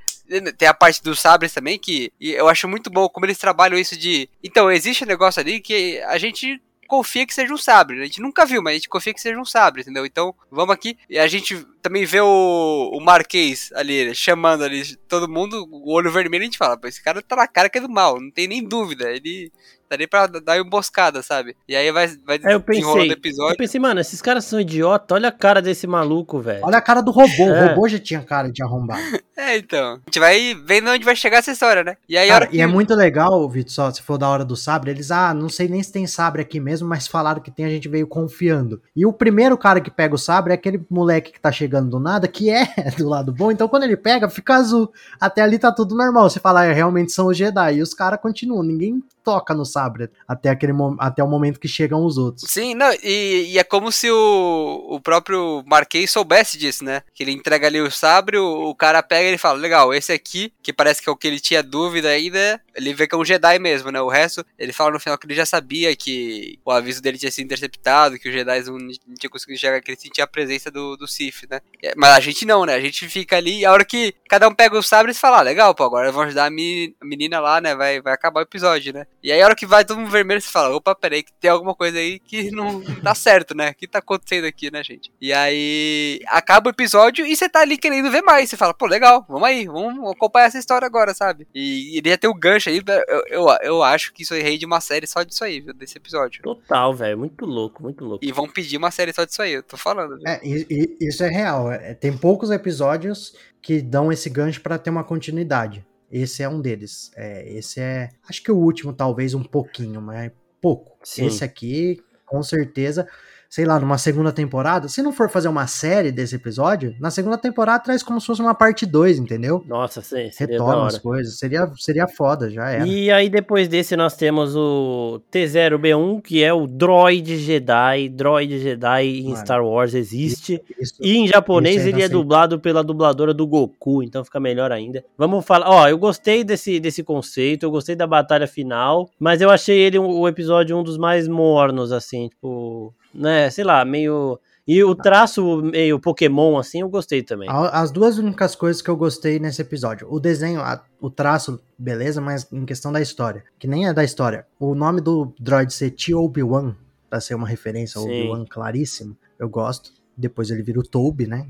tem 0.56 0.68
a 0.68 0.74
parte 0.74 1.02
dos 1.02 1.20
sabres 1.20 1.52
também, 1.52 1.78
que 1.78 2.12
eu 2.20 2.48
acho 2.48 2.68
muito 2.68 2.90
bom 2.90 3.08
como 3.08 3.26
eles 3.26 3.38
trabalham 3.38 3.78
isso 3.78 3.96
de. 3.96 4.28
Então, 4.42 4.70
existe 4.70 5.04
um 5.04 5.06
negócio 5.06 5.40
ali 5.40 5.60
que 5.60 6.00
a 6.02 6.18
gente 6.18 6.60
confia 6.88 7.26
que 7.26 7.34
seja 7.34 7.52
um 7.52 7.58
sabre. 7.58 7.96
né? 7.96 8.02
A 8.02 8.06
gente 8.06 8.22
nunca 8.22 8.46
viu, 8.46 8.62
mas 8.62 8.72
a 8.72 8.74
gente 8.76 8.88
confia 8.88 9.12
que 9.12 9.20
seja 9.20 9.38
um 9.38 9.44
sabre, 9.44 9.82
entendeu? 9.82 10.06
Então, 10.06 10.34
vamos 10.50 10.74
aqui. 10.74 10.96
E 11.08 11.18
a 11.18 11.28
gente 11.28 11.64
também 11.82 12.06
vê 12.06 12.20
o, 12.20 12.90
o 12.94 13.00
Marquês 13.00 13.70
ali, 13.74 14.14
chamando 14.14 14.64
ali 14.64 14.96
todo 15.08 15.28
mundo, 15.28 15.68
o 15.70 15.92
olho 15.92 16.10
vermelho, 16.10 16.42
a 16.42 16.46
gente 16.46 16.58
fala, 16.58 16.80
esse 16.84 17.02
cara 17.02 17.20
tá 17.22 17.36
na 17.36 17.46
cara 17.46 17.68
que 17.68 17.78
é 17.78 17.80
do 17.80 17.88
mal, 17.88 18.18
não 18.18 18.30
tem 18.30 18.48
nem 18.48 18.64
dúvida. 18.64 19.10
Ele 19.10 19.52
tá 19.88 19.94
ali 19.94 20.07
pra 20.07 20.27
dar 20.27 20.57
uma 20.57 20.66
emboscada, 20.66 21.22
sabe? 21.22 21.57
E 21.68 21.74
aí 21.74 21.90
vai, 21.90 22.09
vai 22.27 22.40
Aí 22.44 22.53
eu 22.53 22.61
pensei, 22.61 22.83
desenrolando 22.83 23.09
o 23.09 23.12
eu 23.12 23.18
episódio. 23.18 23.57
pensei, 23.57 23.81
mano, 23.81 24.01
esses 24.01 24.20
caras 24.20 24.44
são 24.44 24.61
idiota, 24.61 25.14
olha 25.14 25.29
a 25.29 25.33
cara 25.33 25.62
desse 25.62 25.87
maluco, 25.87 26.40
velho. 26.40 26.61
Olha 26.64 26.79
a 26.79 26.83
cara 26.83 27.01
do 27.01 27.11
robô. 27.11 27.48
É. 27.48 27.64
O 27.64 27.68
robô 27.68 27.88
já 27.88 27.98
tinha 27.98 28.20
cara 28.22 28.51
de 28.51 28.62
arrombado. 28.62 29.01
É, 29.38 29.57
então. 29.57 29.92
A 29.92 30.01
gente 30.07 30.18
vai 30.18 30.53
vendo 30.64 30.90
onde 30.90 31.05
vai 31.05 31.14
chegar 31.14 31.38
essa 31.38 31.53
história, 31.53 31.85
né? 31.85 31.96
E 32.09 32.18
aí, 32.18 32.29
Cara, 32.29 32.48
que... 32.48 32.57
e 32.57 32.61
é 32.61 32.66
muito 32.66 32.92
legal, 32.92 33.48
Vitor, 33.48 33.70
só 33.70 33.88
se 33.92 34.03
for 34.03 34.18
da 34.18 34.29
hora 34.29 34.44
do 34.44 34.57
sabre, 34.57 34.90
eles, 34.90 35.12
ah, 35.12 35.33
não 35.33 35.48
sei 35.48 35.68
nem 35.68 35.81
se 35.81 35.92
tem 35.92 36.09
sabre 36.09 36.42
aqui 36.42 36.59
mesmo, 36.59 36.88
mas 36.88 37.07
falaram 37.07 37.40
que 37.40 37.48
tem, 37.48 37.64
a 37.64 37.68
gente 37.68 37.88
veio 37.88 38.09
confiando. 38.09 38.83
E 38.96 39.07
o 39.07 39.12
primeiro 39.12 39.57
cara 39.57 39.81
que 39.81 39.92
pega 39.92 40.12
o 40.12 40.18
sabre 40.18 40.53
é 40.53 40.55
aquele 40.55 40.85
moleque 40.90 41.31
que 41.31 41.40
tá 41.40 41.53
chegando 41.53 41.88
do 41.88 42.01
nada, 42.01 42.27
que 42.27 42.51
é 42.51 42.66
do 42.98 43.09
lado 43.09 43.33
bom, 43.33 43.53
então 43.53 43.68
quando 43.68 43.85
ele 43.85 43.96
pega, 43.96 44.29
fica 44.29 44.57
azul. 44.57 44.92
Até 45.20 45.40
ali 45.40 45.57
tá 45.57 45.70
tudo 45.70 45.96
normal. 45.96 46.29
Você 46.29 46.40
fala, 46.40 46.62
ah, 46.62 46.72
realmente 46.72 47.12
são 47.12 47.29
os 47.29 47.37
Jedi. 47.37 47.77
E 47.77 47.83
os 47.83 47.94
caras 47.94 48.20
continuam, 48.20 48.64
ninguém 48.64 49.01
toca 49.28 49.52
no 49.52 49.66
sabre 49.66 50.08
até, 50.26 50.48
aquele, 50.48 50.72
até 50.98 51.22
o 51.22 51.28
momento 51.28 51.60
que 51.60 51.68
chegam 51.68 52.02
os 52.02 52.16
outros. 52.16 52.50
Sim, 52.50 52.72
não, 52.74 52.90
e, 53.04 53.50
e 53.50 53.58
é 53.58 53.62
como 53.62 53.92
se 53.92 54.10
o, 54.10 54.86
o 54.88 54.98
próprio 55.02 55.62
Marquês 55.66 56.10
soubesse 56.10 56.56
disso, 56.56 56.82
né? 56.82 57.02
Que 57.12 57.24
ele 57.24 57.32
entrega 57.32 57.66
ali 57.66 57.78
o 57.78 57.90
sabre, 57.90 58.38
o, 58.38 58.70
o 58.70 58.74
cara 58.74 59.02
pega 59.02 59.24
e 59.24 59.28
ele 59.28 59.36
fala, 59.36 59.58
legal, 59.58 59.92
esse 59.92 60.12
aqui, 60.12 60.50
que 60.62 60.72
parece 60.72 61.02
que 61.02 61.10
é 61.10 61.12
o 61.12 61.16
que 61.16 61.26
ele 61.26 61.38
tinha 61.38 61.62
dúvida 61.62 62.08
ainda, 62.08 62.58
ele 62.78 62.94
vê 62.94 63.06
que 63.06 63.14
é 63.14 63.18
um 63.18 63.24
Jedi 63.24 63.58
mesmo, 63.58 63.90
né? 63.90 64.00
O 64.00 64.08
resto, 64.08 64.44
ele 64.58 64.72
fala 64.72 64.92
no 64.92 65.00
final 65.00 65.18
que 65.18 65.26
ele 65.26 65.34
já 65.34 65.44
sabia 65.44 65.94
que 65.96 66.58
o 66.64 66.70
aviso 66.70 67.02
dele 67.02 67.18
tinha 67.18 67.30
sido 67.30 67.44
interceptado, 67.44 68.18
que 68.18 68.28
os 68.28 68.34
Jedi 68.34 68.62
não, 68.62 68.78
não 68.78 69.14
tinham 69.18 69.30
conseguido 69.30 69.56
enxergar, 69.56 69.80
que 69.80 69.90
ele 69.90 70.00
sentia 70.00 70.24
a 70.24 70.26
presença 70.26 70.70
do, 70.70 70.96
do 70.96 71.04
né? 71.50 71.60
É, 71.82 71.92
Mas 71.96 72.10
a 72.10 72.20
gente 72.20 72.46
não, 72.46 72.64
né? 72.64 72.74
A 72.74 72.80
gente 72.80 73.08
fica 73.08 73.36
ali, 73.36 73.60
e 73.60 73.64
a 73.64 73.72
hora 73.72 73.84
que 73.84 74.14
cada 74.28 74.48
um 74.48 74.54
pega 74.54 74.78
o 74.78 74.82
sabre, 74.82 75.10
eles 75.10 75.20
falam, 75.20 75.38
ah, 75.40 75.42
legal, 75.42 75.74
pô, 75.74 75.84
agora 75.84 76.12
vão 76.12 76.22
ajudar 76.22 76.46
a 76.46 76.50
meni- 76.50 76.94
a 77.00 77.04
menina 77.04 77.40
lá, 77.40 77.60
né? 77.60 77.74
Vai, 77.74 78.00
vai 78.00 78.12
acabar 78.12 78.40
o 78.40 78.44
episódio, 78.44 78.92
né? 78.92 79.06
E 79.22 79.32
aí 79.32 79.42
a 79.42 79.44
hora 79.44 79.56
que 79.56 79.66
vai 79.66 79.84
todo 79.84 79.98
mundo 79.98 80.10
vermelho, 80.10 80.40
você 80.40 80.50
fala, 80.50 80.74
opa, 80.74 80.94
peraí, 80.94 81.22
que 81.22 81.32
tem 81.40 81.50
alguma 81.50 81.74
coisa 81.74 81.98
aí 81.98 82.18
que 82.18 82.50
não 82.50 82.80
tá 83.02 83.14
certo, 83.14 83.54
né? 83.54 83.70
O 83.70 83.74
que 83.74 83.86
tá 83.88 83.98
acontecendo 83.98 84.44
aqui, 84.46 84.70
né, 84.70 84.82
gente? 84.84 85.10
E 85.20 85.32
aí 85.32 86.20
acaba 86.26 86.68
o 86.68 86.72
episódio 86.72 87.26
e 87.26 87.36
você 87.36 87.48
tá 87.48 87.60
ali 87.60 87.76
querendo 87.76 88.10
ver 88.10 88.22
mais. 88.22 88.48
Você 88.48 88.56
fala, 88.56 88.72
pô, 88.74 88.86
legal, 88.86 89.24
vamos 89.28 89.48
aí, 89.48 89.66
vamos 89.66 90.10
acompanhar 90.10 90.46
essa 90.46 90.58
história 90.58 90.86
agora, 90.86 91.12
sabe? 91.14 91.46
E 91.54 92.00
ia 92.04 92.18
ter 92.18 92.28
o 92.28 92.34
gancho 92.34 92.67
aí, 92.68 92.83
eu, 93.09 93.22
eu, 93.28 93.46
eu 93.62 93.83
acho 93.83 94.12
que 94.12 94.22
isso 94.22 94.35
aí 94.35 94.42
rende 94.42 94.64
uma 94.66 94.81
série 94.81 95.07
só 95.07 95.22
disso 95.22 95.42
aí, 95.44 95.61
viu? 95.61 95.74
Desse 95.74 95.98
episódio. 95.98 96.42
Total, 96.42 96.94
velho, 96.94 97.18
muito 97.18 97.44
louco, 97.44 97.83
muito 97.83 98.04
louco. 98.04 98.24
E 98.24 98.31
vão 98.33 98.48
pedir 98.48 98.76
uma 98.76 98.90
série 98.90 99.12
só 99.12 99.24
disso 99.24 99.42
aí, 99.42 99.52
eu 99.54 99.62
tô 99.62 99.76
falando. 99.76 100.18
É, 100.26 100.40
e- 100.46 100.66
e- 100.70 101.09
isso 101.09 101.22
é 101.24 101.28
real. 101.28 101.70
é- 101.72 101.94
tem 101.94 102.16
poucos 102.16 102.50
episódios 102.50 103.35
que 103.61 103.81
dão 103.83 104.12
esse 104.12 104.31
gancho 104.31 104.61
pra 104.61 104.78
ter 104.78 104.90
uma 104.90 105.04
continuidade. 105.04 105.85
Esse 106.11 106.42
é 106.42 106.48
um 106.48 106.61
deles. 106.61 107.11
É, 107.16 107.46
esse 107.52 107.81
é. 107.81 108.11
Acho 108.28 108.42
que 108.42 108.50
o 108.50 108.57
último, 108.57 108.92
talvez, 108.92 109.35
um 109.35 109.42
pouquinho, 109.42 110.00
mas 110.00 110.31
pouco. 110.61 110.96
Sim. 111.02 111.26
Esse 111.26 111.44
aqui, 111.44 112.02
com 112.24 112.42
certeza. 112.42 113.07
Sei 113.48 113.64
lá, 113.64 113.80
numa 113.80 113.96
segunda 113.96 114.30
temporada, 114.30 114.88
se 114.88 115.02
não 115.02 115.12
for 115.12 115.30
fazer 115.30 115.48
uma 115.48 115.66
série 115.66 116.12
desse 116.12 116.37
episódio, 116.37 116.94
na 117.00 117.11
segunda 117.11 117.38
temporada 117.38 117.82
traz 117.82 118.02
como 118.02 118.20
se 118.20 118.26
fosse 118.26 118.42
uma 118.42 118.54
parte 118.54 118.84
2, 118.84 119.18
entendeu? 119.18 119.64
Nossa, 119.66 120.02
sim, 120.02 120.30
Retoma 120.38 120.87
as 120.87 120.98
coisas. 120.98 121.38
Seria, 121.38 121.70
seria 121.76 122.06
foda, 122.06 122.50
já 122.50 122.68
era. 122.68 122.87
E 122.87 123.11
aí 123.11 123.30
depois 123.30 123.66
desse 123.66 123.96
nós 123.96 124.16
temos 124.16 124.54
o 124.54 125.20
T0B1, 125.32 126.22
que 126.22 126.44
é 126.44 126.52
o 126.52 126.66
Droid 126.66 127.38
Jedi. 127.38 128.08
Droid 128.11 128.58
Jedi 128.58 129.20
em 129.20 129.34
Star 129.37 129.64
Wars 129.64 129.94
existe. 129.94 130.62
Isso. 130.78 130.94
E 131.00 131.16
em 131.16 131.26
japonês 131.26 131.87
ele 131.87 131.90
é 131.90 131.92
não 131.92 132.00
sei. 132.00 132.08
dublado 132.08 132.61
pela 132.61 132.84
dubladora 132.84 133.32
do 133.32 133.46
Goku, 133.46 134.02
então 134.02 134.24
fica 134.24 134.38
melhor 134.38 134.70
ainda. 134.70 135.02
Vamos 135.16 135.44
falar, 135.44 135.68
ó, 135.68 135.88
eu 135.88 135.96
gostei 135.96 136.44
desse, 136.44 136.78
desse 136.78 137.02
conceito, 137.02 137.64
eu 137.64 137.70
gostei 137.70 137.96
da 137.96 138.06
batalha 138.06 138.46
final, 138.46 139.08
mas 139.18 139.40
eu 139.40 139.50
achei 139.50 139.78
ele 139.78 139.98
o 139.98 140.28
episódio 140.28 140.76
um 140.76 140.82
dos 140.82 140.98
mais 140.98 141.26
mornos, 141.26 141.92
assim, 141.92 142.28
tipo, 142.28 142.94
né, 143.18 143.50
sei 143.50 143.64
lá, 143.64 143.85
meio... 143.85 144.38
E 144.70 144.85
o 144.85 144.94
traço 144.94 145.62
meio 145.62 145.98
Pokémon, 145.98 146.59
assim, 146.59 146.83
eu 146.83 146.90
gostei 146.90 147.22
também. 147.22 147.48
As 147.48 147.90
duas 147.90 148.18
únicas 148.18 148.54
coisas 148.54 148.83
que 148.83 148.90
eu 148.90 148.96
gostei 148.98 149.38
nesse 149.38 149.62
episódio. 149.62 150.07
O 150.11 150.20
desenho, 150.20 150.61
a- 150.61 150.85
o 151.00 151.09
traço, 151.09 151.59
beleza, 151.78 152.20
mas 152.20 152.46
em 152.52 152.66
questão 152.66 152.92
da 152.92 153.00
história. 153.00 153.42
Que 153.59 153.66
nem 153.66 153.88
é 153.88 153.94
da 153.94 154.04
história. 154.04 154.46
O 154.61 154.74
nome 154.74 155.00
do 155.00 155.33
droid 155.40 155.72
ser 155.72 155.92
T-Obi-Wan, 155.92 156.74
pra 157.09 157.18
ser 157.18 157.35
uma 157.35 157.48
referência 157.48 157.98
ao. 157.98 158.04
Obi-Wan 158.04 158.44
claríssimo, 158.44 159.16
eu 159.38 159.48
gosto. 159.48 159.90
Depois 160.14 160.50
ele 160.50 160.62
vira 160.62 160.81
o 160.81 160.83
Toby, 160.83 161.26
né? 161.26 161.46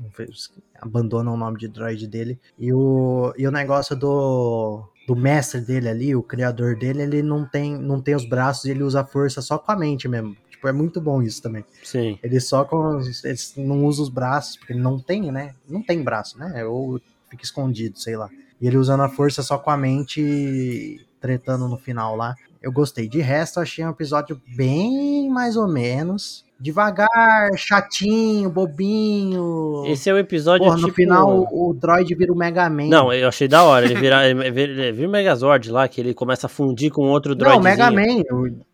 Abandona 0.81 1.29
o 1.31 1.35
nome 1.35 1.57
de 1.57 1.67
droid 1.67 2.07
dele. 2.07 2.39
E 2.57 2.71
o, 2.71 3.33
e 3.37 3.45
o 3.47 3.51
negócio 3.51 3.97
do, 3.97 4.83
do 5.07 5.15
mestre 5.15 5.59
dele 5.59 5.89
ali, 5.89 6.15
o 6.15 6.23
criador 6.23 6.77
dele, 6.77 7.01
ele 7.01 7.21
não 7.21 7.45
tem, 7.45 7.77
não 7.77 7.99
tem 7.99 8.15
os 8.15 8.29
braços 8.29 8.63
e 8.65 8.71
ele 8.71 8.83
usa 8.83 9.01
a 9.01 9.05
força 9.05 9.41
só 9.41 9.57
com 9.57 9.71
a 9.71 9.75
mente 9.75 10.07
mesmo. 10.07 10.37
Tipo, 10.59 10.67
é 10.67 10.73
muito 10.73 10.99
bom 10.99 11.21
isso 11.21 11.41
também. 11.41 11.63
Sim. 11.81 12.19
Ele 12.21 12.37
só 12.41 12.65
com. 12.65 12.99
Ele 13.23 13.39
não 13.65 13.85
usa 13.85 14.01
os 14.01 14.09
braços, 14.09 14.57
porque 14.57 14.73
ele 14.73 14.81
não 14.81 14.99
tem, 14.99 15.31
né? 15.31 15.55
Não 15.65 15.81
tem 15.81 16.03
braço, 16.03 16.37
né? 16.37 16.65
Ou 16.65 16.99
fica 17.29 17.45
escondido, 17.45 17.97
sei 17.97 18.17
lá. 18.17 18.29
E 18.59 18.67
ele 18.67 18.75
usando 18.75 19.01
a 19.01 19.07
força 19.07 19.41
só 19.41 19.57
com 19.57 19.69
a 19.69 19.77
mente 19.77 20.99
tretando 21.21 21.65
no 21.69 21.77
final 21.77 22.13
lá. 22.17 22.35
Eu 22.61 22.73
gostei. 22.73 23.07
De 23.07 23.21
resto, 23.21 23.61
achei 23.61 23.85
um 23.85 23.91
episódio 23.91 24.41
bem 24.53 25.29
mais 25.29 25.55
ou 25.55 25.65
menos. 25.65 26.43
Devagar, 26.59 27.49
chatinho, 27.55 28.49
bobinho. 28.49 29.83
Esse 29.87 30.09
é 30.09 30.13
o 30.13 30.17
episódio 30.17 30.65
Porra, 30.65 30.75
tipo... 30.75 30.87
no 30.87 30.93
final 30.93 31.47
o 31.51 31.73
droid 31.73 32.13
vira 32.15 32.33
o 32.33 32.35
Mega 32.35 32.69
Man. 32.69 32.87
Não, 32.87 33.13
eu 33.13 33.27
achei 33.27 33.47
da 33.47 33.63
hora. 33.63 33.85
Ele 33.89 33.95
vira, 33.95 34.27
ele 34.27 34.51
vira, 34.91 35.07
o 35.07 35.11
Megazord 35.11 35.71
lá, 35.71 35.87
que 35.87 36.01
ele 36.01 36.13
começa 36.13 36.47
a 36.47 36.49
fundir 36.49 36.91
com 36.91 37.03
outro 37.09 37.35
Não, 37.35 37.57
o. 37.57 37.61
Mega 37.61 37.89
Man. 37.89 38.23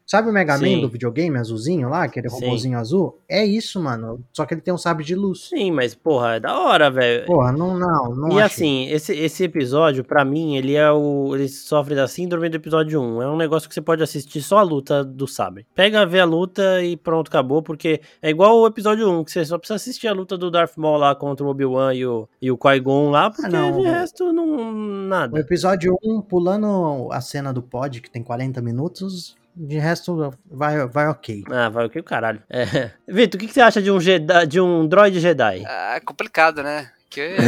Sabe 0.05 0.29
o 0.29 0.31
Mega 0.31 0.55
Sim. 0.57 0.75
Man 0.75 0.81
do 0.81 0.89
videogame 0.89 1.35
azulzinho 1.39 1.89
lá? 1.89 2.03
Aquele 2.03 2.29
Sim. 2.29 2.45
robozinho 2.45 2.77
azul? 2.77 3.19
É 3.27 3.43
isso, 3.43 3.81
mano. 3.81 4.23
Só 4.31 4.45
que 4.45 4.53
ele 4.53 4.61
tem 4.61 4.71
um 4.71 4.77
sabre 4.77 5.03
de 5.03 5.15
luz. 5.15 5.47
Sim, 5.49 5.71
mas 5.71 5.95
porra, 5.95 6.35
é 6.35 6.39
da 6.39 6.59
hora, 6.59 6.91
velho. 6.91 7.25
Porra, 7.25 7.51
não, 7.51 7.75
não, 7.75 8.15
não 8.15 8.29
E 8.29 8.41
achei. 8.41 8.43
assim, 8.43 8.87
esse, 8.91 9.15
esse 9.15 9.43
episódio, 9.43 10.03
pra 10.03 10.23
mim, 10.23 10.57
ele 10.57 10.75
é 10.75 10.91
o. 10.91 11.31
Ele 11.33 11.47
sofre 11.49 11.95
da 11.95 12.07
síndrome 12.07 12.49
do 12.49 12.55
episódio 12.57 13.01
1. 13.01 13.21
É 13.23 13.27
um 13.27 13.35
negócio 13.35 13.67
que 13.67 13.73
você 13.73 13.81
pode 13.81 14.03
assistir 14.03 14.43
só 14.43 14.59
a 14.59 14.61
luta 14.61 15.03
do 15.03 15.27
sabre. 15.27 15.65
Pega, 15.73 16.05
vê 16.05 16.19
a 16.19 16.25
luta 16.25 16.83
e 16.83 16.95
pronto, 16.95 17.27
acabou. 17.29 17.63
Porque 17.63 17.74
é 18.21 18.29
igual 18.29 18.57
o 18.59 18.67
episódio 18.67 19.09
1, 19.09 19.23
que 19.23 19.31
você 19.31 19.45
só 19.45 19.57
precisa 19.57 19.75
assistir 19.75 20.07
a 20.07 20.13
luta 20.13 20.38
do 20.38 20.49
Darth 20.49 20.77
Maul 20.77 20.97
lá 20.97 21.15
contra 21.15 21.45
o 21.45 21.49
Obi-Wan 21.49 21.93
e 21.93 22.05
o, 22.05 22.27
e 22.41 22.51
o 22.51 22.57
Qui-Gon 22.57 23.09
lá, 23.09 23.29
porque 23.29 23.49
não. 23.49 23.81
de 23.81 23.88
resto 23.88 24.31
não. 24.31 24.45
O 24.55 24.71
nada. 24.71 25.39
episódio 25.39 25.97
1, 26.03 26.21
pulando 26.21 27.09
a 27.11 27.21
cena 27.21 27.51
do 27.51 27.61
pod, 27.61 28.01
que 28.01 28.09
tem 28.09 28.23
40 28.23 28.61
minutos, 28.61 29.35
de 29.55 29.77
resto 29.77 30.33
vai, 30.49 30.85
vai 30.88 31.07
ok. 31.07 31.43
Ah, 31.49 31.69
vai 31.69 31.85
o 31.85 31.89
que 31.89 31.99
o 31.99 32.03
caralho. 32.03 32.41
É. 32.49 32.91
Vitor, 33.07 33.38
o 33.38 33.41
que, 33.41 33.47
que 33.47 33.53
você 33.53 33.61
acha 33.61 33.81
de 33.81 33.89
um, 33.89 33.99
Jedi, 33.99 34.47
de 34.47 34.59
um 34.59 34.88
droid 34.88 35.19
Jedi? 35.19 35.63
Ah, 35.65 35.95
é 35.95 35.99
complicado, 35.99 36.61
né? 36.61 36.91
Que... 37.09 37.35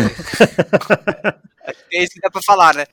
é 1.94 2.04
isso 2.04 2.14
que 2.14 2.20
dá 2.22 2.30
pra 2.30 2.42
falar, 2.42 2.76
né? 2.76 2.86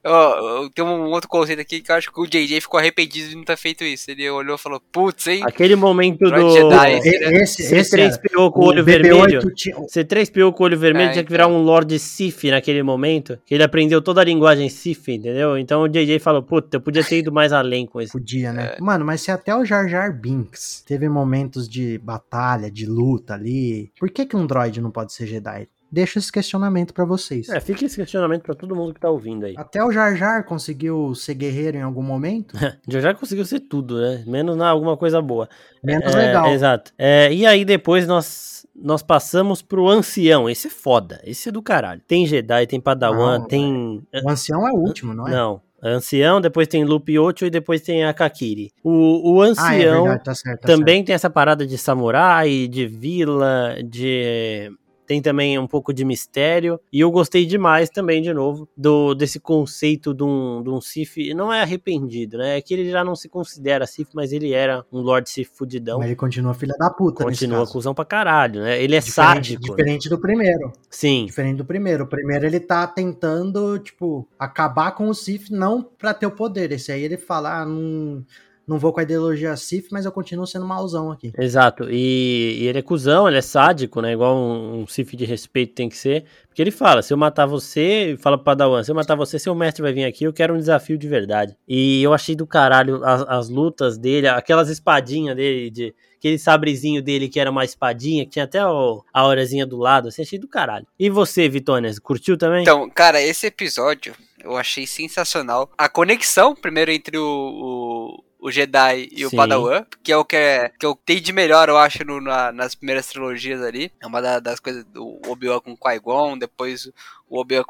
Tenho 0.75 0.89
um 0.89 1.11
outro 1.11 1.29
conceito 1.29 1.61
aqui 1.61 1.81
que 1.81 1.91
eu 1.91 1.97
acho 1.97 2.13
que 2.13 2.21
o 2.21 2.27
JJ 2.27 2.61
ficou 2.61 2.79
arrependido 2.79 3.29
de 3.29 3.37
não 3.37 3.45
ter 3.45 3.57
feito 3.57 3.85
isso. 3.85 4.11
Ele 4.11 4.29
olhou 4.31 4.57
e 4.57 4.59
falou, 4.59 4.81
putz, 4.93 5.27
hein? 5.27 5.43
Aquele 5.45 5.77
momento 5.77 6.19
do. 6.31 6.51
Jedi. 6.51 6.99
Esse, 7.43 7.63
esse 7.75 8.01
era, 8.01 8.11
C3PO 8.11 8.51
com 8.53 8.61
o 8.61 8.65
olho 8.67 8.85
BB-8 8.85 9.03
vermelho. 9.03 9.55
tinha- 9.55 9.77
C3PO 9.87 10.53
com 10.53 10.63
o 10.63 10.67
olho 10.67 10.79
vermelho 10.79 11.11
É, 11.11 11.13
tinha 11.13 11.25
que 11.25 11.31
virar 11.31 11.45
então. 11.45 11.57
um 11.57 11.63
Lord 11.63 11.99
Sif 11.99 12.51
naquele 12.51 12.83
momento. 12.83 13.39
Que 13.47 13.55
ele 13.55 13.63
aprendeu 13.63 14.01
toda 14.03 14.21
a 14.21 14.25
linguagem 14.25 14.69
Sif, 14.69 15.09
entendeu? 15.13 15.57
Então 15.59 15.83
o 15.83 15.89
JJ 15.89 16.19
falou, 16.19 16.43
puta, 16.43 16.77
eu 16.77 16.81
podia 16.81 17.03
ter 17.05 17.19
ido 17.19 17.33
mais 17.33 17.53
além 17.53 17.87
com 17.87 18.01
isso. 18.01 18.13
Podia, 18.13 18.49
É. 18.49 18.53
né? 18.53 18.77
Mano, 18.81 19.05
mas 19.05 19.21
se 19.23 19.31
até 19.31 19.55
o 19.55 19.65
Jar 19.65 19.89
Jar 19.89 20.13
Binks 20.19 20.83
teve 20.87 21.09
momentos 21.09 21.69
de 21.69 21.99
batalha, 21.99 22.71
de 22.71 22.87
luta 22.87 23.35
ali, 23.35 23.91
por 23.99 24.11
que 24.11 24.25
que 24.27 24.37
um 24.37 24.47
droid 24.47 24.81
não 24.81 24.91
pode 24.91 25.13
ser 25.13 25.27
Jedi? 25.27 25.69
Deixa 25.95 26.19
esse 26.19 26.33
questionamento 26.33 26.93
pra 26.93 27.05
vocês. 27.05 27.49
É, 27.49 27.61
fica 27.61 27.85
esse 27.85 27.95
questionamento 27.95 28.43
pra 28.43 28.53
todo 28.53 28.75
mundo 28.75 28.93
que 28.93 28.99
tá 28.99 29.09
ouvindo 29.09 29.47
aí. 29.47 29.55
Até 29.57 29.83
o 29.85 29.93
Jar 29.93 30.17
Jar 30.17 30.45
conseguiu 30.45 31.15
ser 31.15 31.35
guerreiro 31.35 31.77
em 31.77 31.83
algum 31.83 32.03
momento? 32.03 32.57
Já 32.89 33.01
já 33.01 33.15
conseguiu 33.15 33.45
ser 33.45 33.61
tudo, 33.61 34.01
né? 34.01 34.25
Menos 34.27 34.57
na 34.57 34.69
alguma 34.69 34.97
coisa 34.97 35.23
boa. 35.23 35.49
Menos 35.85 36.13
É, 36.13 36.17
legal. 36.19 36.49
Exato. 36.49 36.93
É, 36.99 37.33
e 37.33 37.47
aí 37.47 37.65
depois 37.65 38.09
nós, 38.09 38.67
nós 38.75 39.05
passamos 39.05 39.63
pro 39.63 39.89
ancião. 39.89 40.51
Esse 40.51 40.67
é 40.67 40.71
foda. 40.71 41.21
Esse 41.25 41.49
é 41.49 41.53
do 41.53 41.63
caralho. 41.63 42.01
Tem 42.09 42.27
Jedi, 42.27 42.67
tem 42.67 42.81
Padawan, 42.81 43.39
Não, 43.39 43.47
tem... 43.47 44.03
O 44.25 44.29
ancião 44.29 44.67
é 44.67 44.73
o 44.73 44.77
último, 44.79 45.15
não 45.15 45.29
é? 45.29 45.31
Não. 45.31 45.61
Ancião, 45.81 46.41
depois 46.41 46.67
tem 46.67 46.85
8 46.85 47.47
e 47.47 47.51
depois 47.51 47.83
tem 47.83 48.05
a 48.05 48.13
Kakiri. 48.13 48.73
O, 48.83 49.35
o 49.37 49.43
Ah, 49.43 49.47
é 49.47 49.51
ancião 49.51 50.03
verdade, 50.05 50.25
tá 50.25 50.35
certo. 50.35 50.61
tá 50.63 50.67
também 50.67 51.05
tem 51.05 51.15
essa 51.15 51.31
parada 51.31 51.65
de 51.65 51.79
samurai, 51.79 52.67
de 52.67 52.85
vila, 52.87 53.77
de. 53.85 54.73
Tem 55.07 55.21
também 55.21 55.59
um 55.59 55.67
pouco 55.67 55.93
de 55.93 56.05
mistério. 56.05 56.81
E 56.93 57.01
eu 57.01 57.11
gostei 57.11 57.45
demais 57.47 57.91
também, 57.91 58.23
de 58.23 58.33
novo, 58.33 58.69
do 58.77 59.15
desse 59.15 59.39
conceito 59.39 60.15
de 60.15 60.23
um, 60.23 60.63
de 60.63 60.71
um 60.71 60.81
Sith. 60.81 61.17
Não 61.35 61.53
é 61.53 61.61
arrependido, 61.63 62.39
né? 62.39 62.57
É 62.57 62.61
que 62.63 62.73
ele 62.75 62.91
já 62.91 63.05
não 63.05 63.15
se 63.15 63.29
considera 63.29 63.87
Sith, 63.87 64.09
mas 64.15 64.33
ele 64.33 64.53
era 64.53 64.85
um 64.93 65.01
Lord 65.01 65.29
certo. 65.29 65.51
fudidão. 65.57 65.99
Mas 65.99 66.07
ele 66.07 66.17
continua 66.17 66.55
filha 66.55 66.75
da 66.79 66.91
puta 66.91 67.25
Continua 67.25 67.67
cuzão 67.67 67.95
pra 67.95 68.05
caralho, 68.05 68.61
né? 68.61 68.83
Ele 68.83 68.97
é 68.97 69.01
Diferente- 69.01 69.13
sádico. 69.13 69.63
né? 69.63 69.69
Diferente 69.77 70.09
do 70.09 70.19
primeiro. 70.21 70.73
Sim. 70.91 71.27
Diferente 71.27 71.57
do 71.59 71.65
primeiro. 71.65 72.05
O 72.05 72.07
primeiro 72.07 72.47
ele 72.47 72.61
tá 72.61 72.87
tentando, 72.87 73.79
tipo, 73.79 74.27
acabar 74.39 74.93
com 74.93 75.09
o 75.09 75.15
Sith 75.15 75.51
não 75.51 75.83
pra 75.83 76.15
ter 76.15 76.27
o 76.27 76.31
poder. 76.31 76.73
Esse 76.73 76.91
aí 76.93 77.03
ele 77.03 77.17
fala, 77.17 77.61
ah, 77.61 77.67
não, 77.67 78.25
não 78.67 78.79
vou 78.79 78.93
com 78.93 79.01
a 79.01 79.03
ideologia 79.03 79.57
Sith, 79.57 79.87
mas 79.91 80.05
eu 80.05 80.13
continuo 80.13 80.47
sendo 80.47 80.67
mauzão 80.67 81.11
aqui. 81.11 81.33
Exato, 81.39 81.87
e, 81.91 82.59
e 82.61 82.67
ele 82.67 82.79
é 82.79 82.83
cuzão, 82.83 83.29
ele 83.29 83.39
é 83.39 83.43
sádico, 83.43 84.01
né? 84.01 84.13
Igual 84.13 84.37
um, 84.37 84.81
um 84.83 84.87
Sif 84.87 85.17
de 85.17 85.25
respeito 85.25 85.75
tem 85.75 85.89
que 85.89 85.97
ser. 85.97 86.25
Porque 86.49 86.63
ele 86.63 86.71
fala: 86.71 87.03
se 87.03 87.13
eu 87.13 87.17
matar 87.17 87.47
você, 87.47 88.17
fala 88.21 88.37
pro 88.39 88.45
Padawan, 88.45 88.83
se 88.83 88.91
eu 88.91 88.95
matar 88.95 89.17
você, 89.17 89.39
seu 89.39 89.55
mestre 89.55 89.83
vai 89.83 89.93
vir 89.93 90.05
aqui, 90.05 90.25
eu 90.25 90.33
quero 90.33 90.55
um 90.55 90.59
desafio 90.59 90.97
de 90.97 91.09
verdade. 91.09 91.57
E 91.69 92.03
eu 92.03 92.13
achei 92.15 92.35
do 92.37 92.47
caralho 92.47 93.05
as, 93.05 93.23
as 93.29 93.49
lutas 93.49 93.99
dele, 93.99 94.29
aquelas 94.29 94.69
espadinhas 94.69 95.37
dele, 95.37 95.71
de, 95.71 95.95
aquele 96.17 96.39
sabrezinho 96.39 97.03
dele 97.03 97.29
que 97.29 97.41
era 97.41 97.51
uma 97.51 97.65
espadinha, 97.65 98.25
que 98.25 98.31
tinha 98.31 98.45
até 98.45 98.65
o- 98.65 99.05
a 99.13 99.27
horazinha 99.27 99.67
do 99.67 99.77
lado, 99.79 100.09
assim, 100.09 100.23
achei 100.23 100.39
do 100.39 100.49
caralho. 100.49 100.87
E 100.99 101.11
você, 101.11 101.49
Vitônias, 101.49 101.99
curtiu 101.99 102.37
também? 102.39 102.63
Então, 102.63 102.89
cara, 102.89 103.21
esse 103.21 103.47
episódio 103.47 104.15
eu 104.43 104.57
achei 104.57 104.87
sensacional. 104.87 105.71
A 105.77 105.89
conexão, 105.89 106.55
primeiro, 106.55 106.91
entre 106.91 107.19
o, 107.19 107.25
o, 107.25 108.24
o 108.47 108.51
Jedi 108.51 109.09
e 109.11 109.21
Sim. 109.21 109.25
o 109.25 109.31
Padawan, 109.31 109.87
que 110.03 110.13
é 110.13 110.17
o 110.19 110.23
que, 110.25 110.37
é, 110.37 110.69
que 110.79 110.85
eu 110.85 110.95
tenho 111.07 111.19
de 111.23 111.33
melhor, 111.33 111.71
eu 111.71 111.79
acho, 111.79 112.05
no- 112.05 112.21
na- 112.21 112.53
nas 112.53 112.75
primeiras 112.75 113.07
trilogias 113.07 113.63
ali. 113.63 113.91
É 114.03 114.07
uma 114.07 114.21
da- 114.21 114.39
das 114.39 114.61
coisas 114.61 114.85
do 114.85 115.19
Obi-Wan 115.27 115.61
com 115.61 115.75
Qui-Gon, 115.75 116.37
depois 116.37 116.91
o 117.29 117.41
Obi-Wan 117.41 117.65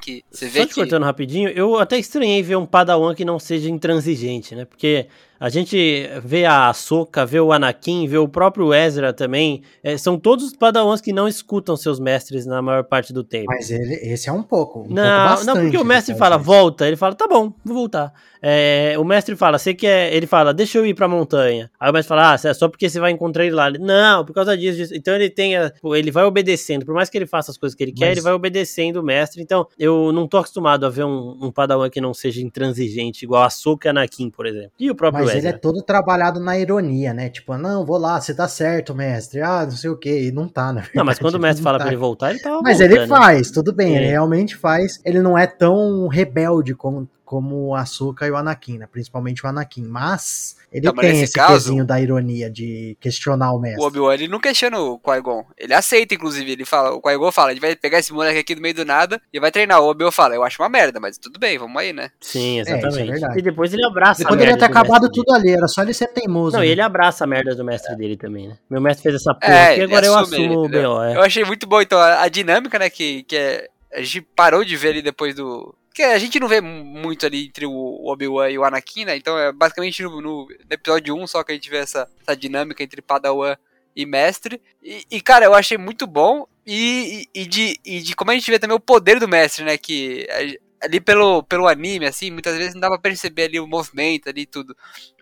que 0.00 0.22
você 0.30 0.46
vê 0.48 0.60
Só 0.60 0.66
te 0.66 0.68
que... 0.70 0.74
cortando 0.80 1.02
rapidinho, 1.04 1.48
eu 1.50 1.76
até 1.78 1.98
estranhei 1.98 2.42
ver 2.42 2.56
um 2.56 2.64
Padawan 2.66 3.14
que 3.14 3.24
não 3.24 3.38
seja 3.38 3.68
intransigente, 3.68 4.54
né? 4.54 4.64
Porque 4.64 5.06
a 5.38 5.48
gente 5.48 6.08
vê 6.24 6.44
a 6.44 6.68
Ahsoka, 6.68 7.26
vê 7.26 7.40
o 7.40 7.52
Anakin, 7.52 8.06
vê 8.06 8.16
o 8.16 8.28
próprio 8.28 8.72
Ezra 8.72 9.12
também. 9.12 9.62
é, 9.82 9.98
são 9.98 10.16
todos 10.16 10.44
os 10.46 10.56
Padawans 10.56 11.00
que 11.00 11.12
não 11.12 11.26
escutam 11.26 11.76
seus 11.76 11.98
mestres 11.98 12.46
na 12.46 12.62
maior 12.62 12.84
parte 12.84 13.12
do 13.12 13.24
tempo. 13.24 13.46
Mas 13.48 13.70
ele, 13.70 13.94
esse 13.94 14.28
é 14.28 14.32
um 14.32 14.42
pouco. 14.42 14.78
Um 14.80 14.82
pouco 14.82 14.94
Não, 14.94 15.02
não, 15.04 15.28
bastante 15.30 15.60
porque 15.62 15.78
o 15.78 15.84
mestre 15.84 16.12
ele 16.12 16.18
fala, 16.18 16.38
volta. 16.38 16.86
Ele 16.86 16.96
fala, 16.96 17.14
tá 17.16 17.26
bom, 17.26 17.52
vou 17.64 17.74
voltar. 17.74 18.12
É, 18.40 18.94
o 18.98 19.04
mestre 19.04 19.34
fala, 19.36 19.58
você 19.58 19.74
quer. 19.74 20.12
Ele 20.14 20.26
fala, 20.26 20.54
deixa 20.54 20.78
eu 20.78 20.86
ir 20.86 20.94
pra 20.94 21.08
montanha. 21.08 21.70
Aí 21.78 21.90
o 21.90 21.92
mestre 21.92 22.08
fala, 22.08 22.32
ah, 22.32 22.48
é 22.48 22.54
só 22.54 22.68
porque 22.68 22.88
você 22.88 23.00
vai 23.00 23.10
encontrar 23.10 23.44
ele 23.44 23.54
lá. 23.54 23.66
Ele, 23.68 23.78
não, 23.78 24.24
por 24.24 24.32
causa 24.34 24.56
disso, 24.56 24.76
disso. 24.78 24.94
Então 24.94 25.14
ele 25.14 25.28
tem. 25.28 25.56
a- 25.56 25.72
ele 25.96 26.10
vai 26.12 26.24
obedecendo. 26.24 26.84
Por 26.86 26.94
mais 26.94 27.10
que 27.10 27.18
ele 27.18 27.26
faça 27.26 27.50
as 27.50 27.58
coisas 27.58 27.76
que 27.76 27.82
ele 27.82 27.92
quer, 27.92 28.06
Mas- 28.06 28.12
ele 28.18 28.20
vai 28.20 28.32
obedecendo 28.32 28.91
o 28.98 29.02
mestre. 29.02 29.42
Então 29.42 29.66
eu 29.78 30.12
não 30.12 30.26
tô 30.26 30.38
acostumado 30.38 30.84
a 30.86 30.88
ver 30.88 31.04
um, 31.04 31.36
um 31.40 31.50
Padawan 31.50 31.88
que 31.90 32.00
não 32.00 32.12
seja 32.14 32.40
intransigente, 32.42 33.24
igual 33.24 33.42
a 33.42 33.50
Soka 33.50 33.90
Anakin, 33.90 34.30
por 34.30 34.46
exemplo. 34.46 34.72
E 34.78 34.90
o 34.90 34.94
próprio 34.94 35.22
Mas 35.24 35.30
ele 35.30 35.38
Ezra. 35.46 35.50
é 35.50 35.58
todo 35.58 35.82
trabalhado 35.82 36.40
na 36.40 36.58
ironia, 36.58 37.12
né? 37.12 37.28
Tipo, 37.28 37.56
não, 37.56 37.84
vou 37.84 37.98
lá, 37.98 38.20
você 38.20 38.34
tá 38.34 38.48
certo, 38.48 38.94
mestre. 38.94 39.40
Ah, 39.40 39.64
não 39.64 39.72
sei 39.72 39.90
o 39.90 39.96
quê. 39.96 40.24
E 40.28 40.32
não 40.32 40.48
tá, 40.48 40.72
na 40.72 40.82
Não, 40.94 41.04
mas 41.04 41.18
quando 41.18 41.34
o 41.34 41.38
verdade, 41.38 41.42
mestre 41.42 41.62
fala 41.64 41.78
tá. 41.78 41.84
pra 41.84 41.92
ele 41.92 42.00
voltar, 42.00 42.30
ele 42.30 42.40
tava 42.40 42.60
Mas 42.62 42.80
ele 42.80 42.96
voltando. 42.98 43.16
faz, 43.18 43.50
tudo 43.50 43.72
bem, 43.72 43.96
É. 43.96 43.98
ele 43.98 44.06
realmente 44.10 44.56
faz. 44.56 45.00
Ele 45.04 45.20
não 45.20 45.36
é 45.36 45.46
tão 45.46 46.06
rebelde 46.08 46.74
como, 46.74 47.08
como 47.32 47.68
o 47.68 47.74
Ahsoka 47.74 48.26
e 48.26 48.30
o 48.30 48.36
Anakin, 48.36 48.76
né? 48.76 48.86
Principalmente 48.86 49.42
o 49.42 49.48
Anakin. 49.48 49.84
Mas 49.84 50.58
ele 50.70 50.84
Não, 50.84 50.92
mas 50.94 51.06
tem 51.06 51.22
esse 51.22 51.32
caso- 51.32 51.54
pezinho 51.54 51.82
da 51.82 51.98
ironia 51.98 52.50
de 52.50 52.94
questionar 53.00 53.52
o 53.54 53.56
O 53.56 53.58
mestre. 53.58 53.82
Obi-Wan, 53.82 54.12
ele 54.12 54.28
não 54.28 54.38
questiona 54.38 54.78
o 54.78 54.98
Qui-Gon. 54.98 55.46
Ele 55.56 55.72
aceita, 55.72 56.14
inclusive. 56.14 56.52
Ele 56.52 56.66
fala, 56.66 56.90
o 56.92 57.00
Qui-Gon 57.00 57.32
fala, 57.32 57.48
a 57.48 57.52
gente 57.54 57.62
vai 57.62 57.74
pegar 57.74 58.00
esse 58.00 58.12
moleque 58.12 58.38
aqui 58.38 58.54
do 58.54 58.60
meio 58.60 58.74
do 58.74 58.84
nada 58.84 59.18
e 59.32 59.40
vai 59.40 59.50
treinar. 59.50 59.80
O 59.80 59.88
Obi-Wan 59.88 60.10
fala, 60.10 60.34
eu 60.34 60.44
acho 60.44 60.60
uma 60.62 60.68
merda, 60.68 61.00
mas 61.00 61.16
tudo 61.16 61.40
bem, 61.40 61.56
vamos 61.56 61.74
aí, 61.80 61.94
né? 61.94 62.10
Sim, 62.20 62.60
isso 62.60 62.68
é 62.70 62.78
exatamente. 62.78 63.10
verdade. 63.12 63.38
e 63.38 63.42
depois 63.42 63.72
ele 63.72 63.86
abraça 63.86 64.20
Ele 64.20 64.26
a 64.26 64.28
poderia 64.28 64.52
merda 64.52 64.66
ter 64.68 64.72
do 64.74 64.78
acabado 64.78 65.10
tudo 65.10 65.32
ali, 65.32 65.52
era 65.52 65.66
só 65.68 65.80
ele 65.80 65.94
ser 65.94 66.08
teimoso. 66.08 66.52
Não, 66.56 66.60
né? 66.60 66.66
e 66.66 66.70
ele 66.70 66.82
abraça 66.82 67.24
a 67.24 67.26
merda 67.26 67.54
do 67.54 67.64
mestre 67.64 67.96
dele 67.96 68.18
também, 68.18 68.48
né? 68.48 68.58
Meu 68.68 68.80
mestre 68.82 69.04
fez 69.04 69.14
essa 69.14 69.32
porra 69.34 69.50
É, 69.54 69.64
aqui, 69.70 69.80
ele 69.80 69.84
agora 69.84 70.06
eu 70.06 70.18
assumo 70.18 70.64
o? 70.64 70.68
BO. 70.68 71.02
É. 71.02 71.16
Eu 71.16 71.22
achei 71.22 71.46
muito 71.46 71.66
bom, 71.66 71.80
então, 71.80 71.98
a, 71.98 72.24
a 72.24 72.28
dinâmica, 72.28 72.78
né, 72.78 72.90
que, 72.90 73.22
que 73.22 73.36
é, 73.36 73.68
a 73.94 74.00
gente 74.02 74.20
parou 74.36 74.62
de 74.62 74.76
ver 74.76 74.90
ali 74.90 75.00
depois 75.00 75.34
do... 75.34 75.74
Que 75.94 76.02
a 76.02 76.18
gente 76.18 76.40
não 76.40 76.48
vê 76.48 76.60
muito 76.60 77.26
ali 77.26 77.46
entre 77.46 77.66
o 77.66 78.06
Obi-Wan 78.06 78.50
e 78.50 78.58
o 78.58 78.64
Anakin, 78.64 79.04
né? 79.04 79.16
Então 79.16 79.38
é 79.38 79.52
basicamente 79.52 80.02
no, 80.02 80.20
no 80.22 80.48
episódio 80.70 81.14
1 81.16 81.26
só 81.26 81.44
que 81.44 81.52
a 81.52 81.54
gente 81.54 81.68
vê 81.68 81.78
essa, 81.78 82.08
essa 82.22 82.34
dinâmica 82.36 82.82
entre 82.82 83.02
Padawan 83.02 83.56
e 83.94 84.06
Mestre. 84.06 84.60
E, 84.82 85.04
e, 85.10 85.20
cara, 85.20 85.44
eu 85.44 85.54
achei 85.54 85.76
muito 85.76 86.06
bom. 86.06 86.46
E, 86.66 87.28
e, 87.34 87.42
e 87.42 87.46
de, 87.46 87.76
e 87.84 88.00
de 88.00 88.16
como 88.16 88.30
a 88.30 88.34
gente 88.34 88.50
vê 88.50 88.58
também 88.58 88.76
o 88.76 88.80
poder 88.80 89.20
do 89.20 89.28
Mestre, 89.28 89.64
né? 89.64 89.76
Que 89.76 90.26
a- 90.30 90.86
ali 90.86 91.00
pelo, 91.00 91.42
pelo 91.44 91.68
anime, 91.68 92.06
assim, 92.06 92.30
muitas 92.30 92.56
vezes 92.56 92.74
não 92.74 92.80
dá 92.80 92.88
pra 92.88 92.98
perceber 92.98 93.44
ali 93.44 93.60
o 93.60 93.66
movimento 93.68 94.28
ali 94.28 94.46
tudo. 94.46 94.74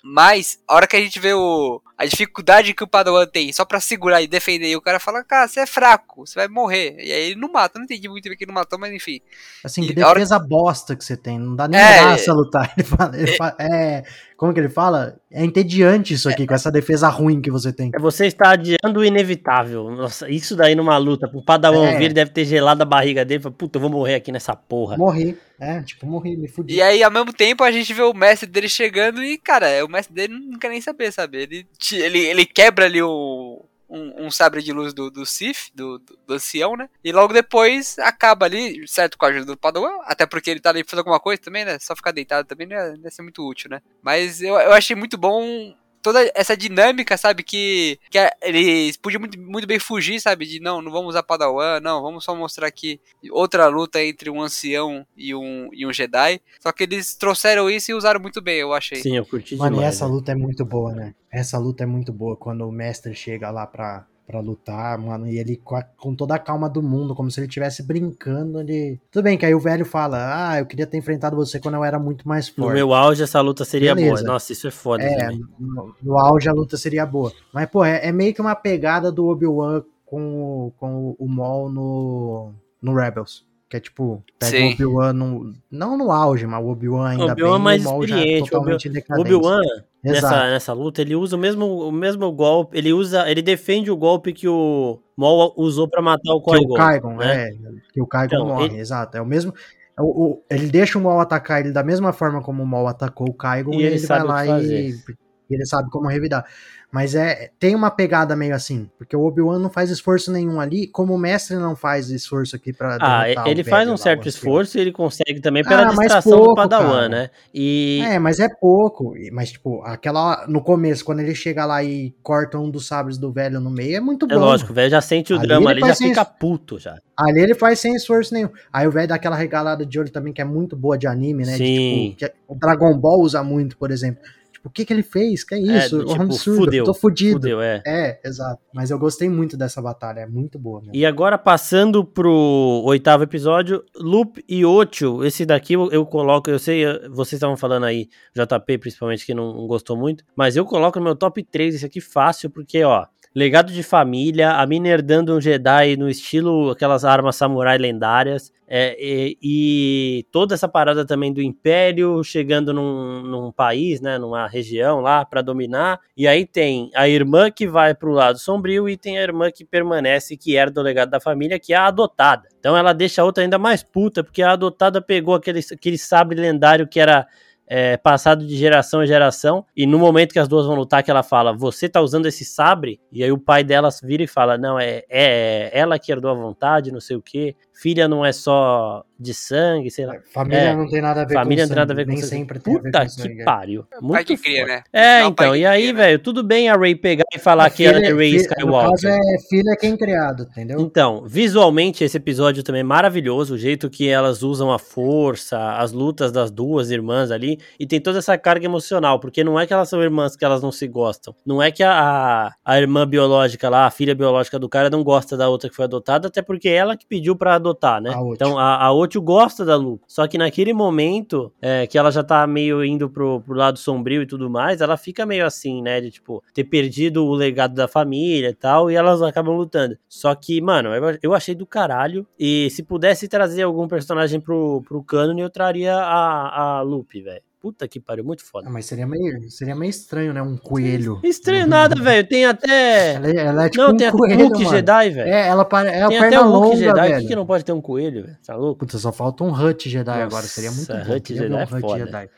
Mas, 0.02 0.58
a 0.68 0.74
hora 0.74 0.86
que 0.86 0.96
a 0.96 1.00
gente 1.00 1.18
vê 1.18 1.32
o, 1.34 1.80
a 1.96 2.06
dificuldade 2.06 2.72
que 2.74 2.82
o 2.84 2.88
Padawan 2.88 3.26
tem 3.26 3.52
só 3.52 3.64
pra 3.64 3.80
segurar 3.80 4.22
e 4.22 4.26
defender, 4.26 4.68
e 4.70 4.76
o 4.76 4.80
cara 4.80 4.98
fala, 4.98 5.22
cara, 5.22 5.46
você 5.46 5.60
é 5.60 5.66
fraco, 5.66 6.26
você 6.26 6.34
vai 6.38 6.48
morrer. 6.48 6.96
E 6.98 7.12
aí 7.12 7.30
ele 7.30 7.40
não 7.40 7.52
mata, 7.52 7.76
eu 7.76 7.80
não 7.80 7.84
entendi 7.84 8.08
muito 8.08 8.28
bem 8.28 8.36
que 8.36 8.44
ele 8.44 8.52
não 8.52 8.60
matou, 8.60 8.78
mas 8.78 8.92
enfim. 8.92 9.20
Assim, 9.64 9.86
que 9.86 9.98
E 9.98 10.02
a 10.02 10.06
hora- 10.08 10.14
defesa 10.14 10.38
bosta 10.38 10.96
que 10.96 11.04
você 11.04 11.16
tem. 11.16 11.38
Não 11.38 11.54
dá 11.54 11.68
nem 11.68 11.80
É, 11.80 12.00
graça 12.00 12.32
lutar. 12.32 12.72
Ele 12.76 12.84
fala, 12.86 13.16
ele 13.16 13.36
fala- 13.36 13.56
é, 13.60 14.02
como 14.36 14.54
que 14.54 14.60
ele 14.60 14.70
fala? 14.70 15.20
É 15.30 15.44
entediante 15.44 16.14
isso 16.14 16.28
aqui, 16.28 16.46
com 16.46 16.54
essa 16.54 16.70
defesa 16.72 17.08
ruim 17.08 17.42
que 17.42 17.50
você 17.50 17.72
tem. 17.72 17.90
É, 17.94 17.98
Você 18.00 18.26
está 18.26 18.52
adiando 18.52 19.00
o 19.00 19.04
inevitável. 19.04 19.90
Nossa, 19.90 20.30
isso 20.30 20.56
daí 20.56 20.74
numa 20.74 20.96
luta. 20.96 21.30
O 21.34 21.44
Padawan 21.44 21.86
É. 21.88 21.92
ouvir, 21.92 22.04
ele 22.06 22.14
deve 22.14 22.30
ter 22.30 22.44
gelado 22.46 22.82
a 22.82 22.86
barriga 22.86 23.22
dele. 23.24 23.42
Fala, 23.42 23.54
Puta, 23.54 23.76
eu 23.76 23.82
vou 23.82 23.90
morrer 23.90 24.14
aqui 24.14 24.32
nessa 24.32 24.56
porra. 24.56 24.96
Morri. 24.96 25.36
É, 25.60 25.82
tipo, 25.82 26.06
morri, 26.06 26.38
me 26.38 26.48
fudi. 26.48 26.74
E 26.76 26.80
aí, 26.80 27.02
ao 27.02 27.10
mesmo 27.10 27.34
tempo, 27.34 27.62
a 27.62 27.70
gente 27.70 27.92
vê 27.92 28.00
o 28.00 28.14
mestre 28.14 28.48
dele 28.48 28.66
chegando 28.68 29.22
e, 29.22 29.36
cara, 29.36 29.84
o 29.84 29.88
mestre 29.90 30.14
dele 30.14 30.38
não 30.38 30.58
quer 30.58 30.68
nem 30.68 30.80
saber, 30.80 31.12
sabe? 31.12 31.38
Ele, 31.42 31.66
ele, 31.92 32.18
ele 32.18 32.46
quebra 32.46 32.86
ali 32.86 33.02
o, 33.02 33.64
um, 33.90 34.26
um 34.26 34.30
sabre 34.30 34.62
de 34.62 34.72
luz 34.72 34.94
do, 34.94 35.10
do 35.10 35.26
Sif, 35.26 35.70
do, 35.74 35.98
do, 35.98 36.18
do 36.26 36.34
ancião, 36.34 36.76
né? 36.76 36.88
E 37.04 37.10
logo 37.10 37.34
depois 37.34 37.98
acaba 37.98 38.46
ali, 38.46 38.86
certo, 38.86 39.18
com 39.18 39.26
a 39.26 39.28
ajuda 39.28 39.46
do 39.46 39.56
Padawan, 39.56 39.98
até 40.04 40.24
porque 40.24 40.50
ele 40.50 40.60
tá 40.60 40.70
ali 40.70 40.84
fazendo 40.84 41.00
alguma 41.00 41.18
coisa 41.18 41.42
também, 41.42 41.64
né? 41.64 41.78
Só 41.80 41.96
ficar 41.96 42.12
deitado 42.12 42.46
também 42.46 42.66
não 42.66 42.76
ia, 42.76 42.96
não 42.96 43.04
ia 43.04 43.10
ser 43.10 43.22
muito 43.22 43.46
útil, 43.46 43.68
né? 43.68 43.82
Mas 44.00 44.40
eu, 44.40 44.54
eu 44.54 44.72
achei 44.72 44.94
muito 44.94 45.18
bom 45.18 45.74
toda 46.02 46.30
essa 46.34 46.56
dinâmica, 46.56 47.16
sabe? 47.16 47.42
Que, 47.42 47.98
que 48.10 48.18
a- 48.18 48.32
eles 48.42 48.96
podiam 48.96 49.20
muito, 49.20 49.38
muito 49.40 49.66
bem 49.66 49.78
fugir, 49.78 50.20
sabe? 50.20 50.46
De 50.46 50.60
não, 50.60 50.80
não 50.82 50.90
vamos 50.90 51.10
usar 51.10 51.22
Padawan, 51.22 51.80
não, 51.80 52.02
vamos 52.02 52.24
só 52.24 52.34
mostrar 52.34 52.66
aqui 52.66 53.00
outra 53.30 53.66
luta 53.68 54.02
entre 54.02 54.30
um 54.30 54.40
ancião 54.40 55.06
e 55.16 55.34
um, 55.34 55.68
e 55.72 55.86
um 55.86 55.92
Jedi. 55.92 56.40
Só 56.60 56.72
que 56.72 56.84
eles 56.84 57.14
trouxeram 57.14 57.68
isso 57.70 57.90
e 57.90 57.94
usaram 57.94 58.20
muito 58.20 58.40
bem, 58.40 58.58
eu 58.58 58.72
achei. 58.72 59.00
Sim, 59.00 59.16
eu 59.16 59.26
curti 59.26 59.56
Mano, 59.56 59.76
e 59.76 59.78
demais. 59.78 59.94
essa 59.94 60.06
né? 60.06 60.12
luta 60.12 60.32
é 60.32 60.34
muito 60.34 60.64
boa, 60.64 60.92
né? 60.94 61.14
Essa 61.30 61.58
luta 61.58 61.82
é 61.84 61.86
muito 61.86 62.12
boa 62.12 62.36
quando 62.36 62.66
o 62.66 62.72
mestre 62.72 63.14
chega 63.14 63.50
lá 63.50 63.66
pra, 63.66 64.06
pra 64.30 64.40
lutar, 64.40 64.96
mano, 64.96 65.26
e 65.26 65.38
ele 65.38 65.56
com, 65.56 65.74
a- 65.74 65.82
com 65.82 66.14
toda 66.14 66.34
a 66.36 66.38
calma 66.38 66.68
do 66.68 66.80
mundo, 66.82 67.14
como 67.14 67.30
se 67.30 67.40
ele 67.40 67.48
estivesse 67.48 67.82
brincando 67.82 68.62
de. 68.62 68.98
Tudo 69.10 69.24
bem 69.24 69.36
que 69.36 69.44
aí 69.44 69.54
o 69.54 69.58
velho 69.60 69.84
fala: 69.84 70.52
Ah, 70.52 70.58
eu 70.60 70.66
queria 70.66 70.86
ter 70.86 70.96
enfrentado 70.98 71.34
você 71.36 71.58
quando 71.58 71.74
eu 71.74 71.84
era 71.84 71.98
muito 71.98 72.26
mais 72.28 72.48
No 72.48 72.64
forte. 72.64 72.74
meu 72.76 72.94
auge, 72.94 73.22
essa 73.22 73.40
luta 73.40 73.64
seria 73.64 73.94
Beleza. 73.94 74.22
boa. 74.22 74.32
Nossa, 74.34 74.52
isso 74.52 74.68
é 74.68 74.70
foda 74.70 75.02
É, 75.02 75.30
no, 75.58 75.94
no 76.02 76.18
auge 76.18 76.48
a 76.48 76.52
luta 76.52 76.76
seria 76.76 77.04
boa. 77.04 77.32
Mas, 77.52 77.68
pô, 77.68 77.84
é, 77.84 78.06
é 78.06 78.12
meio 78.12 78.32
que 78.32 78.40
uma 78.40 78.54
pegada 78.54 79.10
do 79.10 79.26
Obi-Wan 79.26 79.82
com, 80.06 80.20
o- 80.66 80.72
com 80.78 81.16
o 81.18 81.28
Maul 81.28 81.68
no, 81.70 82.52
no 82.80 82.94
Rebels. 82.94 83.44
Que 83.68 83.76
é 83.76 83.80
tipo, 83.80 84.22
pega 84.38 84.56
Sim. 84.56 84.70
o 84.70 84.72
Obi-Wan 84.74 85.12
no. 85.12 85.54
Não 85.70 85.96
no 85.96 86.10
auge, 86.10 86.44
mas 86.46 86.60
o 86.64 86.68
Obi-Wan 86.68 87.08
ainda 87.10 87.32
Obi-Wan 87.32 87.52
bem. 87.54 87.62
mais 87.62 87.82
o 87.82 87.84
Maul 87.84 88.06
já 88.06 88.16
experiente, 88.16 88.50
totalmente 88.50 88.88
O 88.88 88.92
decadente. 88.92 89.34
Obi-Wan, 89.34 89.60
Exato. 89.62 89.84
Nessa, 90.02 90.50
nessa 90.50 90.72
luta, 90.72 91.00
ele 91.02 91.14
usa 91.14 91.36
o 91.36 91.38
mesmo, 91.38 91.66
o 91.66 91.92
mesmo 91.92 92.30
golpe. 92.32 92.76
Ele 92.76 92.92
usa. 92.92 93.30
Ele 93.30 93.42
defende 93.42 93.90
o 93.90 93.96
golpe 93.96 94.32
que 94.32 94.48
o 94.48 94.98
Maul 95.16 95.52
usou 95.56 95.88
pra 95.88 96.00
matar 96.02 96.32
o 96.32 96.42
Que 96.42 96.50
o 96.50 96.58
Qui-Gon. 96.60 96.74
Qui-Gon, 96.74 97.16
né? 97.16 97.48
é. 97.48 97.50
Que 97.92 98.00
o 98.00 98.06
Qui-Gon 98.06 98.24
Então, 98.24 98.46
morre, 98.46 98.64
ele- 98.66 98.78
exato. 98.78 99.16
É 99.16 99.20
o 99.20 99.26
mesmo. 99.26 99.52
é 99.98 100.02
o- 100.02 100.06
o- 100.06 100.42
ele 100.50 100.66
deixa 100.68 100.98
o 100.98 101.02
Maul 101.02 101.20
atacar 101.20 101.60
ele 101.60 101.72
da 101.72 101.82
mesma 101.82 102.12
forma 102.12 102.40
como 102.42 102.62
o 102.62 102.66
Maul 102.66 102.86
atacou 102.88 103.28
o 103.28 103.34
Qui-Gon 103.34 103.74
E 103.74 103.82
e, 103.82 103.82
ele 103.84 104.06
vai 104.06 104.22
lá 104.24 104.46
e. 104.62 104.90
e 104.90 105.54
ele 105.54 105.66
sabe 105.66 105.90
como 105.90 106.08
revidar. 106.08 106.46
Mas 106.92 107.14
é 107.14 107.50
tem 107.58 107.74
uma 107.74 107.90
pegada 107.90 108.34
meio 108.34 108.54
assim, 108.54 108.90
porque 108.98 109.14
o 109.16 109.24
Obi-Wan 109.24 109.60
não 109.60 109.70
faz 109.70 109.90
esforço 109.90 110.32
nenhum 110.32 110.60
ali, 110.60 110.88
como 110.88 111.14
o 111.14 111.18
mestre 111.18 111.56
não 111.56 111.76
faz 111.76 112.10
esforço 112.10 112.56
aqui 112.56 112.72
pra 112.72 112.98
Ah, 113.00 113.28
ele 113.48 113.62
faz 113.62 113.86
lá, 113.86 113.92
um 113.92 113.94
o 113.94 113.98
certo 113.98 114.26
esforço 114.26 114.76
e 114.76 114.80
ele 114.80 114.90
consegue 114.90 115.40
também 115.40 115.62
pela 115.62 115.82
Ah, 115.82 115.90
distração 115.90 116.32
do 116.32 116.38
pouco, 116.38 116.54
Padawan, 116.56 116.88
cara. 117.02 117.08
né? 117.08 117.30
E. 117.54 118.00
É, 118.04 118.18
mas 118.18 118.40
é 118.40 118.48
pouco. 118.48 119.14
Mas, 119.32 119.52
tipo, 119.52 119.82
aquela. 119.84 120.46
No 120.48 120.60
começo, 120.62 121.04
quando 121.04 121.20
ele 121.20 121.34
chega 121.34 121.64
lá 121.64 121.82
e 121.84 122.12
corta 122.24 122.58
um 122.58 122.68
dos 122.68 122.88
sabres 122.88 123.16
do 123.18 123.30
velho 123.30 123.60
no 123.60 123.70
meio, 123.70 123.96
é 123.96 124.00
muito 124.00 124.26
bom. 124.26 124.34
É 124.34 124.38
lógico, 124.38 124.72
o 124.72 124.74
velho 124.74 124.90
já 124.90 125.00
sente 125.00 125.32
o 125.32 125.38
Ali 125.38 125.46
drama 125.46 125.70
ele 125.70 125.84
ali, 125.84 125.90
já 125.90 125.94
fica 125.96 126.24
puto 126.24 126.76
já. 126.78 126.96
Ali 127.16 127.40
ele 127.40 127.54
faz 127.54 127.78
sem 127.78 127.94
esforço 127.94 128.34
nenhum. 128.34 128.48
Aí 128.72 128.88
o 128.88 128.90
velho 128.90 129.06
dá 129.06 129.14
aquela 129.14 129.36
regalada 129.36 129.86
de 129.86 129.98
olho 130.00 130.10
também, 130.10 130.32
que 130.32 130.40
é 130.40 130.44
muito 130.44 130.74
boa 130.74 130.98
de 130.98 131.06
anime, 131.06 131.44
né? 131.44 131.52
De, 131.52 131.58
Sim. 131.58 132.14
tipo, 132.16 132.16
que 132.16 132.32
o 132.48 132.54
Dragon 132.56 132.98
Ball 132.98 133.20
usa 133.20 133.44
muito, 133.44 133.76
por 133.76 133.90
exemplo. 133.92 134.20
Tipo, 134.60 134.68
o 134.68 134.70
que 134.70 134.84
que 134.84 134.92
ele 134.92 135.02
fez? 135.02 135.42
Que 135.42 135.54
é 135.54 135.58
isso? 135.58 135.96
do 135.98 136.02
É 136.02 136.04
um 136.04 136.08
tipo, 136.08 136.22
absurdo. 136.22 136.64
fudeu, 136.64 136.84
Tô 136.84 136.94
fudido. 136.94 137.32
Fudeu, 137.32 137.60
é. 137.62 137.82
É, 137.86 138.20
exato. 138.24 138.60
Mas 138.74 138.90
eu 138.90 138.98
gostei 138.98 139.28
muito 139.28 139.56
dessa 139.56 139.80
batalha. 139.80 140.20
É 140.20 140.26
muito 140.26 140.58
boa 140.58 140.80
mesmo. 140.80 140.94
E 140.94 141.06
agora 141.06 141.38
passando 141.38 142.04
pro 142.04 142.82
oitavo 142.84 143.24
episódio, 143.24 143.82
Loop 143.96 144.44
e 144.48 144.64
Ocho, 144.64 145.24
esse 145.24 145.46
daqui 145.46 145.72
eu, 145.72 145.90
eu 145.90 146.04
coloco, 146.04 146.50
eu 146.50 146.58
sei, 146.58 146.84
vocês 147.08 147.34
estavam 147.34 147.56
falando 147.56 147.84
aí, 147.84 148.08
JP 148.34 148.78
principalmente, 148.78 149.24
que 149.24 149.34
não, 149.34 149.54
não 149.54 149.66
gostou 149.66 149.96
muito, 149.96 150.24
mas 150.36 150.56
eu 150.56 150.64
coloco 150.64 150.98
no 150.98 151.04
meu 151.04 151.16
top 151.16 151.42
3 151.42 151.76
esse 151.76 151.86
aqui 151.86 152.00
fácil, 152.00 152.50
porque 152.50 152.82
ó, 152.84 153.06
legado 153.34 153.72
de 153.72 153.82
família, 153.82 154.52
a 154.52 154.66
mina 154.66 154.88
herdando 154.88 155.34
um 155.34 155.40
Jedi 155.40 155.96
no 155.96 156.08
estilo 156.08 156.70
aquelas 156.70 157.04
armas 157.04 157.36
samurai 157.36 157.78
lendárias, 157.78 158.52
é, 158.66 158.96
e, 159.00 159.38
e 159.42 160.26
toda 160.30 160.54
essa 160.54 160.68
parada 160.68 161.04
também 161.04 161.32
do 161.32 161.42
Império 161.42 162.22
chegando 162.22 162.72
num, 162.72 163.22
num 163.22 163.52
país, 163.52 164.00
né, 164.00 164.16
numa 164.18 164.46
região 164.46 165.00
lá 165.00 165.24
pra 165.24 165.42
dominar, 165.42 166.00
e 166.16 166.26
aí 166.26 166.46
tem 166.46 166.90
a 166.94 167.08
irmã 167.08 167.50
que 167.50 167.66
vai 167.66 167.94
pro 167.94 168.12
lado 168.12 168.38
sombrio 168.38 168.88
e 168.88 168.96
tem 168.96 169.18
a 169.18 169.22
irmã 169.22 169.50
que 169.50 169.64
permanece, 169.64 170.36
que 170.36 170.56
herda 170.56 170.80
o 170.80 170.84
legado 170.84 171.10
da 171.10 171.20
família, 171.20 171.58
que 171.58 171.72
é 171.72 171.76
a 171.76 171.86
adotada. 171.86 172.48
Então 172.58 172.76
ela 172.76 172.92
deixa 172.92 173.22
a 173.22 173.24
outra 173.24 173.42
ainda 173.42 173.58
mais 173.58 173.82
puta, 173.82 174.22
porque 174.22 174.42
a 174.42 174.52
adotada 174.52 175.00
pegou 175.00 175.34
aquele, 175.34 175.60
aquele 175.72 175.98
sabre 175.98 176.40
lendário 176.40 176.86
que 176.86 177.00
era 177.00 177.26
é, 177.72 177.96
passado 177.96 178.44
de 178.44 178.56
geração 178.56 179.04
em 179.04 179.06
geração, 179.06 179.64
e 179.76 179.86
no 179.86 179.96
momento 179.96 180.32
que 180.32 180.40
as 180.40 180.48
duas 180.48 180.66
vão 180.66 180.74
lutar, 180.74 181.04
que 181.04 181.10
ela 181.10 181.22
fala, 181.22 181.52
você 181.56 181.88
tá 181.88 182.00
usando 182.00 182.26
esse 182.26 182.44
sabre? 182.44 183.00
E 183.12 183.22
aí 183.22 183.30
o 183.30 183.38
pai 183.38 183.62
delas 183.62 184.00
vira 184.02 184.24
e 184.24 184.26
fala, 184.26 184.58
não, 184.58 184.76
é, 184.76 185.04
é 185.08 185.70
ela 185.72 185.96
que 185.96 186.10
herdou 186.10 186.32
a 186.32 186.34
vontade, 186.34 186.90
não 186.90 187.00
sei 187.00 187.16
o 187.16 187.22
que, 187.22 187.54
filha 187.80 188.06
não 188.08 188.24
é 188.24 188.32
só 188.32 189.04
de 189.18 189.34
sangue, 189.34 189.90
sei 189.90 190.06
lá. 190.06 190.14
Família 190.32 190.58
É, 190.60 190.76
não 190.76 190.88
tem 190.88 191.02
nada 191.02 191.22
a 191.22 191.24
ver 191.26 191.34
Família 191.34 191.64
com 191.64 191.68
não 191.68 191.74
tem 191.74 191.80
nada 191.82 191.92
a 191.92 191.96
ver 191.96 192.04
com 192.06 192.10
nem 192.12 192.20
sangue. 192.20 192.30
sempre 192.30 192.58
tem 192.58 192.74
a 192.74 192.78
Puta 192.78 193.06
que 193.06 193.40
é. 193.40 193.44
pariu. 193.44 193.84
pai 193.90 194.00
Muito 194.00 194.26
que 194.26 194.36
cria, 194.38 194.64
né? 194.66 194.82
É, 194.92 195.20
Não, 195.22 195.32
pai 195.32 195.46
então, 195.46 195.56
e 195.56 195.66
aí, 195.66 195.86
né? 195.88 195.92
velho, 195.92 196.18
tudo 196.18 196.42
bem 196.42 196.68
a 196.70 196.76
Ray 196.76 196.94
pegar 196.94 197.24
e 197.34 197.38
falar 197.38 197.68
que 197.70 197.84
ela 197.84 197.98
é 197.98 198.00
Filha- 198.02 198.14
Ray 198.16 198.30
filha- 198.30 198.42
No 198.42 198.48
Skywalker. 198.54 198.90
caso, 198.90 199.08
é 199.08 199.38
filha 199.50 199.76
quem 199.78 199.96
criado, 199.96 200.44
entendeu? 200.50 200.80
Então, 200.80 201.22
visualmente 201.26 202.02
esse 202.02 202.16
episódio 202.16 202.62
também 202.62 202.80
é 202.80 202.84
maravilhoso, 202.84 203.54
o 203.54 203.58
jeito 203.58 203.90
que 203.90 204.08
elas 204.08 204.42
usam 204.42 204.72
a 204.72 204.78
força, 204.78 205.72
as 205.76 205.92
lutas 205.92 206.32
das 206.32 206.50
duas 206.50 206.90
irmãs 206.90 207.30
ali, 207.30 207.58
e 207.78 207.86
tem 207.86 208.00
toda 208.00 208.18
essa 208.18 208.38
carga 208.38 208.64
emocional, 208.64 209.20
porque 209.20 209.44
não 209.44 209.60
é 209.60 209.66
que 209.66 209.72
elas 209.74 209.88
são 209.88 210.02
irmãs 210.02 210.34
que 210.34 210.44
elas 210.44 210.62
não 210.62 210.72
se 210.72 210.86
gostam, 210.88 211.34
não 211.44 211.62
é 211.62 211.70
que 211.70 211.82
a, 211.82 211.92
a, 211.92 212.52
a 212.64 212.78
irmã 212.80 213.06
biológica 213.06 213.68
lá, 213.68 213.86
a 213.86 213.90
filha 213.90 214.14
biológica 214.14 214.58
do 214.58 214.68
cara 214.68 214.88
não 214.88 215.02
gosta 215.04 215.36
da 215.36 215.48
outra 215.48 215.68
que 215.68 215.76
foi 215.76 215.84
adotada, 215.84 216.28
até 216.28 216.40
porque 216.40 216.68
é 216.70 216.74
ela 216.76 216.96
que 216.96 217.04
pediu 217.06 217.36
pra 217.36 217.54
adotar, 217.56 217.69
né? 218.00 218.10
A. 218.10 218.20
Então 218.32 218.58
a, 218.58 218.84
a 218.84 218.92
Ocho 218.92 219.20
gosta 219.20 219.64
da 219.64 219.76
Lu, 219.76 220.00
só 220.06 220.26
que 220.26 220.38
naquele 220.38 220.72
momento 220.72 221.52
é, 221.60 221.86
que 221.86 221.98
ela 221.98 222.10
já 222.10 222.22
tá 222.22 222.46
meio 222.46 222.84
indo 222.84 223.08
pro, 223.08 223.40
pro 223.40 223.54
lado 223.54 223.78
sombrio 223.78 224.22
e 224.22 224.26
tudo 224.26 224.48
mais, 224.48 224.80
ela 224.80 224.96
fica 224.96 225.26
meio 225.26 225.46
assim, 225.46 225.82
né, 225.82 226.00
de 226.00 226.10
tipo, 226.10 226.42
ter 226.54 226.64
perdido 226.64 227.24
o 227.24 227.34
legado 227.34 227.74
da 227.74 227.88
família 227.88 228.48
e 228.50 228.54
tal, 228.54 228.90
e 228.90 228.94
elas 228.94 229.22
acabam 229.22 229.56
lutando. 229.56 229.96
Só 230.08 230.34
que, 230.34 230.60
mano, 230.60 230.94
eu, 230.94 231.18
eu 231.22 231.34
achei 231.34 231.54
do 231.54 231.66
caralho. 231.66 232.26
E 232.38 232.68
se 232.70 232.82
pudesse 232.82 233.28
trazer 233.28 233.62
algum 233.62 233.86
personagem 233.88 234.40
pro, 234.40 234.82
pro 234.82 235.02
cânone, 235.02 235.40
eu 235.40 235.50
traria 235.50 235.94
a, 235.94 236.78
a 236.78 236.82
Lupe, 236.82 237.20
velho. 237.20 237.42
Puta 237.60 237.86
que 237.86 238.00
pariu, 238.00 238.24
muito 238.24 238.42
foda. 238.42 238.68
Ah, 238.68 238.70
mas 238.70 238.86
seria 238.86 239.06
meio, 239.06 239.50
seria 239.50 239.76
meio 239.76 239.90
estranho, 239.90 240.32
né? 240.32 240.40
Um 240.40 240.56
coelho. 240.56 241.20
Estranho 241.22 241.66
nada, 241.66 241.94
velho. 241.94 242.26
Tem 242.26 242.46
até. 242.46 243.12
Ela, 243.16 243.26
é- 243.28 243.36
ela 243.36 243.64
é 243.66 243.68
tipo 243.68 243.82
não, 243.84 243.92
um 243.92 243.96
tem 243.98 244.06
até 244.06 244.16
coelho, 244.16 244.38
Hulk 244.44 244.58
mano. 244.64 244.70
Jedi, 244.76 245.10
velho. 245.10 245.28
É, 245.28 245.46
ela 245.46 245.64
pare... 245.66 245.88
é 245.90 246.02
a 246.02 246.08
tem 246.08 246.18
perna 246.20 246.36
até 246.38 246.46
o 246.46 246.50
Hulk 246.50 246.64
longa, 246.66 246.76
Jedi. 246.78 246.92
Por 246.94 247.08
velho. 247.10 247.20
que, 247.20 247.28
que 247.28 247.36
não 247.36 247.44
pode 247.46 247.64
ter 247.66 247.72
um 247.72 247.80
coelho, 247.82 248.22
velho? 248.24 248.38
Tá 248.46 248.56
louco? 248.56 248.78
Puta, 248.86 248.96
só 248.98 249.12
falta 249.12 249.44
um 249.44 249.52
Hut 249.52 249.90
Jedi 249.90 250.04
Nossa, 250.10 250.22
agora, 250.24 250.46
seria 250.46 250.72
muito 250.72 250.88
bom. 250.90 251.14
Hut 251.14 251.34
Jedi 251.34 251.52
é 251.52 251.56
um 251.56 251.62
Hut 251.62 251.80
foda. 251.82 251.98
Jedi. 252.06 252.30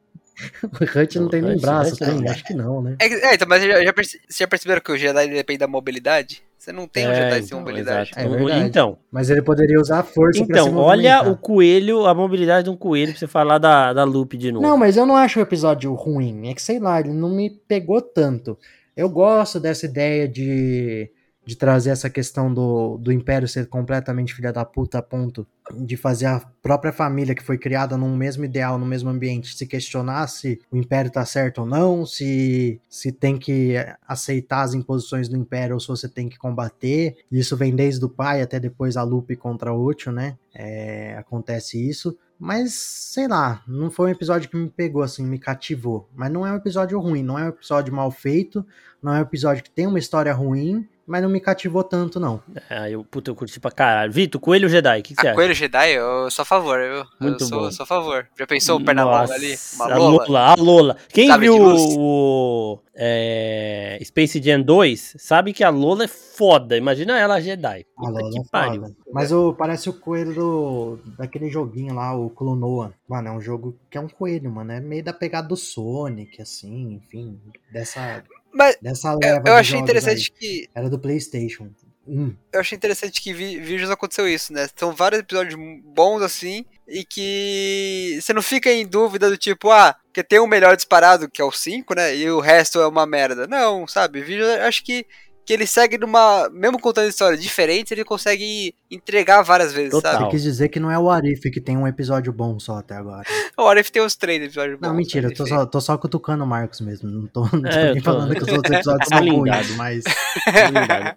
o 0.63 0.99
Hut 0.99 1.15
não 1.17 1.23
Não, 1.23 1.29
tem 1.31 1.41
nem 1.41 1.57
braço, 1.57 1.93
Hut 1.93 2.05
tem? 2.05 2.29
Acho 2.29 2.43
que 2.43 2.53
não, 2.53 2.81
né? 2.83 2.95
É, 2.99 3.05
é, 3.07 3.33
então, 3.33 3.47
mas 3.49 3.63
já, 3.63 3.83
já, 3.83 3.93
perce- 3.93 4.19
vocês 4.27 4.37
já 4.37 4.47
perceberam 4.47 4.81
que 4.81 4.91
o 4.91 4.97
Jedi 4.97 5.27
depende 5.29 5.57
da 5.59 5.67
mobilidade? 5.67 6.43
Você 6.67 6.73
não 6.73 6.85
tem 6.85 7.05
É, 7.05 7.15
Jedi 7.15 7.35
sem 7.35 7.45
então, 7.45 7.59
mobilidade. 7.61 8.11
É 8.13 8.27
verdade. 8.27 8.67
Então, 8.67 8.97
Mas 9.09 9.29
ele 9.29 9.41
poderia 9.41 9.79
usar 9.79 9.99
a 9.99 10.03
força 10.03 10.45
pra 10.45 10.61
se 10.61 10.67
então 10.69 10.77
olha 10.77 11.21
o 11.21 11.37
coelho, 11.37 12.05
a 12.05 12.13
mobilidade 12.13 12.65
de 12.65 12.69
um 12.69 12.75
coelho 12.75 13.11
pra 13.11 13.19
você 13.19 13.25
falar 13.27 13.57
da, 13.57 13.93
da 13.93 14.03
loop 14.03 14.37
de 14.37 14.51
novo. 14.51 14.67
Não, 14.67 14.75
mas 14.75 14.97
eu 14.97 15.05
não 15.05 15.15
acho 15.15 15.39
o 15.39 15.41
episódio 15.41 15.93
ruim. 15.93 16.49
É 16.49 16.53
que, 16.53 16.61
sei 16.61 16.77
lá, 16.77 16.99
ele 16.99 17.13
não 17.13 17.29
me 17.29 17.49
pegou 17.49 18.01
tanto. 18.01 18.57
Eu 18.97 19.07
gosto 19.07 19.61
dessa 19.61 19.85
ideia 19.85 20.27
de, 20.27 21.09
de 21.47 21.55
trazer 21.55 21.91
essa 21.91 22.09
questão 22.09 22.53
do, 22.53 22.97
do 22.97 23.09
Império 23.09 23.47
ser 23.47 23.67
completamente 23.67 24.33
filha 24.33 24.51
da 24.51 24.65
puta 24.65 24.97
a 24.97 25.01
ponto 25.01 25.47
de 25.73 25.95
fazer 25.95 26.25
a 26.25 26.41
própria 26.61 26.91
família 26.91 27.33
que 27.33 27.41
foi 27.41 27.57
criada 27.57 27.95
num 27.95 28.17
mesmo 28.17 28.43
ideal, 28.43 28.77
no 28.77 28.85
mesmo 28.85 29.09
ambiente, 29.09 29.55
se 29.55 29.65
questionar 29.65 30.27
se 30.27 30.59
o 30.69 30.75
Império 30.75 31.09
tá 31.09 31.25
certo 31.25 31.59
ou 31.59 31.65
não, 31.65 32.05
se, 32.05 32.81
se 32.89 33.13
tem 33.13 33.37
que 33.37 33.75
aceitar 34.05 34.63
as 34.63 34.73
imposições 34.73 35.29
do 35.29 35.37
Império 35.37 35.75
ou 35.75 35.79
se 35.79 35.87
você 35.87 36.09
tem 36.09 36.27
que 36.27 36.37
combater. 36.37 37.15
Isso 37.31 37.55
vem 37.55 37.73
desde 37.73 38.03
o 38.03 38.09
pai 38.09 38.41
até 38.41 38.59
depois 38.59 38.97
a 38.97 39.03
Lupe 39.03 39.37
contra 39.37 39.71
o 39.71 39.85
Ucho, 39.85 40.11
né? 40.11 40.37
É, 40.53 41.15
acontece 41.17 41.79
isso. 41.79 42.17
Mas, 42.37 42.73
sei 42.73 43.25
lá, 43.29 43.63
não 43.65 43.89
foi 43.89 44.09
um 44.09 44.11
episódio 44.11 44.49
que 44.49 44.57
me 44.57 44.69
pegou, 44.69 45.01
assim, 45.01 45.25
me 45.25 45.39
cativou. 45.39 46.09
Mas 46.13 46.29
não 46.29 46.45
é 46.45 46.51
um 46.51 46.57
episódio 46.57 46.99
ruim, 46.99 47.23
não 47.23 47.39
é 47.39 47.45
um 47.45 47.49
episódio 47.49 47.93
mal 47.93 48.11
feito, 48.11 48.65
não 49.01 49.13
é 49.13 49.19
um 49.19 49.23
episódio 49.23 49.63
que 49.63 49.71
tem 49.71 49.87
uma 49.87 49.97
história 49.97 50.33
ruim, 50.33 50.85
mas 51.07 51.21
não 51.23 51.29
me 51.29 51.39
cativou 51.39 51.83
tanto, 51.83 52.19
não. 52.19 52.41
Ah, 52.69 52.89
eu, 52.89 53.03
puta, 53.03 53.31
eu 53.31 53.35
curti 53.35 53.59
pra 53.59 53.71
caralho. 53.71 54.11
Vitor, 54.11 54.41
Coelho 54.41 54.67
Jedi, 54.67 54.99
o 54.99 55.03
que, 55.03 55.15
que 55.15 55.21
você 55.21 55.27
A 55.27 55.31
acha? 55.31 55.35
Coelho 55.35 55.53
Jedi, 55.53 55.91
eu 55.93 56.29
sou 56.29 56.43
a 56.43 56.45
favor, 56.45 56.79
eu, 56.79 57.05
Muito 57.19 57.43
eu 57.43 57.47
sou, 57.47 57.59
bom. 57.61 57.71
sou 57.71 57.83
a 57.83 57.87
favor. 57.87 58.27
Já 58.37 58.45
pensou 58.45 58.77
o 58.77 58.83
Pernalonga 58.83 59.33
ali? 59.33 59.55
Uma 59.75 59.85
a 59.85 59.97
Lola? 59.97 60.25
Lola, 60.27 60.39
a 60.51 60.55
Lola. 60.55 60.97
Quem 61.09 61.27
Sabe 61.29 61.45
viu 61.45 61.55
o 61.57 62.79
é, 62.93 63.99
Space 64.03 64.41
Jam 64.41 64.61
2 64.61 65.15
sabe 65.17 65.53
que 65.53 65.63
a 65.63 65.69
Lola 65.69 66.03
é 66.03 66.07
foda. 66.07 66.75
Imagina 66.75 67.17
ela 67.17 67.39
Jedi. 67.39 67.85
A 67.97 68.09
Lola 68.09 68.29
que 68.31 68.39
é 68.39 68.43
pariu. 68.51 68.81
foda. 68.81 68.95
Mas 69.13 69.31
o, 69.31 69.53
parece 69.53 69.89
o 69.89 69.93
coelho 69.93 70.33
do, 70.33 70.99
daquele 71.17 71.49
joguinho 71.49 71.93
lá, 71.93 72.13
o 72.15 72.29
Clonoa. 72.29 72.93
Mano, 73.07 73.29
é 73.29 73.31
um 73.31 73.39
jogo 73.41 73.77
que 73.89 73.97
é 73.97 74.01
um 74.01 74.09
coelho, 74.09 74.51
mano. 74.51 74.71
É 74.73 74.79
meio 74.81 75.03
da 75.03 75.13
pegada 75.13 75.47
do 75.47 75.55
Sonic, 75.55 76.41
assim, 76.41 76.93
enfim. 76.95 77.39
Dessa, 77.71 78.23
Mas 78.57 78.77
dessa 78.81 79.09
eu, 79.13 79.19
leva 79.21 79.39
eu 79.39 79.53
de 79.53 79.59
achei 79.59 79.79
interessante 79.79 80.31
aí. 80.33 80.39
que. 80.39 80.69
Era 80.73 80.89
do 80.89 80.99
Playstation. 80.99 81.69
Hum. 82.07 82.33
Eu 82.53 82.61
achei 82.61 82.75
interessante 82.75 83.21
que 83.21 83.33
Vi- 83.33 83.83
aconteceu 83.91 84.27
isso, 84.27 84.53
né? 84.53 84.67
São 84.75 84.93
vários 84.93 85.19
episódios 85.19 85.59
bons 85.83 86.21
assim, 86.21 86.65
e 86.87 87.03
que 87.03 88.17
você 88.21 88.31
não 88.31 88.41
fica 88.41 88.71
em 88.71 88.87
dúvida 88.87 89.29
do 89.29 89.37
tipo, 89.37 89.69
ah, 89.69 89.93
porque 90.05 90.23
tem 90.23 90.39
um 90.39 90.47
melhor 90.47 90.75
disparado, 90.75 91.29
que 91.29 91.41
é 91.41 91.45
o 91.45 91.51
5, 91.51 91.93
né? 91.93 92.15
E 92.15 92.29
o 92.31 92.39
resto 92.39 92.79
é 92.79 92.87
uma 92.87 93.05
merda. 93.05 93.45
Não, 93.45 93.85
sabe? 93.85 94.23
Eu 94.33 94.63
acho 94.63 94.83
que, 94.85 95.05
que 95.47 95.53
ele 95.53 95.65
segue 95.65 95.97
numa. 95.97 96.49
Mesmo 96.51 96.77
contando 96.77 97.07
histórias 97.07 97.41
diferentes, 97.41 97.89
ele 97.93 98.03
consegue 98.03 98.75
entregar 98.91 99.41
várias 99.43 99.71
vezes, 99.73 99.91
Total. 99.91 100.11
sabe? 100.11 100.25
Você 100.25 100.31
quis 100.31 100.43
dizer 100.43 100.67
que 100.69 100.79
não 100.79 100.91
é 100.91 100.99
o 100.99 101.09
Arif 101.09 101.49
que 101.49 101.61
tem 101.61 101.77
um 101.77 101.87
episódio 101.87 102.31
bom 102.33 102.59
só 102.59 102.77
até 102.79 102.95
agora. 102.95 103.23
O 103.59 103.63
Arif 103.67 103.91
tem 103.91 104.03
uns 104.03 104.15
três 104.15 104.39
episódios 104.43 104.77
bons. 104.79 104.87
Não, 104.87 104.93
mentira, 104.95 105.29
eu 105.29 105.33
tô 105.33 105.47
só, 105.47 105.65
tô 105.65 105.81
só 105.81 105.97
cutucando 105.97 106.43
o 106.43 106.47
Marcos 106.47 106.79
mesmo. 106.81 107.09
Não 107.09 107.25
tô, 107.25 107.41
não 107.55 107.61
tô 107.63 107.67
É, 107.69 107.93
nem 107.93 108.03
tô- 108.03 108.11
falando 108.11 108.35
que 108.35 108.43
os 108.43 108.47
outros 108.49 108.75
episódios 108.75 109.09
Tô 109.09 109.15
são 109.17 109.25
ruins, 109.25 109.75
mas. 109.75 110.03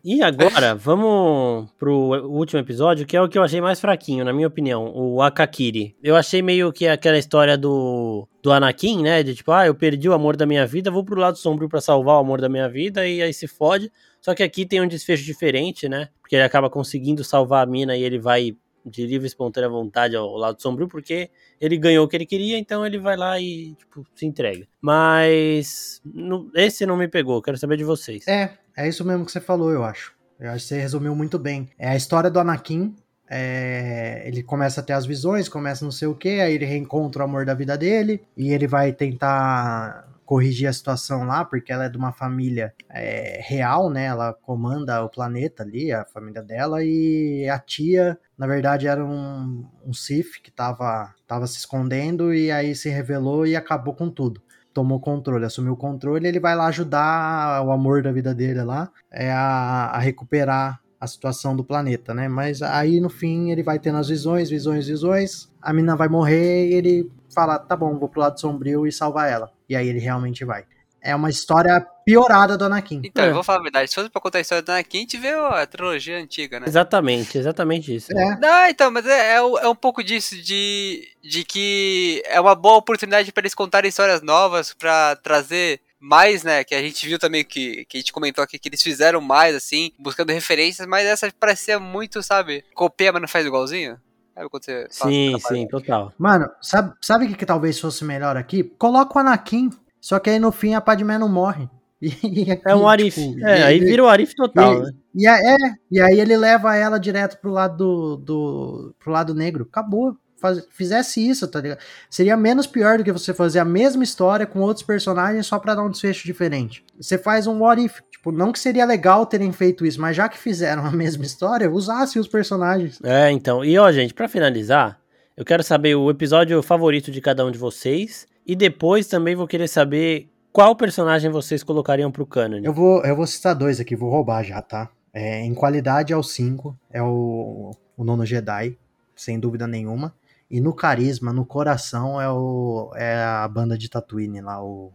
E 0.04 0.22
agora, 0.22 0.74
vamos 0.74 1.68
pro 1.78 1.92
último 2.28 2.60
episódio, 2.60 3.04
que 3.06 3.16
é 3.16 3.20
o 3.20 3.28
que 3.28 3.36
eu 3.36 3.42
achei 3.42 3.60
mais 3.60 3.80
fraquinho, 3.80 4.24
na 4.24 4.32
minha 4.32 4.46
opinião, 4.48 4.90
o 4.94 5.20
Akakiri. 5.20 5.94
Eu 6.02 6.16
achei 6.16 6.40
meio 6.40 6.72
que 6.72 6.86
aquela 6.88 7.18
história 7.18 7.58
do, 7.58 8.26
do 8.42 8.52
Anakin, 8.52 9.02
né? 9.02 9.22
De 9.22 9.34
tipo, 9.34 9.52
ah, 9.52 9.66
eu 9.66 9.74
perdi 9.74 10.08
o 10.08 10.12
amor 10.12 10.36
da 10.36 10.46
minha 10.46 10.66
vida, 10.66 10.90
vou 10.90 11.04
pro 11.04 11.20
lado 11.20 11.36
sombrio 11.36 11.68
pra 11.68 11.80
salvar 11.80 12.16
o 12.16 12.20
amor 12.20 12.40
da 12.40 12.48
minha 12.48 12.68
vida, 12.68 13.06
e 13.06 13.22
aí 13.22 13.32
se 13.32 13.46
fode. 13.46 13.90
Só 14.20 14.34
que 14.34 14.42
aqui 14.42 14.66
tem 14.66 14.80
um 14.80 14.88
desfecho 14.88 15.24
diferente, 15.24 15.88
né? 15.88 16.08
Porque 16.20 16.36
ele 16.36 16.42
acaba 16.42 16.68
conseguindo 16.70 17.22
salvar 17.24 17.62
a 17.66 17.70
mina 17.70 17.96
e 17.96 18.02
ele 18.02 18.18
vai 18.18 18.56
de 18.84 19.06
livre 19.06 19.26
e 19.26 19.28
espontânea 19.28 19.68
vontade 19.68 20.16
ao 20.16 20.34
lado 20.36 20.60
sombrio, 20.60 20.88
porque 20.88 21.28
ele 21.60 21.76
ganhou 21.76 22.04
o 22.06 22.08
que 22.08 22.16
ele 22.16 22.24
queria, 22.24 22.58
então 22.58 22.84
ele 22.86 22.98
vai 22.98 23.14
lá 23.16 23.38
e, 23.38 23.74
tipo, 23.74 24.04
se 24.14 24.24
entrega. 24.24 24.66
Mas 24.80 26.00
no- 26.04 26.50
esse 26.54 26.86
não 26.86 26.96
me 26.96 27.06
pegou, 27.08 27.42
quero 27.42 27.58
saber 27.58 27.76
de 27.76 27.84
vocês. 27.84 28.26
É, 28.26 28.54
é 28.76 28.88
isso 28.88 29.04
mesmo 29.04 29.24
que 29.26 29.32
você 29.32 29.40
falou, 29.40 29.70
eu 29.70 29.84
acho. 29.84 30.14
Eu 30.38 30.50
acho 30.50 30.62
que 30.64 30.68
você 30.68 30.80
resumiu 30.80 31.14
muito 31.14 31.38
bem. 31.38 31.68
É 31.78 31.90
a 31.90 31.96
história 31.96 32.30
do 32.30 32.40
Anakin. 32.40 32.94
É, 33.30 34.22
ele 34.26 34.42
começa 34.42 34.80
a 34.80 34.84
ter 34.84 34.92
as 34.92 35.06
visões, 35.06 35.48
começa 35.48 35.84
não 35.84 35.92
sei 35.92 36.08
o 36.08 36.16
que, 36.16 36.40
aí 36.40 36.54
ele 36.54 36.64
reencontra 36.64 37.22
o 37.22 37.24
amor 37.24 37.46
da 37.46 37.54
vida 37.54 37.78
dele 37.78 38.22
e 38.36 38.52
ele 38.52 38.66
vai 38.66 38.92
tentar 38.92 40.10
corrigir 40.26 40.68
a 40.68 40.72
situação 40.72 41.24
lá, 41.24 41.44
porque 41.44 41.72
ela 41.72 41.84
é 41.84 41.88
de 41.88 41.96
uma 41.96 42.12
família 42.12 42.72
é, 42.88 43.40
real, 43.42 43.90
né? 43.90 44.04
Ela 44.04 44.32
comanda 44.32 45.02
o 45.02 45.08
planeta 45.08 45.64
ali, 45.64 45.92
a 45.92 46.04
família 46.04 46.40
dela, 46.40 46.84
e 46.84 47.48
a 47.48 47.58
tia, 47.58 48.16
na 48.38 48.46
verdade, 48.46 48.86
era 48.86 49.04
um, 49.04 49.66
um 49.84 49.92
Sith 49.92 50.40
que 50.42 50.50
tava, 50.52 51.12
tava 51.26 51.48
se 51.48 51.58
escondendo 51.58 52.32
e 52.32 52.50
aí 52.52 52.76
se 52.76 52.88
revelou 52.88 53.44
e 53.46 53.56
acabou 53.56 53.94
com 53.94 54.10
tudo 54.10 54.42
tomou 54.72 55.00
controle, 55.00 55.44
assumiu 55.44 55.72
o 55.72 55.76
controle, 55.76 56.28
ele 56.28 56.38
vai 56.38 56.54
lá 56.54 56.66
ajudar 56.66 57.60
o 57.66 57.72
amor 57.72 58.04
da 58.04 58.12
vida 58.12 58.32
dele 58.32 58.62
lá 58.62 58.88
é 59.10 59.30
a, 59.32 59.90
a 59.92 59.98
recuperar 59.98 60.80
a 61.00 61.06
situação 61.06 61.56
do 61.56 61.64
planeta, 61.64 62.12
né? 62.12 62.28
Mas 62.28 62.60
aí 62.62 63.00
no 63.00 63.08
fim 63.08 63.50
ele 63.50 63.62
vai 63.62 63.78
tendo 63.78 63.96
as 63.98 64.08
visões, 64.08 64.50
visões, 64.50 64.86
visões, 64.86 65.50
a 65.62 65.72
mina 65.72 65.96
vai 65.96 66.08
morrer 66.08 66.68
e 66.68 66.74
ele 66.74 67.10
fala, 67.34 67.58
tá 67.58 67.74
bom, 67.74 67.98
vou 67.98 68.08
pro 68.08 68.20
lado 68.20 68.38
sombrio 68.40 68.86
e 68.86 68.92
salvar 68.92 69.30
ela. 69.30 69.50
E 69.68 69.74
aí 69.74 69.88
ele 69.88 69.98
realmente 69.98 70.44
vai. 70.44 70.64
É 71.02 71.16
uma 71.16 71.30
história 71.30 71.80
piorada 72.04 72.58
do 72.58 72.66
Anakin. 72.66 73.00
Então, 73.02 73.24
É. 73.24 73.30
eu 73.30 73.34
vou 73.34 73.42
falar 73.42 73.60
a 73.60 73.62
verdade. 73.62 73.88
Se 73.88 73.94
fosse 73.94 74.10
pra 74.10 74.20
contar 74.20 74.36
a 74.36 74.40
história 74.42 74.60
do 74.62 74.68
Anakin, 74.70 74.98
a 74.98 75.00
gente 75.00 75.16
vê 75.16 75.28
a 75.32 75.66
trilogia 75.66 76.18
antiga, 76.18 76.60
né? 76.60 76.66
Exatamente, 76.68 77.38
exatamente 77.38 77.94
isso. 77.94 78.12
É, 78.12 78.38
Não, 78.38 78.66
então, 78.68 78.90
mas 78.90 79.06
é, 79.06 79.36
é, 79.36 79.42
um- 79.42 79.58
é 79.58 79.66
um 79.68 79.74
pouco 79.74 80.04
disso, 80.04 80.36
de, 80.42 81.08
de 81.22 81.42
que 81.44 82.22
é 82.26 82.38
uma 82.38 82.54
boa 82.54 82.76
oportunidade 82.76 83.32
pra 83.32 83.40
eles 83.40 83.54
contarem 83.54 83.88
histórias 83.88 84.20
novas, 84.20 84.74
pra 84.74 85.16
trazer 85.16 85.80
mais, 86.00 86.42
né? 86.42 86.64
Que 86.64 86.74
a 86.74 86.80
gente 86.82 87.06
viu 87.06 87.18
também 87.18 87.44
que, 87.44 87.84
que 87.84 87.96
a 87.98 88.00
gente 88.00 88.12
comentou 88.12 88.42
aqui 88.42 88.58
que 88.58 88.68
eles 88.68 88.82
fizeram 88.82 89.20
mais, 89.20 89.54
assim, 89.54 89.92
buscando 89.98 90.32
referências, 90.32 90.86
mas 90.88 91.06
essa 91.06 91.30
parecia 91.38 91.78
muito, 91.78 92.22
sabe? 92.22 92.64
Copia, 92.74 93.12
mas 93.12 93.20
não 93.20 93.28
faz 93.28 93.44
igualzinho. 93.46 93.98
Sabe 94.34 94.48
quando 94.48 94.64
você 94.64 94.88
faz 94.90 95.12
Sim, 95.14 95.36
sim, 95.40 95.68
total. 95.68 96.12
Mano, 96.18 96.48
sabe, 96.62 96.94
sabe 97.02 97.24
o 97.26 97.28
que, 97.28 97.34
que 97.34 97.44
talvez 97.46 97.78
fosse 97.78 98.04
melhor 98.04 98.36
aqui? 98.36 98.62
Coloca 98.62 99.18
o 99.18 99.20
Anakin, 99.20 99.70
só 100.00 100.18
que 100.18 100.30
aí 100.30 100.38
no 100.38 100.50
fim 100.50 100.74
a 100.74 100.80
Padmé 100.80 101.18
não 101.18 101.28
morre. 101.28 101.68
E 102.02 102.50
aqui, 102.50 102.62
É 102.66 102.74
um 102.74 102.88
Arif. 102.88 103.14
tipo, 103.20 103.46
é, 103.46 103.58
e- 103.58 103.62
aí 103.62 103.78
vira 103.80 104.02
o 104.02 104.08
Arif 104.08 104.34
total, 104.34 104.74
e- 104.78 104.80
né? 104.84 104.90
E, 105.14 105.26
a- 105.26 105.36
é, 105.38 105.56
e 105.90 106.00
aí 106.00 106.18
ele 106.18 106.34
leva 106.34 106.74
ela 106.74 106.98
direto 106.98 107.38
pro 107.38 107.50
lado 107.50 107.76
do, 107.76 108.16
do 108.16 108.94
pro 108.98 109.12
lado 109.12 109.34
negro. 109.34 109.66
Acabou. 109.70 110.16
Faz- 110.40 110.66
fizesse 110.70 111.26
isso, 111.28 111.46
tá 111.46 111.60
ligado? 111.60 111.78
Seria 112.08 112.36
menos 112.36 112.66
pior 112.66 112.98
do 112.98 113.04
que 113.04 113.12
você 113.12 113.34
fazer 113.34 113.58
a 113.58 113.64
mesma 113.64 114.02
história 114.02 114.46
com 114.46 114.60
outros 114.60 114.84
personagens 114.84 115.46
só 115.46 115.58
pra 115.58 115.74
dar 115.74 115.82
um 115.84 115.90
desfecho 115.90 116.24
diferente. 116.24 116.84
Você 116.98 117.18
faz 117.18 117.46
um 117.46 117.60
what 117.62 117.84
if. 117.84 118.00
Tipo, 118.10 118.32
não 118.32 118.52
que 118.52 118.58
seria 118.58 118.84
legal 118.84 119.24
terem 119.26 119.50
feito 119.52 119.86
isso, 119.86 120.00
mas 120.00 120.16
já 120.16 120.28
que 120.28 120.38
fizeram 120.38 120.84
a 120.86 120.90
mesma 120.90 121.24
história, 121.24 121.70
usasse 121.70 122.18
os 122.18 122.28
personagens. 122.28 122.98
É, 123.02 123.30
então. 123.30 123.64
E 123.64 123.78
ó, 123.78 123.90
gente, 123.92 124.14
pra 124.14 124.28
finalizar, 124.28 124.98
eu 125.36 125.44
quero 125.44 125.62
saber 125.62 125.94
o 125.94 126.10
episódio 126.10 126.62
favorito 126.62 127.10
de 127.10 127.20
cada 127.20 127.44
um 127.44 127.50
de 127.50 127.58
vocês. 127.58 128.26
E 128.46 128.56
depois 128.56 129.06
também 129.06 129.36
vou 129.36 129.46
querer 129.46 129.68
saber 129.68 130.28
qual 130.52 130.74
personagem 130.74 131.30
vocês 131.30 131.62
colocariam 131.62 132.10
pro 132.10 132.26
canon. 132.26 132.60
Eu 132.64 132.72
vou, 132.72 133.02
eu 133.04 133.14
vou 133.14 133.26
citar 133.26 133.54
dois 133.54 133.78
aqui, 133.78 133.94
vou 133.94 134.10
roubar 134.10 134.42
já, 134.42 134.60
tá? 134.60 134.88
É, 135.12 135.40
em 135.44 135.54
qualidade 135.54 136.12
é 136.12 136.16
o 136.16 136.22
5, 136.22 136.76
é 136.90 137.02
o, 137.02 137.70
o 137.96 138.04
Nono 138.04 138.24
Jedi, 138.26 138.76
sem 139.16 139.38
dúvida 139.38 139.66
nenhuma. 139.66 140.14
E 140.50 140.60
no 140.60 140.74
carisma, 140.74 141.32
no 141.32 141.44
coração, 141.46 142.20
é, 142.20 142.28
o, 142.28 142.90
é 142.96 143.14
a 143.22 143.46
banda 143.46 143.78
de 143.78 143.88
Tatooine 143.88 144.40
lá, 144.40 144.62
o, 144.62 144.92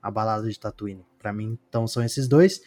a 0.00 0.10
balada 0.10 0.48
de 0.48 0.58
Tatooine. 0.58 1.04
Pra 1.18 1.32
mim, 1.32 1.58
então 1.68 1.86
são 1.86 2.02
esses 2.04 2.28
dois. 2.28 2.60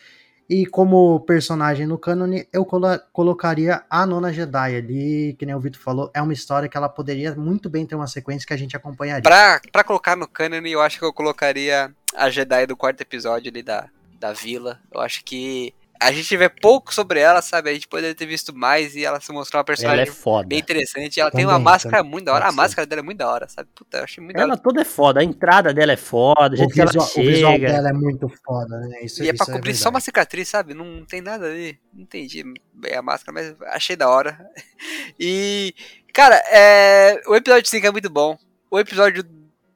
E 0.47 0.65
como 0.65 1.19
personagem 1.21 1.87
no 1.87 1.97
cânone, 1.97 2.47
eu 2.53 2.63
colo- 2.65 2.99
colocaria 3.11 3.83
a 3.89 4.05
Nona 4.05 4.31
Jedi 4.31 4.75
ali, 4.75 5.35
que 5.39 5.45
nem 5.45 5.55
o 5.55 5.59
Vitor 5.59 5.81
falou, 5.81 6.11
é 6.13 6.21
uma 6.21 6.33
história 6.33 6.69
que 6.69 6.77
ela 6.77 6.87
poderia 6.87 7.33
muito 7.35 7.69
bem 7.69 7.85
ter 7.85 7.95
uma 7.95 8.05
sequência 8.05 8.45
que 8.45 8.53
a 8.53 8.57
gente 8.57 8.75
acompanharia. 8.77 9.23
Pra, 9.23 9.59
pra 9.71 9.83
colocar 9.83 10.15
no 10.15 10.27
canon, 10.27 10.57
eu 10.65 10.81
acho 10.81 10.99
que 10.99 11.05
eu 11.05 11.11
colocaria 11.13 11.91
a 12.15 12.29
Jedi 12.29 12.67
do 12.67 12.77
quarto 12.77 13.01
episódio 13.01 13.49
ali 13.49 13.63
da, 13.63 13.89
da 14.19 14.33
vila. 14.33 14.79
Eu 14.93 15.01
acho 15.01 15.23
que 15.23 15.73
a 16.01 16.11
gente 16.11 16.35
vê 16.37 16.49
pouco 16.49 16.93
sobre 16.93 17.19
ela, 17.19 17.41
sabe? 17.41 17.69
A 17.69 17.73
gente 17.73 17.87
poderia 17.87 18.13
ter 18.15 18.25
visto 18.25 18.55
mais 18.55 18.95
e 18.95 19.05
ela 19.05 19.19
se 19.21 19.31
mostrou 19.31 19.59
uma 19.59 19.61
Ela 19.61 19.65
personagem 19.65 20.03
é 20.03 20.05
foda. 20.05 20.47
bem 20.47 20.59
interessante. 20.59 21.19
Ela 21.19 21.31
tem 21.31 21.41
Também, 21.45 21.55
uma 21.55 21.59
máscara 21.59 21.97
também. 21.97 22.11
muito 22.11 22.25
da 22.25 22.33
hora. 22.33 22.47
A 22.47 22.51
máscara 22.51 22.85
dela 22.85 23.01
é 23.01 23.03
muito 23.03 23.17
da 23.17 23.31
hora, 23.31 23.47
sabe? 23.47 23.69
Puta, 23.73 23.97
eu 23.99 24.03
achei 24.03 24.23
muito 24.23 24.35
da 24.35 24.41
Ela 24.43 24.53
hora. 24.53 24.61
toda 24.61 24.81
é 24.81 24.85
foda. 24.85 25.19
A 25.19 25.23
entrada 25.23 25.73
dela 25.73 25.93
é 25.93 25.97
foda. 25.97 26.55
O 26.55 26.67
visual, 26.69 27.05
o 27.17 27.21
visual 27.21 27.59
dela 27.59 27.89
é 27.89 27.93
muito 27.93 28.27
foda, 28.45 28.77
né? 28.79 28.99
Isso, 29.03 29.23
E 29.23 29.29
é 29.29 29.33
pra 29.33 29.43
isso 29.43 29.45
cobrir 29.51 29.61
verdade. 29.71 29.77
só 29.83 29.89
uma 29.89 29.99
cicatriz, 30.01 30.47
sabe? 30.49 30.73
Não 30.73 31.05
tem 31.05 31.21
nada 31.21 31.45
ali. 31.47 31.79
Não 31.93 32.03
entendi 32.03 32.43
bem 32.73 32.95
a 32.95 33.01
máscara, 33.01 33.31
mas 33.33 33.55
achei 33.73 33.95
da 33.95 34.09
hora. 34.09 34.37
E, 35.19 35.73
cara, 36.13 36.35
é... 36.51 37.21
o 37.27 37.35
episódio 37.35 37.69
5 37.69 37.87
é 37.87 37.91
muito 37.91 38.09
bom. 38.09 38.37
O 38.69 38.77
episódio 38.79 39.23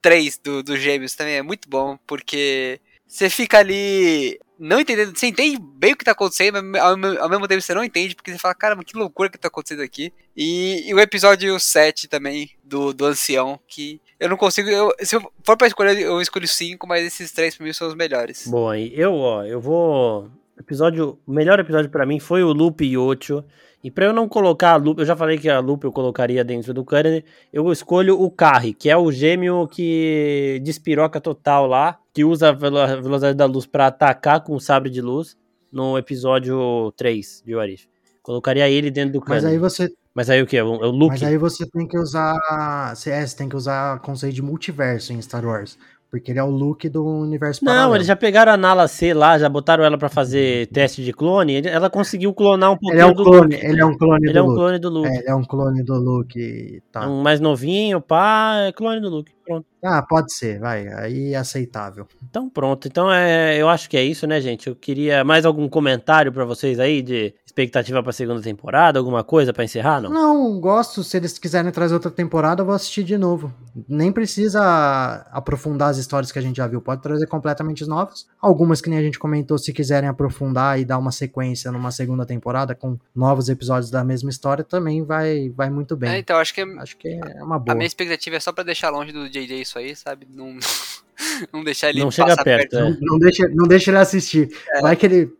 3 0.02 0.38
do, 0.40 0.62
do 0.64 0.78
Gêmeos 0.78 1.16
também 1.16 1.36
é 1.36 1.42
muito 1.42 1.70
bom, 1.70 1.98
porque 2.06 2.80
você 3.08 3.30
fica 3.30 3.60
ali 3.60 4.40
não 4.60 4.80
entendendo. 4.80 5.18
Você 5.18 5.28
entende 5.28 5.58
bem 5.60 5.94
o 5.94 5.96
que 5.96 6.04
tá 6.06 6.12
acontecendo, 6.12 6.62
mas 6.64 6.82
ao, 6.82 6.98
me- 6.98 7.18
ao 7.18 7.30
mesmo 7.30 7.48
tempo 7.48 7.62
você 7.62 7.74
não 7.74 7.84
entende, 7.84 8.14
porque 8.16 8.32
você 8.32 8.38
fala, 8.38 8.54
caramba, 8.54 8.84
que 8.84 8.98
loucura 8.98 9.30
que 9.30 9.38
tá 9.38 9.48
acontecendo 9.48 9.82
aqui. 9.82 10.12
E, 10.36 10.88
e 10.90 10.94
o 10.94 11.00
episódio 11.00 11.60
7 11.60 12.08
também, 12.08 12.52
do, 12.64 12.94
do 12.94 13.06
Ancião, 13.06 13.60
que 13.68 14.00
eu 14.20 14.30
não 14.30 14.38
consigo. 14.38 14.70
Eu, 14.70 14.94
se 15.02 15.16
eu 15.16 15.32
for 15.44 15.56
pra 15.58 15.68
escolher, 15.68 15.98
eu 16.00 16.22
escolho 16.22 16.48
5, 16.48 16.86
mas 16.88 17.06
esses 17.06 17.32
três 17.32 17.56
pra 17.56 17.66
mim 17.66 17.74
são 17.74 17.88
os 17.88 17.96
melhores. 17.96 18.46
Bom, 18.48 18.74
eu, 18.76 19.14
ó, 19.16 19.44
eu 19.46 19.60
vou. 19.62 20.30
Episódio. 20.60 21.18
O 21.26 21.32
melhor 21.32 21.60
episódio 21.60 21.90
pra 21.90 22.06
mim 22.06 22.20
foi 22.20 22.44
o 22.44 22.52
Loop 22.52 22.82
Yocho. 22.86 23.44
E 23.84 23.90
pra 23.90 24.06
eu 24.06 24.14
não 24.14 24.28
colocar 24.28 24.72
a 24.74 24.76
Loop, 24.76 25.00
eu 25.00 25.06
já 25.06 25.16
falei 25.16 25.38
que 25.38 25.48
a 25.50 25.60
Loop 25.60 25.86
eu 25.86 25.92
colocaria 25.92 26.44
dentro 26.44 26.74
do 26.74 26.84
Karen, 26.84 27.22
eu 27.54 27.72
escolho 27.72 28.22
o 28.22 28.30
Carri, 28.30 28.74
que 28.74 28.90
é 28.90 28.98
o 28.98 29.10
gêmeo 29.10 29.66
que 29.70 30.60
despiroca 30.64 31.22
total 31.22 31.66
lá, 31.66 31.98
que 32.14 32.26
usa 32.26 32.50
a 32.50 32.52
velo- 32.52 32.78
a 32.78 32.88
velocidade 32.98 33.38
da 33.38 33.46
luz 33.46 33.66
pra 33.66 33.88
atacar 33.88 34.42
com 34.44 34.54
o 34.54 34.60
sabre 34.60 34.90
de 34.90 35.02
luz 35.02 35.38
no 35.72 35.98
episódio 35.98 36.92
3 36.98 37.42
de 37.46 37.56
Warif. 37.56 37.88
Colocaria 38.22 38.70
ele 38.70 38.92
dentro 38.92 39.14
do 39.14 39.20
Mas 39.26 39.44
Karen. 39.44 39.54
aí 39.54 39.58
você, 39.58 39.88
Mas 40.14 40.30
aí 40.30 40.42
o 40.42 40.46
que? 40.46 40.58
É 40.58 40.64
o 40.64 40.92
Luke? 40.92 41.12
mas 41.14 41.24
aí 41.24 41.38
você 41.38 41.66
tem 41.66 41.88
que 41.88 41.98
usar, 41.98 42.94
você 42.94 43.12
tem 43.38 43.48
que 43.48 43.56
usar 43.56 44.00
conceito 44.02 44.36
de 44.36 44.42
multiverso 44.42 45.14
em 45.14 45.22
Star 45.22 45.46
Wars, 45.46 45.78
porque 46.10 46.32
ele 46.32 46.40
é 46.40 46.44
o 46.44 46.50
Luke 46.50 46.90
do 46.90 47.06
universo 47.06 47.64
Não, 47.64 47.72
paralelo. 47.72 47.96
eles 47.96 48.08
já 48.08 48.16
pegaram 48.16 48.52
a 48.52 48.58
Nala 48.58 48.88
C 48.88 49.14
lá, 49.14 49.38
já 49.38 49.48
botaram 49.48 49.84
ela 49.84 49.98
pra 49.98 50.10
fazer 50.10 50.68
teste 50.68 51.04
de 51.04 51.14
clone. 51.14 51.62
Ela 51.68 51.90
conseguiu 51.90 52.34
clonar 52.34 52.72
um 52.72 52.78
pouquinho 52.78 52.94
Ele 52.94 53.02
é 53.02 53.06
um 53.06 53.14
do 53.14 53.24
clone, 53.24 53.42
Luke. 53.56 53.66
ele 53.66 53.82
é 53.82 53.86
um 53.86 53.98
clone 53.98 54.26
Ele 54.26 54.34
do 54.34 54.40
é 54.40 54.42
um 54.42 54.46
Luke. 54.48 54.58
clone 54.60 54.80
do 54.80 54.90
Luke. 54.90 55.08
É, 55.08 55.16
ele 55.20 55.30
é 55.30 55.36
um 55.36 55.44
clone 55.44 55.84
do 55.84 55.94
Luke, 55.96 56.84
tá. 56.92 57.08
Um 57.08 57.22
mais 57.22 57.40
novinho, 57.40 58.02
pá, 58.02 58.56
é 58.68 58.72
clone 58.72 59.00
do 59.02 59.10
Luke. 59.10 59.32
Pronto. 59.46 59.66
Ah, 59.84 60.04
pode 60.08 60.32
ser, 60.34 60.60
vai, 60.60 60.88
aí 60.90 61.34
é 61.34 61.38
aceitável. 61.38 62.06
Então 62.30 62.48
pronto. 62.50 62.88
Então 62.88 63.12
é, 63.12 63.58
eu 63.58 63.68
acho 63.70 63.90
que 63.90 63.98
é 63.98 64.04
isso, 64.04 64.28
né, 64.28 64.40
gente? 64.42 64.68
Eu 64.68 64.76
queria 64.76 65.24
mais 65.24 65.44
algum 65.46 65.68
comentário 65.68 66.32
pra 66.32 66.46
vocês 66.46 66.80
aí 66.80 67.02
de 67.02 67.34
expectativa 67.46 68.04
pra 68.04 68.12
segunda 68.12 68.42
temporada, 68.42 69.00
alguma 69.00 69.24
coisa 69.24 69.52
pra 69.52 69.64
encerrar, 69.64 70.02
não? 70.02 70.12
Não, 70.12 70.60
gosto, 70.60 71.04
se 71.04 71.18
eles 71.18 71.40
quiserem 71.40 71.72
trazer 71.72 71.96
outra 71.96 72.12
temporada, 72.12 72.62
eu 72.62 72.66
vou 72.66 72.76
assistir 72.76 73.04
de 73.04 73.18
novo. 73.18 73.52
Nem 73.88 74.12
precisa 74.12 75.26
aprofundar 75.32 75.90
as 75.90 75.98
histórias 76.00 76.32
que 76.32 76.40
a 76.40 76.42
gente 76.42 76.58
já 76.58 76.66
viu, 76.66 76.82
pode 76.82 77.02
trazer 77.04 77.28
completamente 77.28 77.86
novas. 77.86 78.26
Algumas 78.42 78.82
que 78.82 78.90
nem 78.90 78.98
a 78.98 79.02
gente 79.04 79.20
comentou, 79.20 79.58
se 79.58 79.72
quiserem 79.72 80.10
aprofundar 80.10 80.80
e 80.80 80.86
dar 80.86 80.98
uma 80.98 81.12
sequência 81.12 81.72
numa 81.72 81.92
segunda 81.92 82.26
temporada 82.26 82.74
com 82.74 82.98
novos 83.16 83.50
episódios 83.50 83.92
da 83.92 84.04
mesma 84.04 84.30
história, 84.30 84.64
também 84.64 85.04
vai, 85.04 85.50
vai 85.56 85.70
muito 85.70 85.94
É, 85.94 85.98
bem. 85.98 86.20
então, 86.20 86.38
acho 86.38 86.54
que 86.54 86.62
Acho 86.62 86.98
que 86.98 87.08
é 87.10 87.44
uma 87.44 87.58
a 87.58 87.60
boa. 87.60 87.76
minha 87.76 87.88
expectativa 87.88 88.36
é 88.38 88.40
só 88.40 88.52
pra 88.52 88.64
deixar 88.64 88.90
longe 88.90 89.12
do 89.12 89.30
JJ 89.30 89.62
isso 89.62 89.78
aí, 89.78 89.96
sabe? 89.96 90.28
Não, 90.34 90.58
não 91.54 91.64
deixar 91.64 91.90
ele 91.90 92.00
Não 92.00 92.10
chega 92.12 92.30
passar 92.30 92.44
perto, 92.44 92.78
é. 92.78 92.82
Não, 92.82 92.98
não 93.02 93.20
deixa, 93.20 93.48
não 93.50 93.68
deixa 93.68 93.92
ele 93.92 93.98
assistir. 93.98 94.50
É. 94.74 94.82
Vai 94.82 94.96
que 94.96 95.06
ele. 95.06 95.32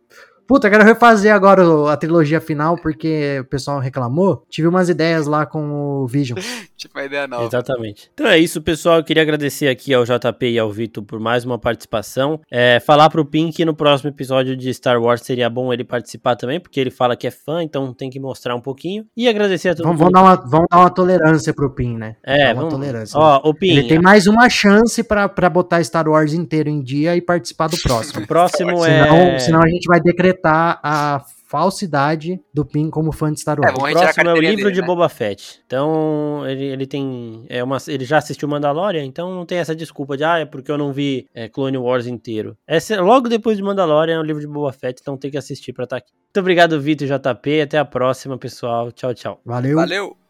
Puta, 0.50 0.66
eu 0.66 0.72
quero 0.72 0.82
refazer 0.82 1.32
agora 1.32 1.62
a 1.92 1.96
trilogia 1.96 2.40
final 2.40 2.76
porque 2.76 3.38
o 3.40 3.44
pessoal 3.44 3.78
reclamou. 3.78 4.44
Tive 4.50 4.66
umas 4.66 4.88
ideias 4.88 5.28
lá 5.28 5.46
com 5.46 6.02
o 6.02 6.08
Vision. 6.08 6.40
Tipo, 6.80 6.98
uma 6.98 7.04
ideia 7.04 7.28
nova. 7.28 7.44
Exatamente. 7.44 8.10
Então 8.14 8.26
é 8.26 8.38
isso, 8.38 8.62
pessoal. 8.62 8.96
Eu 8.96 9.04
queria 9.04 9.22
agradecer 9.22 9.68
aqui 9.68 9.92
ao 9.92 10.02
JP 10.02 10.46
e 10.46 10.58
ao 10.58 10.72
Vitor 10.72 11.04
por 11.04 11.20
mais 11.20 11.44
uma 11.44 11.58
participação. 11.58 12.40
É, 12.50 12.80
falar 12.80 13.10
pro 13.10 13.22
Pink 13.22 13.54
que 13.54 13.66
no 13.66 13.74
próximo 13.74 14.08
episódio 14.08 14.56
de 14.56 14.72
Star 14.72 14.98
Wars 14.98 15.20
seria 15.20 15.50
bom 15.50 15.74
ele 15.74 15.84
participar 15.84 16.36
também, 16.36 16.58
porque 16.58 16.80
ele 16.80 16.90
fala 16.90 17.14
que 17.16 17.26
é 17.26 17.30
fã, 17.30 17.62
então 17.62 17.92
tem 17.92 18.08
que 18.08 18.18
mostrar 18.18 18.56
um 18.56 18.62
pouquinho. 18.62 19.04
E 19.14 19.28
agradecer 19.28 19.68
a 19.68 19.74
todo 19.74 19.84
Vamos, 19.84 20.00
mundo. 20.00 20.10
vamos 20.10 20.30
dar 20.30 20.42
uma, 20.42 20.50
vamos 20.50 20.66
dar 20.70 20.78
uma 20.78 20.90
tolerância 20.90 21.52
pro 21.52 21.68
Pin, 21.68 21.98
né? 21.98 22.16
É, 22.24 22.46
uma 22.46 22.54
vamos... 22.54 22.72
tolerância. 22.72 23.20
Ó, 23.20 23.42
o 23.44 23.52
Pin, 23.52 23.72
Ele 23.72 23.86
tem 23.86 24.00
mais 24.00 24.26
uma 24.26 24.48
chance 24.48 25.02
pra, 25.02 25.28
pra 25.28 25.50
botar 25.50 25.84
Star 25.84 26.08
Wars 26.08 26.32
inteiro 26.32 26.70
em 26.70 26.80
dia 26.80 27.14
e 27.14 27.20
participar 27.20 27.68
do 27.68 27.76
próximo. 27.76 28.24
o 28.24 28.26
próximo 28.26 28.82
senão, 28.82 29.16
é... 29.16 29.38
senão 29.38 29.60
a 29.62 29.68
gente 29.68 29.86
vai 29.86 30.00
decretar 30.00 30.39
a 30.48 31.24
falsidade 31.48 32.40
do 32.54 32.64
Pin 32.64 32.88
como 32.90 33.10
fã 33.12 33.32
de 33.32 33.40
Star 33.40 33.58
É, 33.58 33.60
Wars. 33.60 33.74
vamos 33.74 33.90
O 33.90 33.92
próximo 33.92 34.28
é 34.28 34.32
o 34.32 34.36
livro 34.40 34.56
dele, 34.56 34.72
de 34.72 34.80
né? 34.80 34.86
Boba 34.86 35.08
Fett. 35.08 35.60
Então, 35.66 36.42
ele, 36.46 36.64
ele 36.64 36.86
tem. 36.86 37.44
É 37.48 37.62
uma, 37.62 37.78
ele 37.88 38.04
já 38.04 38.18
assistiu 38.18 38.46
Mandalorian, 38.48 39.04
então 39.04 39.34
não 39.34 39.44
tem 39.44 39.58
essa 39.58 39.74
desculpa 39.74 40.16
de, 40.16 40.22
ah, 40.24 40.38
é 40.38 40.44
porque 40.44 40.70
eu 40.70 40.78
não 40.78 40.92
vi 40.92 41.28
é, 41.34 41.48
Clone 41.48 41.76
Wars 41.76 42.06
inteiro. 42.06 42.56
Essa, 42.66 42.94
é 42.94 43.00
logo 43.00 43.28
depois 43.28 43.56
de 43.56 43.62
Mandalorian 43.62 44.16
é 44.16 44.20
o 44.20 44.22
livro 44.22 44.40
de 44.40 44.46
Boba 44.46 44.72
Fett, 44.72 45.00
então 45.00 45.16
tem 45.16 45.30
que 45.30 45.38
assistir 45.38 45.72
pra 45.72 45.84
estar 45.84 45.96
aqui. 45.96 46.12
Muito 46.12 46.38
obrigado, 46.40 46.80
Vitor 46.80 47.08
e 47.08 47.10
JP. 47.10 47.60
Até 47.62 47.78
a 47.78 47.84
próxima, 47.84 48.38
pessoal. 48.38 48.92
Tchau, 48.92 49.12
tchau. 49.12 49.40
Valeu. 49.44 49.76
Valeu! 49.76 50.20